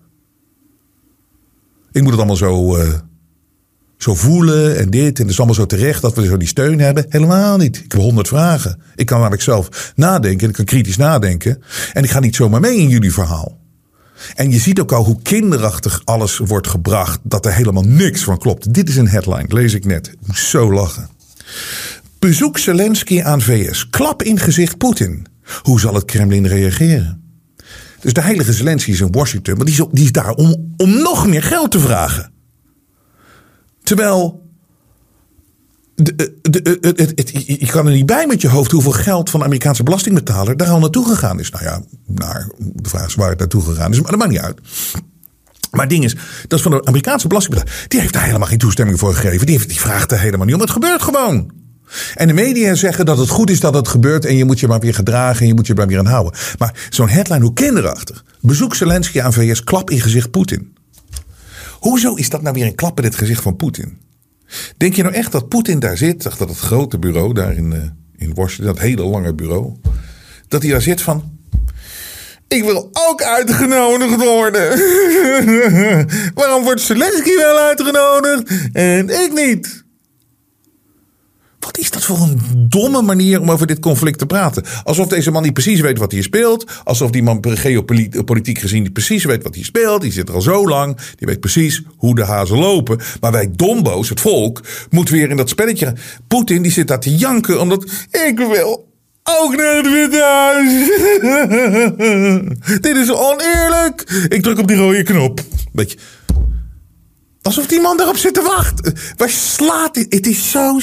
Ik 1.91 2.01
moet 2.01 2.11
het 2.11 2.19
allemaal 2.19 2.35
zo. 2.35 2.77
Uh, 2.77 2.93
zo 3.97 4.15
voelen 4.15 4.77
en 4.77 4.89
dit. 4.89 5.17
En 5.17 5.21
het 5.23 5.31
is 5.31 5.37
allemaal 5.37 5.55
zo 5.55 5.65
terecht 5.65 6.01
dat 6.01 6.15
we 6.15 6.25
zo 6.25 6.37
die 6.37 6.47
steun 6.47 6.79
hebben. 6.79 7.05
Helemaal 7.09 7.57
niet. 7.57 7.77
Ik 7.77 7.91
heb 7.91 8.01
honderd 8.01 8.27
vragen. 8.27 8.81
Ik 8.95 9.05
kan 9.05 9.17
namelijk 9.17 9.41
zelf 9.41 9.93
nadenken. 9.95 10.41
En 10.41 10.49
ik 10.49 10.55
kan 10.55 10.65
kritisch 10.65 10.97
nadenken. 10.97 11.61
En 11.93 12.03
ik 12.03 12.09
ga 12.09 12.19
niet 12.19 12.35
zomaar 12.35 12.59
mee 12.59 12.77
in 12.77 12.89
jullie 12.89 13.13
verhaal. 13.13 13.64
En 14.35 14.51
je 14.51 14.59
ziet 14.59 14.79
ook 14.79 14.91
al 14.91 15.03
hoe 15.03 15.21
kinderachtig 15.21 16.01
alles 16.03 16.37
wordt 16.37 16.67
gebracht. 16.67 17.19
Dat 17.23 17.45
er 17.45 17.53
helemaal 17.53 17.83
niks 17.83 18.23
van 18.23 18.37
klopt. 18.37 18.73
Dit 18.73 18.89
is 18.89 18.95
een 18.95 19.07
headline, 19.07 19.45
lees 19.47 19.73
ik 19.73 19.85
net. 19.85 20.07
Ik 20.07 20.17
moet 20.25 20.37
zo 20.37 20.73
lachen. 20.73 21.09
Bezoek 22.19 22.57
Zelensky 22.57 23.21
aan 23.21 23.41
VS. 23.41 23.89
Klap 23.89 24.23
in 24.23 24.39
gezicht 24.39 24.77
Poetin. 24.77 25.25
Hoe 25.61 25.79
zal 25.79 25.93
het 25.93 26.05
Kremlin 26.05 26.45
reageren? 26.45 27.23
Dus 27.99 28.13
de 28.13 28.21
heilige 28.21 28.53
Zelensky 28.53 28.91
is 28.91 28.99
in 28.99 29.11
Washington. 29.11 29.55
Maar 29.55 29.65
die 29.65 29.73
is, 29.73 29.85
die 29.91 30.03
is 30.03 30.11
daar 30.11 30.33
om, 30.33 30.73
om 30.77 30.89
nog 30.89 31.27
meer 31.27 31.43
geld 31.43 31.71
te 31.71 31.79
vragen. 31.79 32.31
Terwijl 33.83 34.44
het, 35.95 37.11
het, 37.15 37.31
je 37.45 37.67
kan 37.71 37.85
er 37.85 37.93
niet 37.93 38.05
bij 38.05 38.27
met 38.27 38.41
je 38.41 38.49
hoofd 38.49 38.71
hoeveel 38.71 38.91
geld 38.91 39.29
van 39.29 39.39
de 39.39 39.45
Amerikaanse 39.45 39.83
belastingbetaler 39.83 40.57
daar 40.57 40.67
al 40.67 40.79
naartoe 40.79 41.07
gegaan 41.07 41.39
is. 41.39 41.49
Nou 41.49 41.63
ja, 41.63 41.81
naar, 42.05 42.49
de 42.57 42.89
vraag 42.89 43.07
is 43.07 43.15
waar 43.15 43.29
het 43.29 43.39
naartoe 43.39 43.61
gegaan 43.61 43.91
is, 43.91 44.01
maar 44.01 44.11
dat 44.11 44.19
maakt 44.19 44.31
niet 44.31 44.41
uit. 44.41 44.59
Maar 45.71 45.81
het 45.81 45.89
ding 45.89 46.03
is, 46.03 46.15
dat 46.47 46.57
is 46.59 46.61
van 46.61 46.71
de 46.71 46.85
Amerikaanse 46.85 47.27
belastingbetaler. 47.27 47.85
Die 47.87 47.99
heeft 47.99 48.13
daar 48.13 48.25
helemaal 48.25 48.47
geen 48.47 48.57
toestemming 48.57 48.99
voor 48.99 49.13
gegeven. 49.13 49.45
Die, 49.45 49.57
heeft, 49.57 49.79
vraagt 49.79 50.11
er 50.11 50.19
helemaal 50.19 50.45
niet 50.45 50.55
om. 50.55 50.61
Het 50.61 50.69
gebeurt 50.69 51.01
gewoon. 51.01 51.51
En 52.15 52.27
de 52.27 52.33
media 52.33 52.75
zeggen 52.75 53.05
dat 53.05 53.17
het 53.17 53.29
goed 53.29 53.49
is 53.49 53.59
dat 53.59 53.73
het 53.73 53.87
gebeurt 53.87 54.25
en 54.25 54.35
je 54.35 54.45
moet 54.45 54.59
je 54.59 54.67
maar 54.67 54.79
weer 54.79 54.93
gedragen 54.93 55.41
en 55.41 55.47
je 55.47 55.53
moet 55.53 55.67
je 55.67 55.73
maar 55.73 55.87
weer 55.87 55.99
aan 55.99 56.05
houden. 56.05 56.33
Maar 56.57 56.87
zo'n 56.89 57.09
headline, 57.09 57.41
hoe 57.41 57.53
kinderachtig. 57.53 58.23
Bezoek 58.41 58.75
Zelensky 58.75 59.21
aan 59.21 59.33
VS, 59.33 59.63
klap 59.63 59.89
in 59.89 60.01
gezicht 60.01 60.31
Poetin. 60.31 60.73
Hoezo 61.71 62.13
is 62.13 62.29
dat 62.29 62.41
nou 62.41 62.53
weer 62.53 62.65
een 62.65 62.75
klap 62.75 62.97
in 62.97 63.03
het 63.03 63.15
gezicht 63.15 63.41
van 63.41 63.55
Poetin? 63.55 63.97
Denk 64.77 64.95
je 64.95 65.03
nou 65.03 65.15
echt 65.15 65.31
dat 65.31 65.49
Poetin 65.49 65.79
daar 65.79 65.97
zit, 65.97 66.27
achter 66.27 66.47
dat 66.47 66.57
grote 66.57 66.99
bureau 66.99 67.33
daar 67.33 67.55
in, 67.55 67.71
uh, 67.71 67.81
in 68.27 68.33
Washington, 68.33 68.73
dat 68.73 68.79
hele 68.79 69.03
lange 69.03 69.33
bureau, 69.33 69.73
dat 70.47 70.61
hij 70.61 70.71
daar 70.71 70.81
zit 70.81 71.01
van. 71.01 71.33
Ik 72.47 72.63
wil 72.63 72.89
ook 72.93 73.21
uitgenodigd 73.21 74.15
worden. 74.15 74.69
Waarom 76.33 76.63
wordt 76.63 76.81
Zelensky 76.81 77.35
wel 77.35 77.57
uitgenodigd 77.57 78.51
en 78.73 79.09
ik 79.09 79.31
niet? 79.33 79.84
Wat 81.65 81.77
is 81.77 81.91
dat 81.91 82.03
voor 82.03 82.17
een 82.17 82.39
domme 82.69 83.01
manier 83.01 83.41
om 83.41 83.51
over 83.51 83.67
dit 83.67 83.79
conflict 83.79 84.19
te 84.19 84.25
praten? 84.25 84.63
Alsof 84.83 85.07
deze 85.07 85.31
man 85.31 85.43
niet 85.43 85.53
precies 85.53 85.79
weet 85.79 85.97
wat 85.97 86.11
hier 86.11 86.23
speelt. 86.23 86.65
Alsof 86.83 87.09
die 87.09 87.23
man 87.23 87.43
geopolitiek 87.43 88.59
gezien 88.59 88.83
niet 88.83 88.93
precies 88.93 89.23
weet 89.23 89.43
wat 89.43 89.55
hier 89.55 89.65
speelt. 89.65 90.01
Die 90.01 90.11
zit 90.11 90.29
er 90.29 90.35
al 90.35 90.41
zo 90.41 90.67
lang. 90.67 90.97
Die 91.15 91.27
weet 91.27 91.39
precies 91.39 91.83
hoe 91.97 92.15
de 92.15 92.23
hazen 92.23 92.57
lopen. 92.57 92.99
Maar 93.21 93.31
wij 93.31 93.51
dombo's, 93.51 94.09
het 94.09 94.21
volk, 94.21 94.61
moeten 94.89 95.13
weer 95.13 95.29
in 95.29 95.37
dat 95.37 95.49
spelletje. 95.49 95.93
Poetin 96.27 96.61
die 96.61 96.71
zit 96.71 96.87
daar 96.87 96.99
te 96.99 97.15
janken 97.15 97.61
omdat 97.61 97.83
ik 98.11 98.37
wil 98.37 98.87
ook 99.23 99.55
naar 99.55 99.75
het 99.75 99.91
Witte 99.91 100.23
Huis. 100.23 100.89
Dit 102.81 102.95
is 102.95 103.11
oneerlijk. 103.11 104.25
Ik 104.27 104.41
druk 104.41 104.59
op 104.59 104.67
die 104.67 104.77
rode 104.77 105.03
knop. 105.03 105.41
Beetje. 105.71 105.97
Alsof 107.45 107.67
die 107.67 107.81
man 107.81 107.97
daarop 107.97 108.17
zit 108.17 108.33
te 108.33 108.41
wachten. 108.41 108.93
Waar 109.17 109.29
slaat 109.29 109.93
dit? 109.93 110.13
Het 110.13 110.27
is 110.27 110.51
zo, 110.51 110.79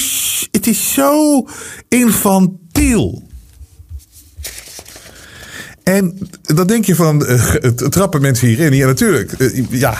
het 0.50 0.66
is 0.66 0.92
zo 0.92 1.46
infantiel. 1.88 3.28
En 5.82 6.18
dan 6.42 6.66
denk 6.66 6.84
je 6.84 6.94
van, 6.94 7.22
uh, 7.22 7.54
trappen 7.66 8.20
mensen 8.20 8.48
hierin? 8.48 8.72
Ja, 8.72 8.86
natuurlijk. 8.86 9.32
Uh, 9.38 9.64
ja, 9.70 9.98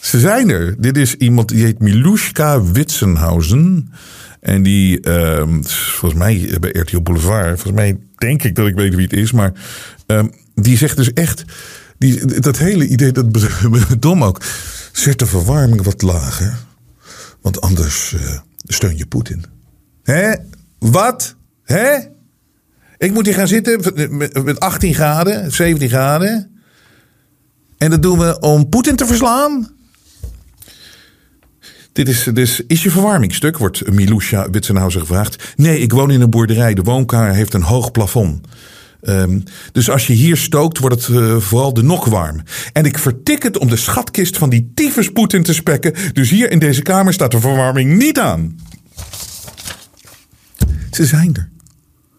ze 0.00 0.20
zijn 0.20 0.50
er. 0.50 0.74
Dit 0.78 0.96
is 0.96 1.14
iemand 1.14 1.48
die 1.48 1.64
heet 1.64 1.78
Milushka 1.78 2.62
Witsenhausen. 2.62 3.92
En 4.40 4.62
die, 4.62 5.06
uh, 5.08 5.44
volgens 5.62 6.20
mij 6.20 6.56
bij 6.60 6.70
RTL 6.70 7.00
Boulevard, 7.00 7.60
volgens 7.60 7.82
mij 7.82 7.98
denk 8.16 8.42
ik 8.42 8.54
dat 8.54 8.66
ik 8.66 8.74
weet 8.74 8.94
wie 8.94 9.04
het 9.04 9.12
is, 9.12 9.32
maar 9.32 9.52
uh, 10.06 10.22
die 10.54 10.76
zegt 10.76 10.96
dus 10.96 11.12
echt, 11.12 11.44
die, 11.98 12.40
dat 12.40 12.58
hele 12.58 12.86
idee, 12.86 13.12
dat 13.12 13.26
dom 13.98 14.24
ook. 14.24 14.40
Zet 14.92 15.18
de 15.18 15.26
verwarming 15.26 15.82
wat 15.82 16.02
lager. 16.02 16.58
Want 17.40 17.60
anders 17.60 18.12
uh, 18.12 18.38
steun 18.66 18.96
je 18.96 19.06
Poetin. 19.06 19.44
Hè? 20.02 20.32
Wat? 20.78 21.34
Hè? 21.62 21.98
Ik 22.98 23.12
moet 23.12 23.26
hier 23.26 23.34
gaan 23.34 23.48
zitten 23.48 23.80
met 24.44 24.60
18 24.60 24.94
graden, 24.94 25.52
17 25.52 25.88
graden. 25.88 26.62
En 27.78 27.90
dat 27.90 28.02
doen 28.02 28.18
we 28.18 28.40
om 28.40 28.68
Poetin 28.68 28.96
te 28.96 29.06
verslaan? 29.06 29.70
Dit 31.92 32.08
is, 32.08 32.28
dus, 32.32 32.60
is 32.66 32.82
je 32.82 32.90
verwarmingstuk, 32.90 33.58
wordt 33.58 33.90
Milusha 33.90 34.50
Witsenhauser 34.50 35.00
gevraagd. 35.00 35.52
Nee, 35.56 35.78
ik 35.78 35.92
woon 35.92 36.10
in 36.10 36.20
een 36.20 36.30
boerderij. 36.30 36.74
De 36.74 36.82
woonkamer 36.82 37.34
heeft 37.34 37.54
een 37.54 37.62
hoog 37.62 37.90
plafond. 37.90 38.46
Um, 39.02 39.42
dus 39.72 39.90
als 39.90 40.06
je 40.06 40.12
hier 40.12 40.36
stookt, 40.36 40.78
wordt 40.78 41.06
het 41.06 41.16
uh, 41.16 41.36
vooral 41.36 41.74
de 41.74 41.82
nok 41.82 42.04
warm. 42.04 42.42
En 42.72 42.84
ik 42.84 42.98
vertik 42.98 43.42
het 43.42 43.58
om 43.58 43.68
de 43.68 43.76
schatkist 43.76 44.36
van 44.38 44.50
die 44.50 44.72
tyfus 44.74 45.08
Poetin 45.08 45.42
te 45.42 45.54
spekken. 45.54 45.94
Dus 46.12 46.30
hier 46.30 46.50
in 46.50 46.58
deze 46.58 46.82
kamer 46.82 47.12
staat 47.12 47.30
de 47.30 47.40
verwarming 47.40 47.96
niet 47.96 48.18
aan. 48.18 48.58
Ze 50.90 51.06
zijn 51.06 51.34
er. 51.34 51.48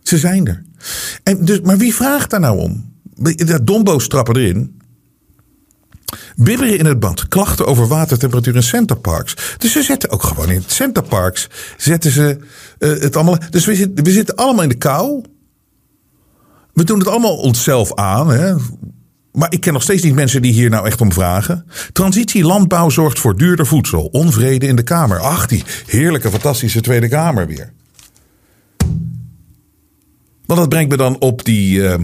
Ze 0.03 0.17
zijn 0.17 0.47
er. 0.47 0.63
En 1.23 1.45
dus, 1.45 1.61
maar 1.61 1.77
wie 1.77 1.95
vraagt 1.95 2.29
daar 2.29 2.39
nou 2.39 2.59
om? 2.59 2.93
Dat 3.35 3.67
dombo's 3.67 4.07
trappen 4.07 4.35
erin. 4.35 4.81
Bibberen 6.35 6.77
in 6.77 6.85
het 6.85 6.99
bad. 6.99 7.27
Klachten 7.27 7.65
over 7.65 7.87
watertemperatuur 7.87 8.55
in 8.55 8.63
centerparks. 8.63 9.35
Dus 9.57 9.71
ze 9.71 9.83
zetten 9.83 10.09
ook 10.09 10.23
gewoon 10.23 10.49
in 10.49 10.63
centerparks. 10.65 11.49
Zetten 11.77 12.11
ze 12.11 12.37
uh, 12.79 12.89
het 12.89 13.15
allemaal. 13.15 13.37
Dus 13.49 13.65
we 13.65 13.75
zitten, 13.75 14.03
we 14.03 14.11
zitten 14.11 14.35
allemaal 14.35 14.63
in 14.63 14.69
de 14.69 14.75
kou. 14.75 15.23
We 16.73 16.83
doen 16.83 16.99
het 16.99 17.07
allemaal 17.07 17.37
onszelf 17.37 17.93
aan. 17.93 18.29
Hè? 18.29 18.55
Maar 19.31 19.51
ik 19.51 19.59
ken 19.59 19.73
nog 19.73 19.81
steeds 19.81 20.03
niet 20.03 20.15
mensen 20.15 20.41
die 20.41 20.53
hier 20.53 20.69
nou 20.69 20.85
echt 20.85 21.01
om 21.01 21.11
vragen. 21.11 21.65
Transitie 21.91 22.43
landbouw 22.43 22.89
zorgt 22.89 23.19
voor 23.19 23.37
duurder 23.37 23.65
voedsel. 23.65 24.05
Onvrede 24.05 24.67
in 24.67 24.75
de 24.75 24.83
Kamer. 24.83 25.19
Ach, 25.19 25.47
die 25.47 25.63
heerlijke, 25.85 26.29
fantastische 26.29 26.81
Tweede 26.81 27.07
Kamer 27.07 27.47
weer. 27.47 27.73
Want 30.45 30.59
dat 30.59 30.69
brengt 30.69 30.91
me 30.91 30.97
dan 30.97 31.19
op, 31.19 31.45
die, 31.45 31.77
uh, 31.77 31.95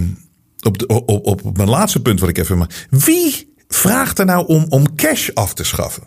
op, 0.62 0.84
op, 0.88 1.26
op, 1.26 1.58
mijn 1.58 1.70
laatste 1.70 2.02
punt 2.02 2.20
wat 2.20 2.30
ik 2.30 2.38
even... 2.38 2.68
Wie 2.90 3.54
vraagt 3.68 4.20
er 4.20 4.26
nou 4.26 4.48
om, 4.48 4.66
om 4.70 4.96
cash 4.96 5.30
af 5.34 5.54
te 5.54 5.64
schaffen? 5.64 6.04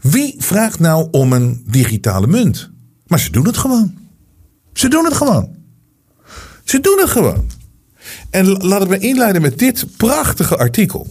Wie 0.00 0.34
vraagt 0.38 0.78
nou 0.78 1.08
om 1.10 1.32
een 1.32 1.64
digitale 1.66 2.26
munt? 2.26 2.70
Maar 3.06 3.20
ze 3.20 3.30
doen 3.30 3.46
het 3.46 3.56
gewoon. 3.56 3.94
Ze 4.72 4.88
doen 4.88 5.04
het 5.04 5.14
gewoon. 5.14 5.56
Ze 6.64 6.80
doen 6.80 6.98
het 6.98 7.10
gewoon. 7.10 7.51
En 8.30 8.46
laat 8.46 8.88
me 8.88 8.98
inleiden 8.98 9.42
met 9.42 9.58
dit 9.58 9.86
prachtige 9.96 10.56
artikel. 10.56 11.06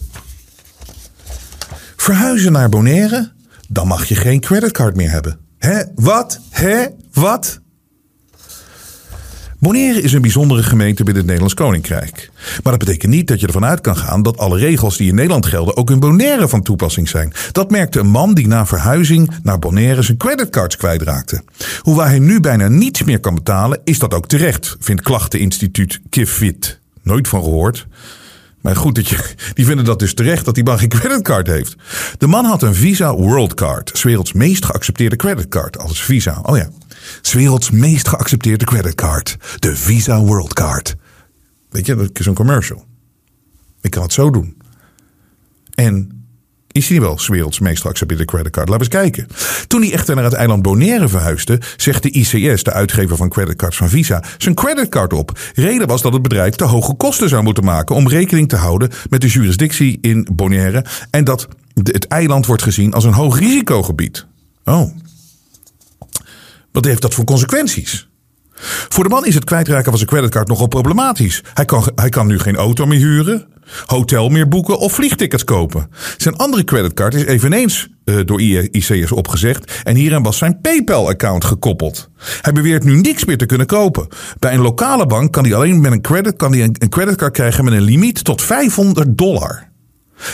Verhuizen 1.96 2.52
naar 2.52 2.68
Bonaire, 2.68 3.32
dan 3.68 3.86
mag 3.86 4.04
je 4.04 4.14
geen 4.14 4.40
creditcard 4.40 4.96
meer 4.96 5.10
hebben. 5.10 5.38
Hè? 5.58 5.82
Wat? 5.94 6.40
Hè? 6.50 6.86
Wat? 7.12 7.60
Bonaire 9.62 10.00
is 10.00 10.12
een 10.12 10.22
bijzondere 10.22 10.62
gemeente 10.62 11.04
binnen 11.04 11.14
het 11.14 11.24
Nederlands 11.24 11.54
Koninkrijk. 11.54 12.30
Maar 12.62 12.72
dat 12.72 12.78
betekent 12.78 13.12
niet 13.12 13.28
dat 13.28 13.40
je 13.40 13.46
ervan 13.46 13.64
uit 13.64 13.80
kan 13.80 13.96
gaan 13.96 14.22
dat 14.22 14.38
alle 14.38 14.58
regels 14.58 14.96
die 14.96 15.08
in 15.08 15.14
Nederland 15.14 15.46
gelden 15.46 15.76
ook 15.76 15.90
in 15.90 16.00
Bonaire 16.00 16.48
van 16.48 16.62
toepassing 16.62 17.08
zijn. 17.08 17.32
Dat 17.52 17.70
merkte 17.70 17.98
een 17.98 18.10
man 18.10 18.34
die 18.34 18.46
na 18.46 18.66
verhuizing 18.66 19.30
naar 19.42 19.58
Bonaire 19.58 20.02
zijn 20.02 20.16
creditcards 20.16 20.76
kwijtraakte. 20.76 21.42
Hoewel 21.80 22.06
hij 22.06 22.18
nu 22.18 22.40
bijna 22.40 22.68
niets 22.68 23.02
meer 23.02 23.20
kan 23.20 23.34
betalen, 23.34 23.80
is 23.84 23.98
dat 23.98 24.14
ook 24.14 24.26
terecht, 24.26 24.76
vindt 24.78 25.02
klachteninstituut 25.02 26.00
Kifit. 26.08 26.80
Nooit 27.02 27.28
van 27.28 27.42
gehoord. 27.42 27.86
Maar 28.60 28.76
goed, 28.76 28.94
dat 28.94 29.08
je, 29.08 29.34
die 29.54 29.66
vinden 29.66 29.84
dat 29.84 29.98
dus 29.98 30.14
terecht 30.14 30.44
dat 30.44 30.54
die 30.54 30.64
man 30.64 30.78
geen 30.78 30.88
creditcard 30.88 31.46
heeft. 31.46 31.76
De 32.18 32.26
man 32.26 32.44
had 32.44 32.62
een 32.62 32.74
Visa 32.74 33.14
Worldcard, 33.14 33.90
's 33.94 34.02
werelds 34.02 34.32
meest 34.32 34.64
geaccepteerde 34.64 35.16
creditcard 35.16 35.78
als 35.78 36.02
Visa. 36.02 36.40
Oh 36.42 36.56
ja, 36.56 36.68
werelds 37.32 37.70
meest 37.70 38.08
geaccepteerde 38.08 38.64
creditcard. 38.64 39.36
De 39.58 39.76
Visa 39.76 40.20
Worldcard. 40.20 40.94
Weet 41.70 41.86
je, 41.86 41.94
dat 41.94 42.18
is 42.18 42.26
een 42.26 42.34
commercial. 42.34 42.84
Ik 43.80 43.90
kan 43.90 44.02
het 44.02 44.12
zo 44.12 44.30
doen. 44.30 44.56
En 45.74 46.21
is 46.72 46.88
hij 46.88 47.00
wel 47.00 47.20
werelds 47.26 47.58
meest 47.58 47.82
geaccepteerde 47.82 48.24
creditcard? 48.24 48.68
Laten 48.68 48.88
we 48.88 48.96
eens 48.96 49.02
kijken. 49.02 49.26
Toen 49.66 49.82
hij 49.82 49.92
echter 49.92 50.14
naar 50.14 50.24
het 50.24 50.32
eiland 50.32 50.62
Bonaire 50.62 51.08
verhuisde, 51.08 51.60
zegt 51.76 52.02
de 52.02 52.10
ICS, 52.10 52.62
de 52.62 52.72
uitgever 52.72 53.16
van 53.16 53.28
creditcards 53.28 53.76
van 53.76 53.88
Visa, 53.88 54.24
zijn 54.38 54.54
creditcard 54.54 55.12
op. 55.12 55.38
Reden 55.54 55.86
was 55.86 56.02
dat 56.02 56.12
het 56.12 56.22
bedrijf 56.22 56.54
te 56.54 56.64
hoge 56.64 56.94
kosten 56.94 57.28
zou 57.28 57.42
moeten 57.42 57.64
maken 57.64 57.96
om 57.96 58.08
rekening 58.08 58.48
te 58.48 58.56
houden 58.56 58.90
met 59.10 59.20
de 59.20 59.28
jurisdictie 59.28 59.98
in 60.00 60.28
Bonaire 60.32 60.84
en 61.10 61.24
dat 61.24 61.48
het 61.74 62.06
eiland 62.06 62.46
wordt 62.46 62.62
gezien 62.62 62.92
als 62.92 63.04
een 63.04 63.12
hoog 63.12 63.38
risicogebied. 63.38 64.26
Oh. 64.64 64.90
Wat 66.72 66.84
heeft 66.84 67.02
dat 67.02 67.14
voor 67.14 67.24
consequenties? 67.24 68.08
Voor 68.88 69.04
de 69.04 69.10
man 69.10 69.26
is 69.26 69.34
het 69.34 69.44
kwijtraken 69.44 69.84
van 69.84 69.96
zijn 69.96 70.08
creditcard 70.08 70.48
nogal 70.48 70.66
problematisch. 70.66 71.42
Hij 71.54 71.64
kan, 71.64 71.90
hij 71.94 72.08
kan 72.08 72.26
nu 72.26 72.38
geen 72.38 72.56
auto 72.56 72.86
meer 72.86 72.98
huren, 72.98 73.46
hotel 73.86 74.28
meer 74.28 74.48
boeken 74.48 74.78
of 74.78 74.92
vliegtickets 74.92 75.44
kopen. 75.44 75.90
Zijn 76.16 76.36
andere 76.36 76.64
creditcard 76.64 77.14
is 77.14 77.24
eveneens 77.24 77.88
uh, 78.04 78.16
door 78.24 78.40
ICS 78.40 79.12
opgezegd 79.12 79.80
en 79.82 79.96
hieraan 79.96 80.22
was 80.22 80.38
zijn 80.38 80.60
PayPal-account 80.60 81.44
gekoppeld. 81.44 82.08
Hij 82.40 82.52
beweert 82.52 82.84
nu 82.84 83.00
niks 83.00 83.24
meer 83.24 83.38
te 83.38 83.46
kunnen 83.46 83.66
kopen. 83.66 84.08
Bij 84.38 84.54
een 84.54 84.60
lokale 84.60 85.06
bank 85.06 85.32
kan 85.32 85.44
hij 85.44 85.54
alleen 85.54 85.80
met 85.80 85.92
een, 85.92 86.00
credit, 86.00 86.36
kan 86.36 86.52
hij 86.52 86.62
een 86.62 86.88
creditcard 86.88 87.32
krijgen 87.32 87.64
met 87.64 87.72
een 87.72 87.82
limiet 87.82 88.24
tot 88.24 88.42
500 88.42 89.18
dollar. 89.18 89.70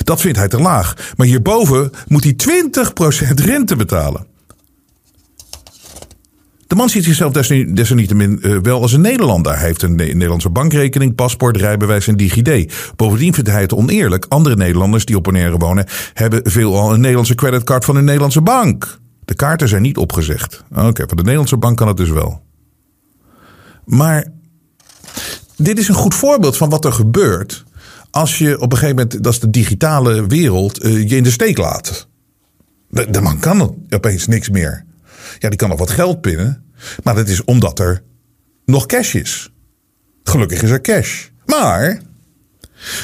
Dat 0.05 0.21
vindt 0.21 0.39
hij 0.39 0.49
te 0.49 0.61
laag. 0.61 1.13
Maar 1.17 1.27
hierboven 1.27 1.91
moet 2.07 2.25
hij 2.25 2.37
20% 3.31 3.45
rente 3.45 3.77
betalen. 3.77 4.27
De 6.69 6.75
man 6.75 6.89
ziet 6.89 7.05
zichzelf 7.05 7.33
desalniettemin 7.33 8.39
uh, 8.43 8.59
wel 8.63 8.83
als 8.83 8.93
een 8.93 9.01
Nederlander. 9.01 9.57
Hij 9.57 9.67
heeft 9.67 9.83
een 9.83 9.95
Nederlandse 9.95 10.51
bankrekening, 10.51 11.15
paspoort, 11.15 11.57
rijbewijs 11.57 12.07
en 12.07 12.17
DigiD. 12.17 12.75
Bovendien 12.97 13.35
vindt 13.35 13.51
hij 13.51 13.61
het 13.61 13.75
oneerlijk. 13.75 14.27
Andere 14.29 14.57
Nederlanders 14.57 15.05
die 15.05 15.17
op 15.17 15.23
Bonaire 15.23 15.57
wonen 15.57 15.87
hebben 16.13 16.41
veelal 16.51 16.93
een 16.93 17.01
Nederlandse 17.01 17.35
creditcard 17.35 17.85
van 17.85 17.97
een 17.97 18.05
Nederlandse 18.05 18.41
bank. 18.41 18.99
De 19.25 19.35
kaarten 19.35 19.69
zijn 19.69 19.83
niet 19.83 19.97
opgezegd. 19.97 20.65
Oké, 20.75 21.05
van 21.07 21.17
de 21.17 21.23
Nederlandse 21.23 21.57
bank 21.57 21.77
kan 21.77 21.89
het 21.89 21.97
dus 21.97 22.11
wel. 22.11 22.43
Maar 23.85 24.27
dit 25.57 25.79
is 25.79 25.89
een 25.89 25.95
goed 25.95 26.15
voorbeeld 26.15 26.57
van 26.57 26.69
wat 26.71 26.85
er 26.85 26.93
gebeurt 26.93 27.65
als 28.11 28.39
je 28.39 28.61
op 28.61 28.73
een 28.73 28.79
gegeven 28.79 28.97
moment, 28.97 29.25
dat 29.25 29.33
is 29.33 29.41
de 29.41 29.51
digitale 29.51 30.27
wereld, 30.27 30.85
uh, 30.85 31.09
je 31.09 31.17
in 31.17 31.23
de 31.23 31.31
steek 31.31 31.59
laat. 31.59 32.09
De, 32.89 33.11
de 33.11 33.21
man 33.21 33.39
kan 33.39 33.75
opeens 33.91 34.27
niks 34.27 34.49
meer. 34.49 34.87
Ja, 35.39 35.49
die 35.49 35.59
kan 35.59 35.69
nog 35.69 35.79
wat 35.79 35.91
geld 35.91 36.21
pinnen. 36.21 36.65
Maar 37.03 37.15
dat 37.15 37.29
is 37.29 37.45
omdat 37.45 37.79
er 37.79 38.03
nog 38.65 38.87
cash 38.87 39.15
is. 39.15 39.53
Gelukkig 40.23 40.63
is 40.63 40.71
er 40.71 40.81
cash. 40.81 41.27
Maar. 41.47 42.01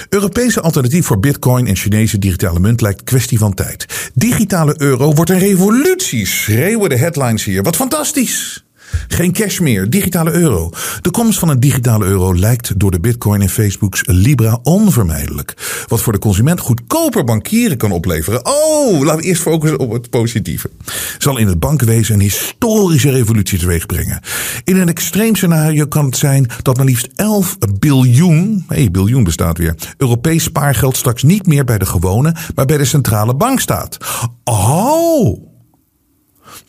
Europese 0.08 0.60
alternatief 0.60 1.06
voor 1.06 1.20
bitcoin 1.20 1.66
en 1.66 1.76
Chinese 1.76 2.18
digitale 2.18 2.60
munt 2.60 2.80
lijkt 2.80 3.04
kwestie 3.04 3.38
van 3.38 3.54
tijd. 3.54 4.10
Digitale 4.14 4.74
euro 4.76 5.12
wordt 5.12 5.30
een 5.30 5.38
revolutie, 5.38 6.26
schreeuwen 6.26 6.88
de 6.88 6.96
headlines 6.96 7.44
hier. 7.44 7.62
Wat 7.62 7.76
fantastisch! 7.76 8.63
Geen 9.08 9.32
cash 9.32 9.58
meer, 9.58 9.90
digitale 9.90 10.32
euro. 10.32 10.70
De 11.00 11.10
komst 11.10 11.38
van 11.38 11.48
een 11.48 11.60
digitale 11.60 12.04
euro 12.04 12.34
lijkt 12.34 12.78
door 12.80 12.90
de 12.90 13.00
Bitcoin 13.00 13.40
en 13.40 13.48
Facebook's 13.48 14.02
Libra 14.06 14.58
onvermijdelijk. 14.62 15.54
Wat 15.88 16.00
voor 16.00 16.12
de 16.12 16.18
consument 16.18 16.60
goedkoper 16.60 17.24
bankieren 17.24 17.76
kan 17.76 17.90
opleveren. 17.92 18.46
Oh, 18.46 19.00
laten 19.00 19.20
we 19.20 19.26
eerst 19.26 19.42
focussen 19.42 19.78
op 19.78 19.92
het 19.92 20.10
positieve. 20.10 20.70
Zal 21.18 21.38
in 21.38 21.46
het 21.46 21.60
bankenwezen 21.60 22.14
een 22.14 22.20
historische 22.20 23.10
revolutie 23.10 23.58
teweeg 23.58 23.86
brengen. 23.86 24.20
In 24.64 24.76
een 24.76 24.88
extreem 24.88 25.36
scenario 25.36 25.86
kan 25.86 26.04
het 26.04 26.16
zijn 26.16 26.50
dat 26.62 26.76
maar 26.76 26.86
liefst 26.86 27.08
11 27.14 27.58
biljoen, 27.78 28.64
hé, 28.68 28.76
hey, 28.76 28.90
biljoen 28.90 29.24
bestaat 29.24 29.58
weer, 29.58 29.74
Europees 29.96 30.42
spaargeld 30.42 30.96
straks 30.96 31.22
niet 31.22 31.46
meer 31.46 31.64
bij 31.64 31.78
de 31.78 31.86
gewone, 31.86 32.34
maar 32.54 32.66
bij 32.66 32.76
de 32.76 32.84
centrale 32.84 33.34
bank 33.34 33.60
staat. 33.60 33.98
Oh! 34.44 35.53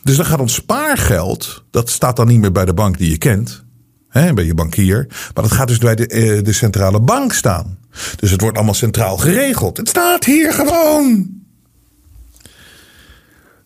Dus 0.06 0.16
dan 0.16 0.26
gaat 0.26 0.40
ons 0.40 0.54
spaargeld, 0.54 1.64
dat 1.70 1.90
staat 1.90 2.16
dan 2.16 2.26
niet 2.26 2.40
meer 2.40 2.52
bij 2.52 2.64
de 2.64 2.74
bank 2.74 2.98
die 2.98 3.10
je 3.10 3.18
kent, 3.18 3.64
hè, 4.08 4.32
bij 4.32 4.44
je 4.44 4.54
bankier, 4.54 5.06
maar 5.08 5.44
dat 5.44 5.52
gaat 5.52 5.68
dus 5.68 5.78
bij 5.78 5.94
de, 5.94 6.06
eh, 6.06 6.42
de 6.44 6.52
centrale 6.52 7.00
bank 7.00 7.32
staan. 7.32 7.78
Dus 8.16 8.30
het 8.30 8.40
wordt 8.40 8.56
allemaal 8.56 8.74
centraal 8.74 9.16
geregeld. 9.16 9.76
Het 9.76 9.88
staat 9.88 10.24
hier 10.24 10.52
gewoon. 10.52 11.28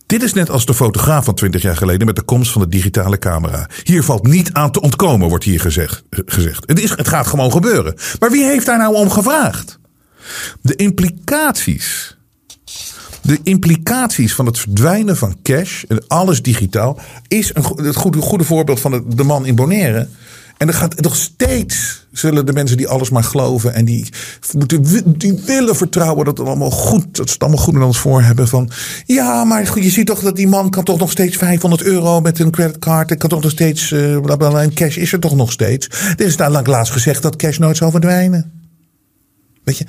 Dit 0.07 0.22
is 0.22 0.32
net 0.32 0.51
als 0.51 0.66
de 0.66 0.74
fotograaf 0.74 1.24
van 1.24 1.34
20 1.34 1.62
jaar 1.62 1.76
geleden 1.76 2.07
met 2.07 2.16
de 2.16 2.22
komst 2.22 2.53
van 2.53 2.62
de 2.62 2.68
digitale 2.68 3.18
camera. 3.18 3.68
Hier 3.82 4.03
valt 4.03 4.26
niet 4.26 4.53
aan 4.53 4.70
te 4.70 4.80
ontkomen, 4.80 5.28
wordt 5.28 5.45
hier 5.45 5.61
gezegd. 5.61 6.03
gezegd. 6.11 6.62
Het, 6.66 6.80
is, 6.80 6.91
het 6.91 7.09
gaat 7.09 7.26
gewoon 7.26 7.53
gebeuren. 7.53 7.95
Maar 8.18 8.30
wie 8.30 8.45
heeft 8.45 8.66
daar 8.66 8.78
nou 8.78 8.95
om 8.95 9.11
gevraagd? 9.11 9.78
De 10.62 10.76
implicaties 10.76 12.18
de 13.23 13.39
implicaties 13.43 14.35
van 14.35 14.47
het 14.47 14.59
verdwijnen 14.59 15.16
van 15.16 15.37
cash 15.43 15.83
en 15.89 16.07
alles 16.09 16.43
digitaal 16.43 16.99
is 17.29 17.55
een, 17.55 17.85
het 17.85 17.97
goede, 17.97 18.21
goede 18.21 18.45
voorbeeld 18.45 18.81
van 18.81 19.05
de, 19.09 19.25
man 19.25 19.47
in 19.47 19.55
Bonaire. 19.55 20.09
En 20.57 20.68
er 20.68 20.75
gaat 20.75 21.01
nog 21.01 21.16
steeds 21.16 22.07
zullen 22.12 22.47
de 22.47 22.53
mensen 22.53 22.77
die 22.77 22.89
alles 22.89 23.11
maar 23.11 23.25
geloven 23.25 23.75
en 23.75 23.85
die, 23.85 24.09
moeten, 24.53 25.18
die 25.18 25.41
willen 25.47 25.77
vertrouwen 25.77 26.25
dat 26.25 26.39
het 26.39 26.47
allemaal 26.47 26.71
goed, 26.71 27.16
dat 27.16 27.27
ze 27.27 27.33
het 27.33 27.43
allemaal 27.43 27.64
goed 27.64 27.75
in 27.75 27.83
ons 27.83 27.99
voor 27.99 28.23
hebben. 28.23 28.49
Van 28.49 28.71
ja, 29.07 29.45
maar 29.45 29.79
je 29.81 29.91
ziet 29.91 30.07
toch 30.07 30.21
dat 30.21 30.37
die 30.37 30.49
man 30.49 30.71
kan 30.71 30.85
toch 30.85 30.99
nog 30.99 31.11
steeds 31.11 31.37
500 31.37 31.83
euro 31.83 32.21
met 32.21 32.39
een 32.39 32.51
creditcard. 32.51 33.11
En 33.11 33.18
kan 33.18 33.29
toch 33.29 33.43
nog 33.43 33.51
steeds, 33.51 33.91
uh, 33.91 34.62
en 34.62 34.75
cash 34.75 34.97
is 34.97 35.12
er 35.12 35.21
toch 35.21 35.37
nog 35.37 35.53
steeds. 35.53 35.89
Er 36.16 36.27
is 36.27 36.37
daar 36.37 36.51
laatst 36.51 36.93
gezegd 36.93 37.23
dat 37.23 37.37
cash 37.37 37.59
nooit 37.59 37.77
zal 37.77 37.91
verdwijnen. 37.91 38.53
Weet 39.64 39.79
je, 39.79 39.85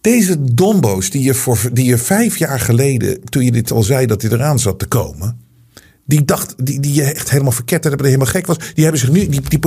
deze 0.00 0.54
dombo's 0.54 1.10
die 1.10 1.22
je, 1.22 1.68
die 1.72 1.84
je 1.84 1.98
vijf 1.98 2.36
jaar 2.36 2.60
geleden, 2.60 3.24
toen 3.24 3.44
je 3.44 3.52
dit 3.52 3.70
al 3.70 3.82
zei 3.82 4.06
dat 4.06 4.20
dit 4.20 4.32
eraan 4.32 4.58
zat 4.58 4.78
te 4.78 4.86
komen. 4.86 5.48
Die 6.06 6.24
dacht, 6.24 6.54
die, 6.56 6.80
die 6.80 6.94
je 6.94 7.02
echt 7.02 7.30
helemaal 7.30 7.52
verkeerd 7.52 7.84
hebben, 7.84 8.06
helemaal 8.06 8.26
gek 8.26 8.46
was. 8.46 8.56
Die 8.74 8.82
hebben 8.82 9.00
zich 9.00 9.10
nu 9.10 9.28
die, 9.28 9.40
die, 9.48 9.60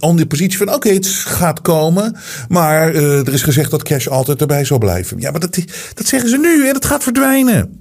on 0.00 0.16
de 0.16 0.26
positie 0.26 0.58
van: 0.58 0.74
oké, 0.74 0.88
het 0.88 1.06
gaat 1.06 1.62
komen. 1.62 2.16
Maar 2.48 2.94
uh, 2.94 3.26
er 3.26 3.32
is 3.32 3.42
gezegd 3.42 3.70
dat 3.70 3.82
cash 3.82 4.06
altijd 4.06 4.40
erbij 4.40 4.64
zal 4.64 4.78
blijven. 4.78 5.20
Ja, 5.20 5.30
maar 5.30 5.40
dat, 5.40 5.58
dat 5.94 6.06
zeggen 6.06 6.30
ze 6.30 6.38
nu 6.38 6.66
en 6.66 6.72
dat 6.72 6.84
gaat 6.84 7.02
verdwijnen. 7.02 7.78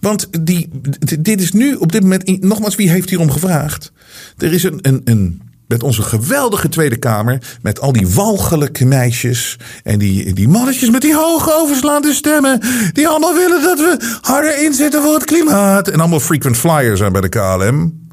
Want 0.00 0.28
die, 0.44 0.68
dit 1.18 1.40
is 1.40 1.52
nu 1.52 1.74
op 1.74 1.92
dit 1.92 2.02
moment. 2.02 2.42
Nogmaals, 2.42 2.74
wie 2.74 2.90
heeft 2.90 3.08
hierom 3.10 3.30
gevraagd? 3.30 3.92
Er 4.38 4.52
is 4.52 4.62
een, 4.62 4.78
een, 4.82 5.00
een 5.04 5.42
met 5.70 5.82
onze 5.82 6.02
geweldige 6.02 6.68
Tweede 6.68 6.96
Kamer. 6.96 7.58
Met 7.62 7.80
al 7.80 7.92
die 7.92 8.08
walgelijke 8.08 8.84
meisjes. 8.84 9.58
En 9.82 9.98
die, 9.98 10.32
die 10.32 10.48
mannetjes 10.48 10.90
met 10.90 11.02
die 11.02 11.14
hoge 11.14 11.54
overslaande 11.54 12.12
stemmen. 12.12 12.60
Die 12.92 13.08
allemaal 13.08 13.34
willen 13.34 13.62
dat 13.62 13.78
we 13.78 14.18
harder 14.20 14.62
inzetten 14.62 15.02
voor 15.02 15.14
het 15.14 15.24
klimaat. 15.24 15.88
En 15.88 16.00
allemaal 16.00 16.20
frequent 16.20 16.56
flyers 16.56 16.98
zijn 16.98 17.12
bij 17.12 17.20
de 17.20 17.28
KLM. 17.28 18.08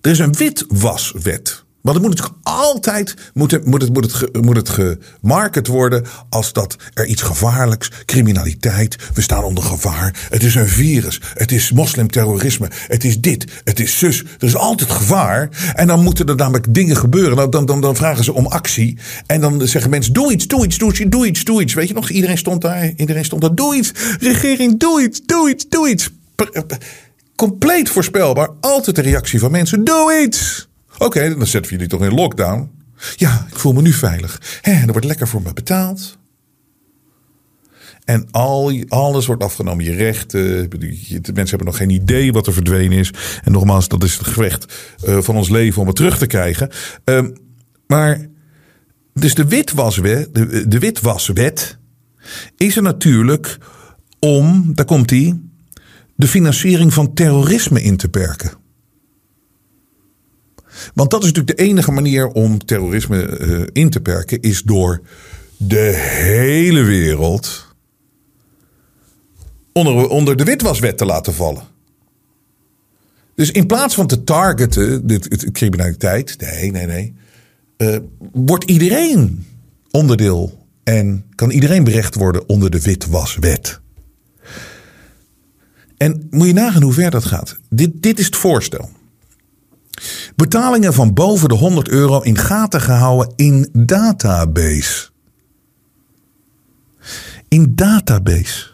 Er 0.00 0.10
is 0.10 0.18
een 0.18 0.34
witwaswet. 0.34 1.63
Want 1.84 1.96
het 1.96 2.06
moet 2.06 2.16
natuurlijk 2.16 2.42
altijd 2.42 3.14
moet 3.34 3.50
het, 3.50 3.66
moet 3.66 3.82
het, 3.82 3.92
moet 3.92 4.12
het, 4.12 4.42
moet 4.42 4.56
het 4.56 4.68
gemarket 4.68 5.66
worden 5.66 6.04
als 6.28 6.52
dat 6.52 6.76
er 6.94 7.06
iets 7.06 7.22
gevaarlijks, 7.22 7.90
criminaliteit, 8.04 8.96
we 9.14 9.20
staan 9.20 9.44
onder 9.44 9.64
gevaar. 9.64 10.26
Het 10.30 10.42
is 10.42 10.54
een 10.54 10.68
virus, 10.68 11.20
het 11.34 11.52
is 11.52 11.72
moslimterrorisme, 11.72 12.70
het 12.86 13.04
is 13.04 13.20
dit, 13.20 13.46
het 13.64 13.80
is 13.80 13.98
zus. 13.98 14.20
Er 14.20 14.46
is 14.46 14.56
altijd 14.56 14.90
gevaar. 14.90 15.48
En 15.74 15.86
dan 15.86 16.02
moeten 16.02 16.26
er 16.26 16.36
namelijk 16.36 16.74
dingen 16.74 16.96
gebeuren. 16.96 17.50
Dan, 17.50 17.66
dan, 17.66 17.80
dan 17.80 17.96
vragen 17.96 18.24
ze 18.24 18.32
om 18.32 18.46
actie. 18.46 18.98
En 19.26 19.40
dan 19.40 19.68
zeggen 19.68 19.90
mensen: 19.90 20.12
doe 20.12 20.32
iets, 20.32 20.46
doe 20.46 20.64
iets, 20.64 20.78
doe 20.78 20.90
iets, 20.90 21.04
doe 21.08 21.26
iets, 21.26 21.44
doe 21.44 21.62
iets. 21.62 21.74
Weet 21.74 21.88
je 21.88 21.94
nog, 21.94 22.10
iedereen 22.10 22.38
stond 22.38 22.60
daar, 22.60 22.92
iedereen 22.96 23.24
stond 23.24 23.42
daar. 23.42 23.54
Doe 23.54 23.74
iets, 23.76 23.92
regering, 24.20 24.78
doe 24.78 25.02
iets, 25.02 25.20
doe 25.26 25.50
iets, 25.50 25.68
doe 25.68 25.88
iets. 25.88 26.10
Compleet 27.36 27.88
voorspelbaar, 27.88 28.48
altijd 28.60 28.96
de 28.96 29.02
reactie 29.02 29.38
van 29.38 29.50
mensen: 29.50 29.84
doe 29.84 30.22
iets. 30.26 30.68
Oké, 30.98 31.28
dan 31.28 31.46
zetten 31.46 31.62
we 31.62 31.76
jullie 31.76 31.88
toch 31.88 32.04
in 32.08 32.14
lockdown. 32.14 32.70
Ja, 33.16 33.46
ik 33.50 33.58
voel 33.58 33.72
me 33.72 33.82
nu 33.82 33.92
veilig. 33.92 34.58
Hè, 34.60 34.72
er 34.72 34.92
wordt 34.92 35.06
lekker 35.06 35.28
voor 35.28 35.42
me 35.42 35.52
betaald. 35.52 36.18
En 38.04 38.28
al, 38.30 38.84
alles 38.88 39.26
wordt 39.26 39.42
afgenomen. 39.42 39.84
Je 39.84 39.94
rechten. 39.94 40.70
De 40.70 41.32
mensen 41.32 41.48
hebben 41.48 41.66
nog 41.66 41.76
geen 41.76 41.90
idee 41.90 42.32
wat 42.32 42.46
er 42.46 42.52
verdwenen 42.52 42.98
is. 42.98 43.10
En 43.42 43.52
nogmaals, 43.52 43.88
dat 43.88 44.02
is 44.02 44.16
het 44.18 44.26
gevecht 44.26 44.74
uh, 45.04 45.18
van 45.20 45.36
ons 45.36 45.48
leven 45.48 45.80
om 45.80 45.86
het 45.86 45.96
terug 45.96 46.18
te 46.18 46.26
krijgen. 46.26 46.70
Uh, 47.04 47.22
maar, 47.86 48.26
dus 49.14 49.34
de 49.34 49.46
witwaswet, 49.46 50.34
de, 50.34 50.68
de 50.68 50.78
witwaswet 50.78 51.78
is 52.56 52.76
er 52.76 52.82
natuurlijk 52.82 53.58
om, 54.18 54.74
daar 54.74 54.84
komt 54.84 55.08
die, 55.08 55.50
de 56.16 56.28
financiering 56.28 56.92
van 56.92 57.14
terrorisme 57.14 57.82
in 57.82 57.96
te 57.96 58.08
perken. 58.08 58.50
Want 60.94 61.10
dat 61.10 61.22
is 61.22 61.32
natuurlijk 61.32 61.58
de 61.58 61.64
enige 61.64 61.92
manier 61.92 62.26
om 62.26 62.64
terrorisme 62.64 63.38
uh, 63.38 63.66
in 63.72 63.90
te 63.90 64.00
perken, 64.00 64.40
is 64.40 64.62
door 64.62 65.00
de 65.56 65.94
hele 65.96 66.82
wereld 66.82 67.74
onder, 69.72 70.08
onder 70.08 70.36
de 70.36 70.44
witwaswet 70.44 70.98
te 70.98 71.04
laten 71.04 71.34
vallen. 71.34 71.62
Dus 73.34 73.50
in 73.50 73.66
plaats 73.66 73.94
van 73.94 74.06
te 74.06 74.24
targeten, 74.24 75.06
de 75.06 75.50
criminaliteit, 75.52 76.36
nee, 76.40 76.70
nee, 76.70 76.86
nee, 76.86 77.14
uh, 77.78 77.96
wordt 78.32 78.64
iedereen 78.64 79.46
onderdeel 79.90 80.66
en 80.84 81.24
kan 81.34 81.50
iedereen 81.50 81.84
berecht 81.84 82.14
worden 82.14 82.48
onder 82.48 82.70
de 82.70 82.80
witwaswet. 82.80 83.80
En 85.96 86.26
moet 86.30 86.46
je 86.46 86.52
nagaan 86.52 86.82
hoe 86.82 86.92
ver 86.92 87.10
dat 87.10 87.24
gaat. 87.24 87.58
Dit, 87.68 88.02
dit 88.02 88.18
is 88.18 88.26
het 88.26 88.36
voorstel. 88.36 88.90
Betalingen 90.36 90.92
van 90.92 91.14
boven 91.14 91.48
de 91.48 91.54
100 91.54 91.88
euro 91.88 92.20
in 92.20 92.38
gaten 92.38 92.80
gehouden 92.80 93.32
in 93.36 93.68
database. 93.72 95.08
In 97.48 97.74
database. 97.74 98.72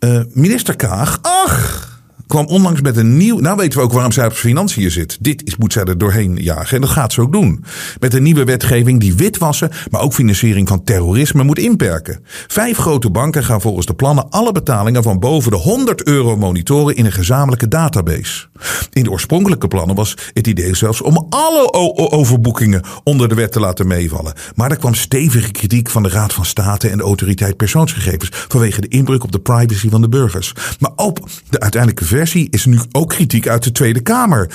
Uh, 0.00 0.22
minister 0.32 0.76
Kaag, 0.76 1.18
ach, 1.22 1.89
kwam 2.30 2.46
onlangs 2.46 2.80
met 2.80 2.96
een 2.96 3.16
nieuw. 3.16 3.38
Nou 3.38 3.56
weten 3.56 3.78
we 3.78 3.84
ook 3.84 3.92
waarom 3.92 4.12
zij 4.12 4.26
op 4.26 4.32
financiën 4.32 4.90
zit. 4.90 5.18
Dit 5.20 5.46
is, 5.46 5.56
moet 5.56 5.72
zij 5.72 5.84
er 5.84 5.98
doorheen 5.98 6.36
jagen. 6.36 6.74
En 6.74 6.80
dat 6.80 6.90
gaat 6.90 7.12
ze 7.12 7.20
ook 7.20 7.32
doen. 7.32 7.64
Met 8.00 8.14
een 8.14 8.22
nieuwe 8.22 8.44
wetgeving 8.44 9.00
die 9.00 9.14
witwassen, 9.14 9.70
maar 9.90 10.00
ook 10.00 10.12
financiering 10.12 10.68
van 10.68 10.84
terrorisme 10.84 11.42
moet 11.42 11.58
inperken. 11.58 12.24
Vijf 12.46 12.76
grote 12.76 13.10
banken 13.10 13.44
gaan 13.44 13.60
volgens 13.60 13.86
de 13.86 13.94
plannen 13.94 14.30
alle 14.30 14.52
betalingen 14.52 15.02
van 15.02 15.18
boven 15.18 15.50
de 15.50 15.56
100 15.56 16.06
euro 16.06 16.36
monitoren 16.36 16.96
in 16.96 17.04
een 17.04 17.12
gezamenlijke 17.12 17.68
database. 17.68 18.48
In 18.92 19.02
de 19.02 19.10
oorspronkelijke 19.10 19.68
plannen 19.68 19.96
was 19.96 20.16
het 20.32 20.46
idee 20.46 20.74
zelfs 20.74 21.02
om 21.02 21.26
alle 21.30 21.72
overboekingen 22.12 22.82
onder 23.04 23.28
de 23.28 23.34
wet 23.34 23.52
te 23.52 23.60
laten 23.60 23.86
meevallen. 23.86 24.32
Maar 24.54 24.70
er 24.70 24.76
kwam 24.76 24.94
stevige 24.94 25.50
kritiek 25.50 25.90
van 25.90 26.02
de 26.02 26.08
Raad 26.08 26.32
van 26.32 26.44
State 26.44 26.88
en 26.88 26.96
de 26.96 27.02
autoriteit 27.02 27.56
persoonsgegevens 27.56 28.28
vanwege 28.48 28.80
de 28.80 28.88
inbreuk 28.88 29.24
op 29.24 29.32
de 29.32 29.40
privacy 29.40 29.88
van 29.88 30.00
de 30.00 30.08
burgers. 30.08 30.52
Maar 30.78 30.92
op 30.96 31.28
de 31.48 31.60
uiteindelijke 31.60 32.04
is 32.50 32.64
nu 32.64 32.78
ook 32.92 33.08
kritiek 33.08 33.48
uit 33.48 33.64
de 33.64 33.72
Tweede 33.72 34.00
Kamer. 34.00 34.50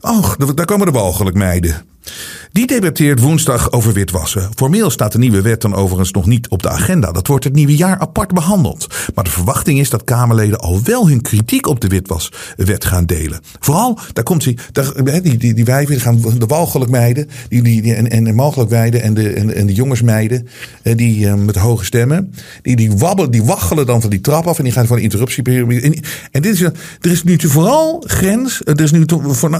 Och, 0.00 0.36
daar 0.36 0.66
komen 0.66 0.86
de 0.86 0.92
walgelijk 0.92 1.36
meiden. 1.36 1.84
Die 2.52 2.66
debatteert 2.66 3.20
woensdag 3.20 3.72
over 3.72 3.92
witwassen. 3.92 4.50
Formeel 4.54 4.90
staat 4.90 5.12
de 5.12 5.18
nieuwe 5.18 5.42
wet 5.42 5.60
dan 5.60 5.74
overigens 5.74 6.10
nog 6.10 6.26
niet 6.26 6.48
op 6.48 6.62
de 6.62 6.68
agenda. 6.68 7.12
Dat 7.12 7.26
wordt 7.26 7.44
het 7.44 7.52
nieuwe 7.52 7.76
jaar 7.76 7.98
apart 7.98 8.32
behandeld. 8.32 8.86
Maar 9.14 9.24
de 9.24 9.30
verwachting 9.30 9.78
is 9.78 9.90
dat 9.90 10.04
Kamerleden 10.04 10.58
al 10.58 10.80
wel 10.82 11.08
hun 11.08 11.20
kritiek 11.20 11.66
op 11.66 11.80
de 11.80 11.88
witwaswet 11.88 12.84
gaan 12.84 13.06
delen. 13.06 13.40
Vooral, 13.60 13.98
daar 14.12 14.24
komt 14.24 14.44
die, 14.44 14.58
die, 15.22 15.54
die, 15.54 15.64
wijven, 15.64 16.00
gaan 16.00 16.20
de 16.38 16.46
walgelijk 16.46 16.90
meiden, 16.90 17.28
die, 17.48 17.62
die, 17.62 17.94
en, 17.94 18.10
en 18.10 18.34
mogelijk 18.34 18.70
meiden 18.70 19.02
en 19.02 19.14
de, 19.14 19.32
en, 19.32 19.54
en 19.54 19.66
de 19.66 19.74
jongensmeiden, 19.74 20.48
eh, 20.82 20.96
die 20.96 21.26
uh, 21.26 21.34
met 21.34 21.56
hoge 21.56 21.84
stemmen, 21.84 22.34
die, 22.62 22.76
die 22.76 22.92
wabbelen, 22.92 23.30
die 23.30 23.44
waggelen 23.44 23.86
dan 23.86 24.00
van 24.00 24.10
die 24.10 24.20
trap 24.20 24.46
af 24.46 24.58
en 24.58 24.64
die 24.64 24.72
gaan 24.72 24.86
van 24.86 24.96
de 24.96 25.02
interruptieperiode. 25.02 25.80
En, 25.80 25.94
en 26.30 26.42
dit 26.42 26.54
is, 26.54 26.60
er 26.60 26.72
is 27.00 27.22
nu 27.22 27.38
vooral 27.40 28.04
grens, 28.06 28.60
er 28.64 28.80
is 28.80 28.90
nu 28.90 29.04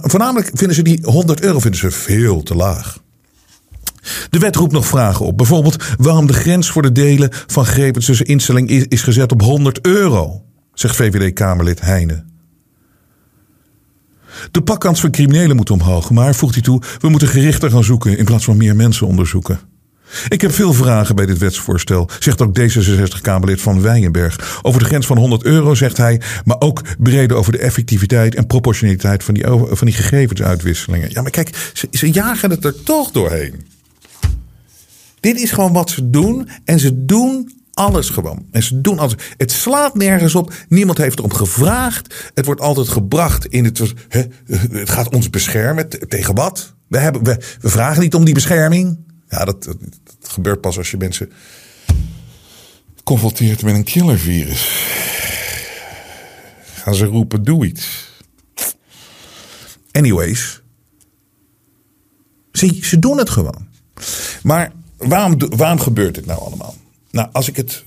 voornamelijk 0.02 0.50
vinden 0.54 0.76
ze 0.76 0.82
die 0.82 0.98
100 1.02 1.40
euro 1.40 1.58
vinden 1.58 1.80
ze 1.80 1.90
veel 1.90 2.42
te 2.42 2.54
laag. 2.54 2.79
De 4.30 4.38
wet 4.38 4.56
roept 4.56 4.72
nog 4.72 4.86
vragen 4.86 5.26
op. 5.26 5.36
Bijvoorbeeld 5.36 5.84
waarom 5.98 6.26
de 6.26 6.32
grens 6.32 6.70
voor 6.70 6.82
de 6.82 6.92
delen 6.92 7.28
van 7.46 7.66
gegevens 7.66 8.06
tussen 8.06 8.26
instellingen 8.26 8.88
is, 8.88 9.02
gezet 9.02 9.32
op 9.32 9.42
100 9.42 9.80
euro, 9.86 10.42
zegt 10.74 10.96
VVD-Kamerlid 10.96 11.80
Heijnen. 11.80 12.28
De 14.50 14.62
pakkans 14.62 15.00
van 15.00 15.10
criminelen 15.10 15.56
moet 15.56 15.70
omhoog, 15.70 16.10
maar 16.10 16.34
voegt 16.34 16.54
hij 16.54 16.62
toe, 16.62 16.82
we 16.98 17.08
moeten 17.08 17.28
gerichter 17.28 17.70
gaan 17.70 17.84
zoeken 17.84 18.18
in 18.18 18.24
plaats 18.24 18.44
van 18.44 18.56
meer 18.56 18.76
mensen 18.76 19.06
onderzoeken. 19.06 19.60
Ik 20.28 20.40
heb 20.40 20.52
veel 20.52 20.72
vragen 20.72 21.16
bij 21.16 21.26
dit 21.26 21.38
wetsvoorstel, 21.38 22.08
zegt 22.18 22.40
ook 22.40 22.58
D66-Kamerlid 22.58 23.60
van 23.60 23.80
Wijenberg. 23.80 24.60
Over 24.62 24.80
de 24.80 24.86
grens 24.86 25.06
van 25.06 25.18
100 25.18 25.44
euro 25.44 25.74
zegt 25.74 25.96
hij, 25.96 26.20
maar 26.44 26.56
ook 26.58 26.82
breder 26.98 27.36
over 27.36 27.52
de 27.52 27.58
effectiviteit 27.58 28.34
en 28.34 28.46
proportionaliteit 28.46 29.24
van 29.24 29.34
die, 29.34 29.44
van 29.46 29.86
die 29.86 29.94
gegevensuitwisselingen. 29.94 31.10
Ja, 31.10 31.22
maar 31.22 31.30
kijk, 31.30 31.70
ze 31.92 32.10
jagen 32.10 32.50
het 32.50 32.64
er 32.64 32.82
toch 32.82 33.10
doorheen. 33.10 33.66
Dit 35.20 35.40
is 35.40 35.50
gewoon 35.50 35.72
wat 35.72 35.90
ze 35.90 36.10
doen. 36.10 36.48
En 36.64 36.78
ze 36.78 37.04
doen 37.04 37.50
alles 37.72 38.08
gewoon. 38.08 38.46
En 38.50 38.62
ze 38.62 38.80
doen 38.80 38.98
alles. 38.98 39.14
Het 39.36 39.52
slaat 39.52 39.94
nergens 39.94 40.34
op. 40.34 40.52
Niemand 40.68 40.98
heeft 40.98 41.18
erom 41.18 41.32
gevraagd. 41.32 42.30
Het 42.34 42.46
wordt 42.46 42.60
altijd 42.60 42.88
gebracht 42.88 43.46
in 43.46 43.64
het. 43.64 43.78
het 44.08 44.90
gaat 44.90 45.14
ons 45.14 45.30
beschermen. 45.30 45.88
Tegen 46.08 46.34
wat? 46.34 46.74
We, 46.88 46.98
hebben, 46.98 47.24
we, 47.24 47.40
we 47.60 47.68
vragen 47.68 48.02
niet 48.02 48.14
om 48.14 48.24
die 48.24 48.34
bescherming. 48.34 48.98
Ja, 49.28 49.44
dat, 49.44 49.76
gebeurt 50.22 50.60
pas 50.60 50.78
als 50.78 50.90
je 50.90 50.96
mensen 50.96 51.32
confronteert 53.04 53.62
met 53.62 53.74
een 53.74 53.84
killervirus. 53.84 54.84
Gaan 56.74 56.94
ze 56.94 57.04
roepen: 57.04 57.42
doe 57.42 57.66
iets. 57.66 58.08
Anyways. 59.92 60.62
Ze, 62.52 62.78
ze 62.82 62.98
doen 62.98 63.18
het 63.18 63.30
gewoon. 63.30 63.68
Maar 64.42 64.72
waarom, 65.00 65.78
gebeurt 65.78 66.14
dit 66.14 66.26
nou 66.26 66.40
allemaal? 66.40 66.74
Nou, 67.10 67.28
als 67.32 67.48
ik 67.48 67.56
het. 67.56 67.84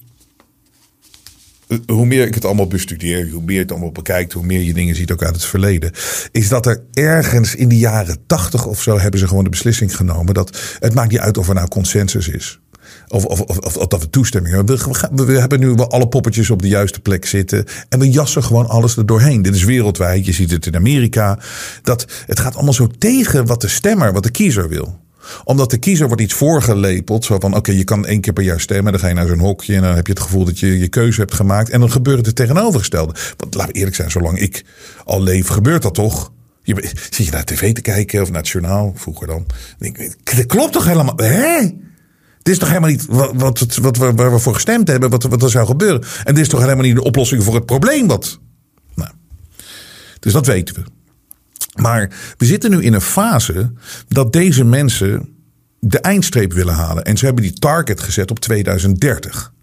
Eh, 1.68 1.78
hoe 1.88 2.06
meer 2.06 2.28
ik 2.28 2.34
het 2.34 2.46
allemaal 2.46 2.68
bestudeer, 2.68 3.30
hoe 3.30 3.42
meer 3.42 3.60
het 3.60 3.72
allemaal 3.72 3.92
bekijkt, 3.92 4.34
hoe 4.34 4.46
meer 4.46 4.62
je 4.62 4.74
dingen 4.74 4.96
ziet 4.96 5.12
ook 5.12 5.24
uit 5.24 5.36
het 5.36 5.46
verleden. 5.46 5.92
Is 6.32 6.50
dat 6.50 6.66
er 6.66 6.84
ergens 6.94 7.56
in 7.56 7.70
de 7.70 7.78
jaren 7.78 8.18
tachtig 8.28 8.66
of 8.66 8.82
zo 8.82 9.00
hebben 9.00 9.20
ze 9.20 9.28
gewoon 9.28 9.44
de 9.44 9.50
beslissing 9.50 9.96
genomen 9.96 10.34
dat 10.34 10.78
het 10.80 10.94
maakt 10.94 11.12
niet 11.12 11.20
uit 11.20 11.38
of 11.38 11.48
er 11.48 11.56
nou 11.56 11.68
consensus 11.68 12.28
is. 12.28 12.60
Of, 13.08 13.26
of, 13.26 13.42
of, 13.42 13.58
of, 13.58 13.88
dat 13.88 14.02
we 14.02 14.10
toestemming 14.10 14.56
hebben. 14.56 14.78
We, 15.12 15.26
we, 15.26 15.40
hebben 15.40 15.60
nu 15.60 15.74
wel 15.74 15.92
alle 15.92 16.08
poppetjes 16.08 16.50
op 16.50 16.62
de 16.62 16.68
juiste 16.68 17.00
plek 17.00 17.26
zitten. 17.26 17.66
En 17.90 18.00
we 18.00 18.10
jassen 18.10 18.44
gewoon 18.44 18.68
alles 18.68 18.98
er 18.98 19.06
doorheen. 19.06 19.42
Dit 19.42 19.56
is 19.56 19.64
wereldwijd. 19.64 20.26
Je 20.26 20.32
ziet 20.32 20.52
het 20.52 20.66
in 20.66 20.76
Amerika. 20.76 21.40
Dat, 21.82 22.06
het 22.26 22.40
gaat 22.40 22.56
allemaal 22.56 22.74
zo 22.74 22.88
tegen 22.98 23.46
wat 23.46 23.62
de 23.62 23.68
stemmer, 23.68 24.14
wat 24.14 24.24
de 24.24 24.32
kiezer 24.32 24.70
wil 24.70 25.02
omdat 25.44 25.70
de 25.70 25.78
kiezer 25.78 26.08
wordt 26.08 26.22
iets 26.22 26.34
voorgelepeld. 26.34 27.26
Zo 27.26 27.40
van, 27.40 27.56
oké, 27.56 27.72
je 27.72 27.84
kan 27.84 28.06
één 28.06 28.22
keer 28.22 28.34
per 28.34 28.44
jaar 28.44 28.60
stemmen. 28.60 28.92
Dan 28.92 29.02
ga 29.02 29.08
je 29.08 29.14
naar 29.14 29.28
zo'n 29.28 29.40
hokje 29.40 29.76
en 29.76 29.82
dan 29.82 29.96
heb 29.96 30.08
je 30.08 30.14
het 30.14 30.22
gevoel 30.22 30.46
dat 30.46 30.60
je 30.60 30.80
je 30.80 30.88
keuze 30.88 31.20
hebt 31.20 31.34
gemaakt. 31.34 31.70
En 31.70 31.80
dan 31.80 31.92
gebeurt 31.92 32.26
het 32.26 32.36
tegenovergestelde. 32.36 33.14
Want 33.38 33.56
laten 33.56 33.72
we 33.72 33.78
eerlijk 33.78 33.96
zijn, 33.96 34.12
zolang 34.12 34.40
ik 34.40 34.64
al 35.06 35.24
leef, 35.24 35.48
gebeurt 35.48 35.82
dat 35.82 35.94
toch? 35.94 36.32
Je, 36.64 36.92
zit 37.10 37.26
je 37.26 37.32
naar 37.32 37.44
tv 37.44 37.74
te 37.74 37.82
kijken 37.82 38.22
of 38.22 38.30
naar 38.30 38.42
het 38.42 38.50
journaal, 38.50 38.94
vroeger 38.96 39.28
dan. 39.28 39.46
Dat 40.24 40.46
klopt 40.46 40.74
toch 40.74 40.86
helemaal? 40.86 41.18
Hè? 41.18 41.60
Dit 42.42 42.54
is 42.54 42.60
toch 42.60 42.68
helemaal 42.68 42.90
niet 42.90 43.06
wat, 43.10 43.66
wat, 43.82 43.98
we, 43.98 44.14
waar 44.14 44.32
we 44.32 44.40
voor 44.40 44.54
gestemd 44.54 44.88
hebben, 44.88 45.10
wat, 45.10 45.24
wat 45.24 45.44
er 45.44 45.50
zou 45.50 45.66
gebeuren. 45.66 46.04
En 46.24 46.34
dit 46.34 46.44
is 46.44 46.50
toch 46.50 46.60
helemaal 46.60 46.84
niet 46.84 46.96
de 46.96 47.04
oplossing 47.04 47.44
voor 47.44 47.56
het 47.56 47.66
probleem 47.66 48.08
wat. 48.08 48.40
Nou, 48.96 49.12
dus 50.20 50.34
dat 50.34 50.46
weten 50.46 50.76
we. 50.76 50.84
Maar 51.76 52.10
we 52.38 52.46
zitten 52.46 52.72
nu 52.72 52.82
in 52.82 52.94
een 52.94 53.02
fase 53.02 53.72
dat 54.08 54.34
deze 54.34 54.64
mensen 54.64 55.30
de 55.80 56.00
eindstreep 56.00 56.54
willen 56.54 56.74
halen. 56.74 57.04
En 57.04 57.18
ze 57.18 57.26
hebben 57.26 57.44
die 57.44 57.54
target 57.54 58.02
gezet 58.02 58.32
op 58.32 58.40
2030. 58.40 59.54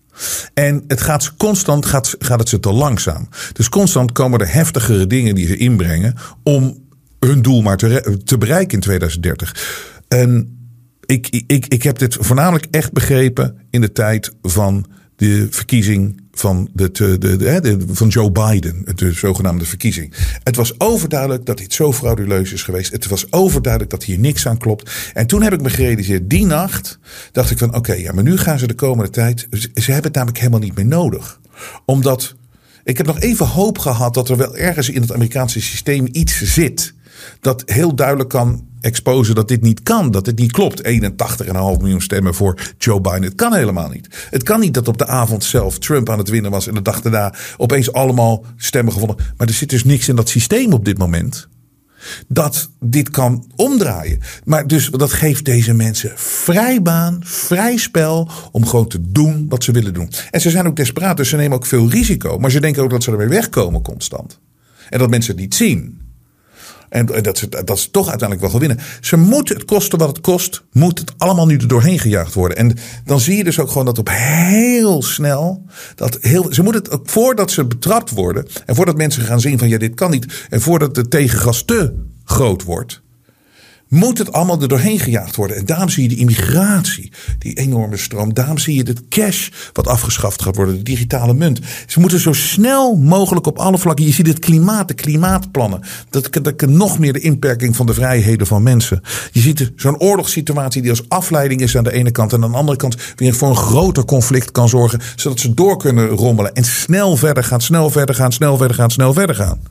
En 0.55 0.85
het 0.87 1.01
gaat 1.01 1.37
constant 1.37 1.87
gaat, 1.87 2.15
gaat 2.19 2.39
het 2.39 2.49
ze 2.49 2.61
te 2.61 2.73
langzaam. 2.73 3.29
Dus 3.53 3.69
constant 3.69 4.13
komen 4.13 4.41
er 4.41 4.53
heftigere 4.53 5.07
dingen 5.07 5.35
die 5.35 5.47
ze 5.47 5.57
inbrengen 5.57 6.15
om 6.43 6.89
hun 7.19 7.43
doel 7.43 7.63
maar 7.63 7.77
te, 7.77 8.37
bereiken 8.39 8.75
in 8.75 8.81
2030. 8.81 9.89
En 10.09 10.59
ik, 11.07 11.29
ik, 11.47 11.67
ik 11.67 11.83
heb 11.83 11.99
dit 11.99 12.17
voornamelijk 12.21 12.67
echt 12.71 12.93
begrepen 12.93 13.59
in 13.71 13.81
de 13.81 13.93
tijd 13.93 14.33
van 14.43 14.87
de 15.21 15.47
verkiezing 15.51 16.21
van, 16.33 16.69
de, 16.73 16.91
de, 16.91 17.79
van 17.89 18.09
Joe 18.09 18.33
Biden, 18.33 18.85
de 18.95 19.13
zogenaamde 19.13 19.65
verkiezing. 19.65 20.13
Het 20.43 20.57
was 20.57 20.81
overduidelijk 20.81 21.47
dat 21.47 21.59
dit 21.59 21.73
zo 21.73 21.93
frauduleus 21.93 22.53
is 22.53 22.63
geweest. 22.63 22.93
Het 22.93 23.07
was 23.07 23.33
overduidelijk 23.33 23.91
dat 23.91 24.05
hier 24.05 24.19
niks 24.19 24.47
aan 24.47 24.59
klopt. 24.59 24.91
En 25.15 25.27
toen 25.27 25.43
heb 25.43 25.53
ik 25.53 25.61
me 25.61 25.71
gerealiseerd, 25.71 26.31
die 26.31 26.47
nacht 26.47 26.99
dacht 27.33 27.51
ik 27.51 27.59
van 27.59 27.75
oké, 27.75 27.93
ja, 27.93 28.13
maar 28.13 28.23
nu 28.23 28.37
gaan 28.37 28.59
ze 28.59 28.67
de 28.67 28.75
komende 28.75 29.11
tijd. 29.11 29.47
Ze 29.51 29.69
hebben 29.75 30.05
het 30.05 30.15
namelijk 30.15 30.39
helemaal 30.39 30.61
niet 30.61 30.77
meer 30.77 30.87
nodig. 30.87 31.41
Omdat 31.85 32.35
ik 32.85 32.97
heb 32.97 33.07
nog 33.07 33.21
even 33.21 33.47
hoop 33.47 33.79
gehad 33.79 34.15
dat 34.15 34.29
er 34.29 34.37
wel 34.37 34.57
ergens 34.57 34.89
in 34.89 35.01
het 35.01 35.13
Amerikaanse 35.13 35.61
systeem 35.61 36.09
iets 36.13 36.43
zit 36.43 36.95
dat 37.41 37.63
heel 37.67 37.95
duidelijk 37.95 38.29
kan 38.29 38.69
exposen 38.81 39.35
dat 39.35 39.49
dit 39.49 39.63
niet 39.63 39.83
kan, 39.83 40.11
dat 40.11 40.25
dit 40.25 40.39
niet 40.39 40.53
klopt. 40.53 40.83
81,5 40.83 41.53
miljoen 41.53 42.01
stemmen 42.01 42.35
voor 42.35 42.59
Joe 42.79 43.01
Biden. 43.01 43.23
Het 43.23 43.35
kan 43.35 43.55
helemaal 43.55 43.89
niet. 43.89 44.09
Het 44.31 44.43
kan 44.43 44.61
niet 44.61 44.75
dat 44.75 44.89
op 44.89 44.99
de 44.99 45.07
avond 45.07 45.45
zelf 45.45 45.79
Trump 45.79 46.11
aan 46.11 46.19
het 46.19 46.29
winnen 46.29 46.51
was 46.51 46.67
en 46.67 46.75
de 46.75 46.83
dag 46.83 47.01
daarna 47.01 47.35
opeens 47.57 47.93
allemaal 47.93 48.45
stemmen 48.57 48.93
gevonden. 48.93 49.17
Maar 49.37 49.47
er 49.47 49.55
zit 49.55 49.71
dus 49.71 49.85
niks 49.85 50.09
in 50.09 50.17
dat 50.17 50.29
systeem 50.29 50.73
op 50.73 50.85
dit 50.85 50.99
moment 50.99 51.49
dat 52.29 52.71
dit 52.81 53.11
kan 53.11 53.45
omdraaien. 53.57 54.21
Maar 54.45 54.67
dus 54.67 54.91
dat 54.91 55.13
geeft 55.13 55.45
deze 55.45 55.75
mensen 55.75 56.13
vrij 56.15 56.83
baan, 56.83 57.21
vrij 57.25 57.77
spel 57.77 58.31
om 58.53 58.67
gewoon 58.67 58.89
te 58.89 59.11
doen 59.11 59.47
wat 59.49 59.65
ze 59.65 59.73
willen 59.73 59.95
doen. 59.95 60.11
En 60.31 60.41
ze 60.41 60.51
zijn 60.51 60.67
ook 60.67 60.77
desperaat, 60.77 61.17
dus 61.17 61.29
ze 61.29 61.37
nemen 61.37 61.57
ook 61.57 61.67
veel 61.67 61.91
risico. 61.91 62.39
Maar 62.39 62.51
ze 62.51 62.61
denken 62.61 62.83
ook 62.83 62.91
dat 62.91 63.03
ze 63.03 63.11
ermee 63.11 63.29
wegkomen 63.29 63.83
constant. 63.83 64.41
En 64.91 64.99
dat 64.99 65.11
mensen 65.11 65.33
het 65.33 65.41
niet 65.41 65.55
zien. 65.55 66.01
En 66.91 67.07
dat 67.07 67.39
ze, 67.39 67.49
dat 67.65 67.79
ze 67.79 67.91
toch 67.91 68.09
uiteindelijk 68.09 68.41
wel 68.41 68.51
gaan 68.51 68.69
winnen. 68.69 68.87
Ze 69.01 69.17
moeten 69.17 69.55
het 69.57 69.65
kosten 69.65 69.99
wat 69.99 70.09
het 70.09 70.21
kost, 70.21 70.63
moet 70.73 70.99
het 70.99 71.13
allemaal 71.19 71.47
nu 71.47 71.57
er 71.57 71.69
doorheen 71.69 71.99
gejaagd 71.99 72.35
worden. 72.35 72.57
En 72.57 72.77
dan 73.05 73.21
zie 73.21 73.37
je 73.37 73.45
dus 73.45 73.59
ook 73.59 73.69
gewoon 73.69 73.85
dat 73.85 73.99
op 73.99 74.09
heel 74.13 75.03
snel, 75.03 75.65
dat 75.95 76.19
heel, 76.21 76.53
ze 76.53 76.63
moeten 76.63 76.83
het 76.91 77.01
voordat 77.05 77.51
ze 77.51 77.65
betrapt 77.65 78.11
worden. 78.11 78.47
En 78.67 78.75
voordat 78.75 78.97
mensen 78.97 79.23
gaan 79.23 79.41
zien 79.41 79.59
van 79.59 79.69
ja, 79.69 79.79
dit 79.79 79.95
kan 79.95 80.11
niet. 80.11 80.47
En 80.51 80.61
voordat 80.61 80.95
de 80.95 81.09
tegengas 81.09 81.63
te 81.65 81.95
groot 82.25 82.65
wordt 82.65 83.03
moet 83.91 84.19
het 84.19 84.33
allemaal 84.33 84.61
er 84.61 84.69
doorheen 84.69 84.99
gejaagd 84.99 85.37
worden. 85.37 85.57
En 85.57 85.67
daarom 85.67 85.89
zie 85.89 86.03
je 86.03 86.09
de 86.09 86.17
immigratie, 86.17 87.13
die 87.39 87.55
enorme 87.55 87.97
stroom. 87.97 88.35
Daarom 88.35 88.59
zie 88.59 88.77
je 88.77 88.83
het 88.83 89.09
cash 89.09 89.49
wat 89.73 89.87
afgeschaft 89.87 90.43
gaat 90.43 90.57
worden, 90.57 90.77
de 90.77 90.83
digitale 90.83 91.35
munt. 91.35 91.61
Ze 91.87 92.01
moeten 92.01 92.21
zo 92.21 92.33
snel 92.33 92.97
mogelijk 92.97 93.47
op 93.47 93.59
alle 93.59 93.79
vlakken. 93.79 94.05
Je 94.05 94.13
ziet 94.13 94.27
het 94.27 94.39
klimaat, 94.39 94.89
de 94.89 94.95
klimaatplannen. 94.95 95.81
Dat, 96.11 96.29
dat 96.43 96.61
nog 96.61 96.99
meer 96.99 97.13
de 97.13 97.21
inperking 97.21 97.77
van 97.77 97.87
de 97.87 97.95
vrijheden 97.95 98.47
van 98.47 98.63
mensen. 98.63 99.03
Je 99.33 99.41
ziet 99.41 99.73
zo'n 99.77 100.01
oorlogssituatie 100.01 100.83
die 100.83 100.91
als 100.91 101.09
afleiding 101.09 101.61
is 101.61 101.77
aan 101.77 101.85
de 101.85 101.93
ene 101.93 102.11
kant. 102.11 102.33
En 102.33 102.45
aan 102.45 102.51
de 102.51 102.57
andere 102.57 102.79
kant 102.79 102.97
weer 103.17 103.35
voor 103.35 103.49
een 103.49 103.57
groter 103.57 104.05
conflict 104.05 104.51
kan 104.51 104.69
zorgen. 104.69 105.01
Zodat 105.17 105.41
ze 105.41 105.55
door 105.55 105.79
kunnen 105.79 106.09
rommelen. 106.09 106.55
En 106.55 106.65
snel 106.65 107.17
verder 107.17 107.45
gaan, 107.45 107.61
snel 107.61 107.91
verder 107.91 108.15
gaan, 108.15 108.33
snel 108.33 108.57
verder 108.57 108.77
gaan, 108.77 108.91
snel 108.91 109.13
verder 109.13 109.37
gaan. 109.37 109.63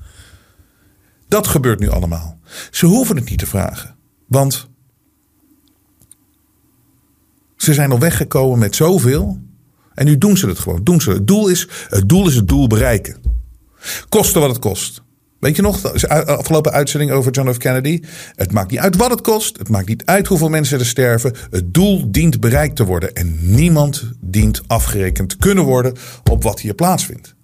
Dat 1.27 1.47
gebeurt 1.47 1.79
nu 1.79 1.89
allemaal. 1.89 2.39
Ze 2.71 2.85
hoeven 2.85 3.15
het 3.15 3.29
niet 3.29 3.39
te 3.39 3.45
vragen. 3.45 3.97
Want 4.29 4.67
ze 7.57 7.73
zijn 7.73 7.91
al 7.91 7.99
weggekomen 7.99 8.59
met 8.59 8.75
zoveel. 8.75 9.39
En 9.93 10.05
nu 10.05 10.17
doen 10.17 10.37
ze 10.37 10.47
het 10.47 10.59
gewoon. 10.59 10.83
Doen 10.83 11.01
ze 11.01 11.11
het. 11.11 11.27
doel 11.27 11.47
is 11.47 11.67
het 11.89 12.09
doel 12.09 12.27
is 12.27 12.35
het 12.35 12.47
doel 12.47 12.67
bereiken. 12.67 13.21
Kosten 14.09 14.41
wat 14.41 14.49
het 14.49 14.59
kost. 14.59 15.01
Weet 15.39 15.55
je 15.55 15.61
nog, 15.61 15.81
de 15.81 16.25
afgelopen 16.25 16.71
uitzending 16.71 17.11
over 17.11 17.31
John 17.31 17.51
F. 17.51 17.57
Kennedy? 17.57 18.01
Het 18.35 18.51
maakt 18.51 18.71
niet 18.71 18.79
uit 18.79 18.95
wat 18.95 19.09
het 19.09 19.21
kost. 19.21 19.57
Het 19.57 19.69
maakt 19.69 19.87
niet 19.87 20.05
uit 20.05 20.27
hoeveel 20.27 20.49
mensen 20.49 20.79
er 20.79 20.85
sterven. 20.85 21.35
Het 21.49 21.73
doel 21.73 22.11
dient 22.11 22.39
bereikt 22.39 22.75
te 22.75 22.85
worden. 22.85 23.13
En 23.13 23.37
niemand 23.55 24.11
dient 24.19 24.61
afgerekend 24.67 25.29
te 25.29 25.37
kunnen 25.37 25.63
worden 25.63 25.93
op 26.29 26.43
wat 26.43 26.59
hier 26.59 26.73
plaatsvindt. 26.73 27.35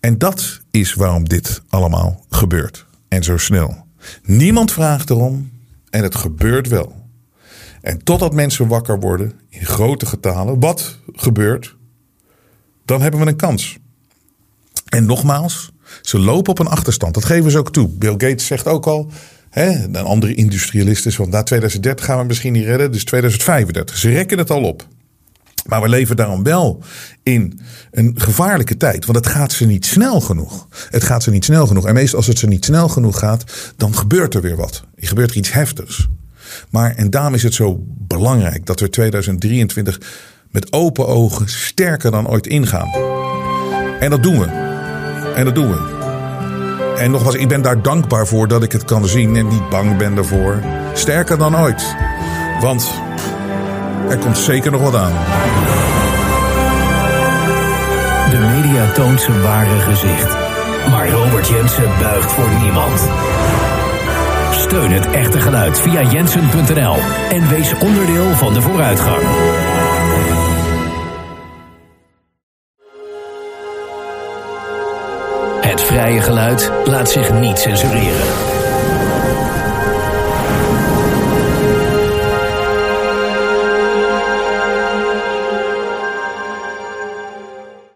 En 0.00 0.18
dat 0.18 0.60
is 0.70 0.94
waarom 0.94 1.28
dit 1.28 1.62
allemaal 1.68 2.24
gebeurt 2.28 2.88
en 3.10 3.22
zo 3.22 3.36
snel. 3.36 3.86
Niemand 4.22 4.72
vraagt 4.72 5.10
erom 5.10 5.50
en 5.90 6.02
het 6.02 6.14
gebeurt 6.14 6.68
wel. 6.68 6.94
En 7.80 8.04
totdat 8.04 8.34
mensen 8.34 8.68
wakker 8.68 9.00
worden 9.00 9.32
in 9.48 9.66
grote 9.66 10.06
getalen, 10.06 10.60
wat 10.60 10.98
gebeurt, 11.12 11.76
dan 12.84 13.02
hebben 13.02 13.20
we 13.20 13.26
een 13.26 13.36
kans. 13.36 13.78
En 14.88 15.06
nogmaals, 15.06 15.70
ze 16.02 16.18
lopen 16.18 16.50
op 16.50 16.58
een 16.58 16.66
achterstand. 16.66 17.14
Dat 17.14 17.24
geven 17.24 17.50
ze 17.50 17.58
ook 17.58 17.72
toe. 17.72 17.88
Bill 17.88 18.10
Gates 18.10 18.46
zegt 18.46 18.66
ook 18.66 18.86
al, 18.86 19.10
hè, 19.50 19.84
een 19.84 19.96
andere 19.96 20.34
industrialist 20.34 21.06
is, 21.06 21.16
want 21.16 21.30
na 21.30 21.42
2030 21.42 22.04
gaan 22.04 22.18
we 22.18 22.24
misschien 22.24 22.52
niet 22.52 22.64
redden, 22.64 22.92
dus 22.92 23.04
2035. 23.04 23.96
Ze 23.96 24.10
rekken 24.10 24.38
het 24.38 24.50
al 24.50 24.62
op. 24.62 24.86
Maar 25.66 25.82
we 25.82 25.88
leven 25.88 26.16
daarom 26.16 26.42
wel 26.42 26.82
in 27.22 27.60
een 27.90 28.14
gevaarlijke 28.16 28.76
tijd. 28.76 29.04
Want 29.04 29.18
het 29.18 29.26
gaat 29.26 29.52
ze 29.52 29.66
niet 29.66 29.86
snel 29.86 30.20
genoeg. 30.20 30.66
Het 30.90 31.04
gaat 31.04 31.22
ze 31.22 31.30
niet 31.30 31.44
snel 31.44 31.66
genoeg. 31.66 31.86
En 31.86 31.94
meestal 31.94 32.18
als 32.18 32.26
het 32.26 32.38
ze 32.38 32.46
niet 32.46 32.64
snel 32.64 32.88
genoeg 32.88 33.18
gaat, 33.18 33.44
dan 33.76 33.96
gebeurt 33.96 34.34
er 34.34 34.40
weer 34.40 34.56
wat. 34.56 34.84
Er 34.94 35.06
gebeurt 35.06 35.30
er 35.30 35.36
iets 35.36 35.52
heftigs. 35.52 36.08
Maar 36.70 36.94
en 36.94 37.10
daarom 37.10 37.34
is 37.34 37.42
het 37.42 37.54
zo 37.54 37.84
belangrijk 37.86 38.66
dat 38.66 38.80
we 38.80 38.88
2023 38.88 40.00
met 40.50 40.72
open 40.72 41.06
ogen 41.06 41.48
sterker 41.48 42.10
dan 42.10 42.28
ooit 42.28 42.46
ingaan. 42.46 42.90
En 44.00 44.10
dat 44.10 44.22
doen 44.22 44.38
we. 44.38 44.46
En 45.34 45.44
dat 45.44 45.54
doen 45.54 45.68
we. 45.68 45.98
En 46.96 47.10
nogmaals, 47.10 47.34
ik 47.34 47.48
ben 47.48 47.62
daar 47.62 47.82
dankbaar 47.82 48.26
voor 48.26 48.48
dat 48.48 48.62
ik 48.62 48.72
het 48.72 48.84
kan 48.84 49.06
zien 49.06 49.36
en 49.36 49.48
niet 49.48 49.68
bang 49.68 49.96
ben 49.96 50.14
daarvoor. 50.14 50.62
Sterker 50.94 51.38
dan 51.38 51.56
ooit. 51.56 51.94
Want 52.60 52.90
er 54.08 54.18
komt 54.18 54.38
zeker 54.38 54.70
nog 54.70 54.82
wat 54.82 54.94
aan. 54.94 55.12
De 58.30 58.38
media 58.38 58.92
toont 58.92 59.20
zijn 59.20 59.42
ware 59.42 59.80
gezicht. 59.80 60.36
Maar 60.90 61.08
Robert 61.08 61.48
Jensen 61.48 61.90
buigt 62.00 62.32
voor 62.32 62.48
niemand. 62.62 63.08
Steun 64.50 64.90
het 64.90 65.10
echte 65.10 65.40
geluid 65.40 65.80
via 65.80 66.02
jensen.nl 66.02 66.96
en 67.30 67.48
wees 67.48 67.74
onderdeel 67.78 68.34
van 68.34 68.54
de 68.54 68.62
vooruitgang. 68.62 69.22
Het 75.60 75.80
vrije 75.80 76.20
geluid 76.20 76.72
laat 76.84 77.10
zich 77.10 77.32
niet 77.32 77.58
censureren. 77.58 78.59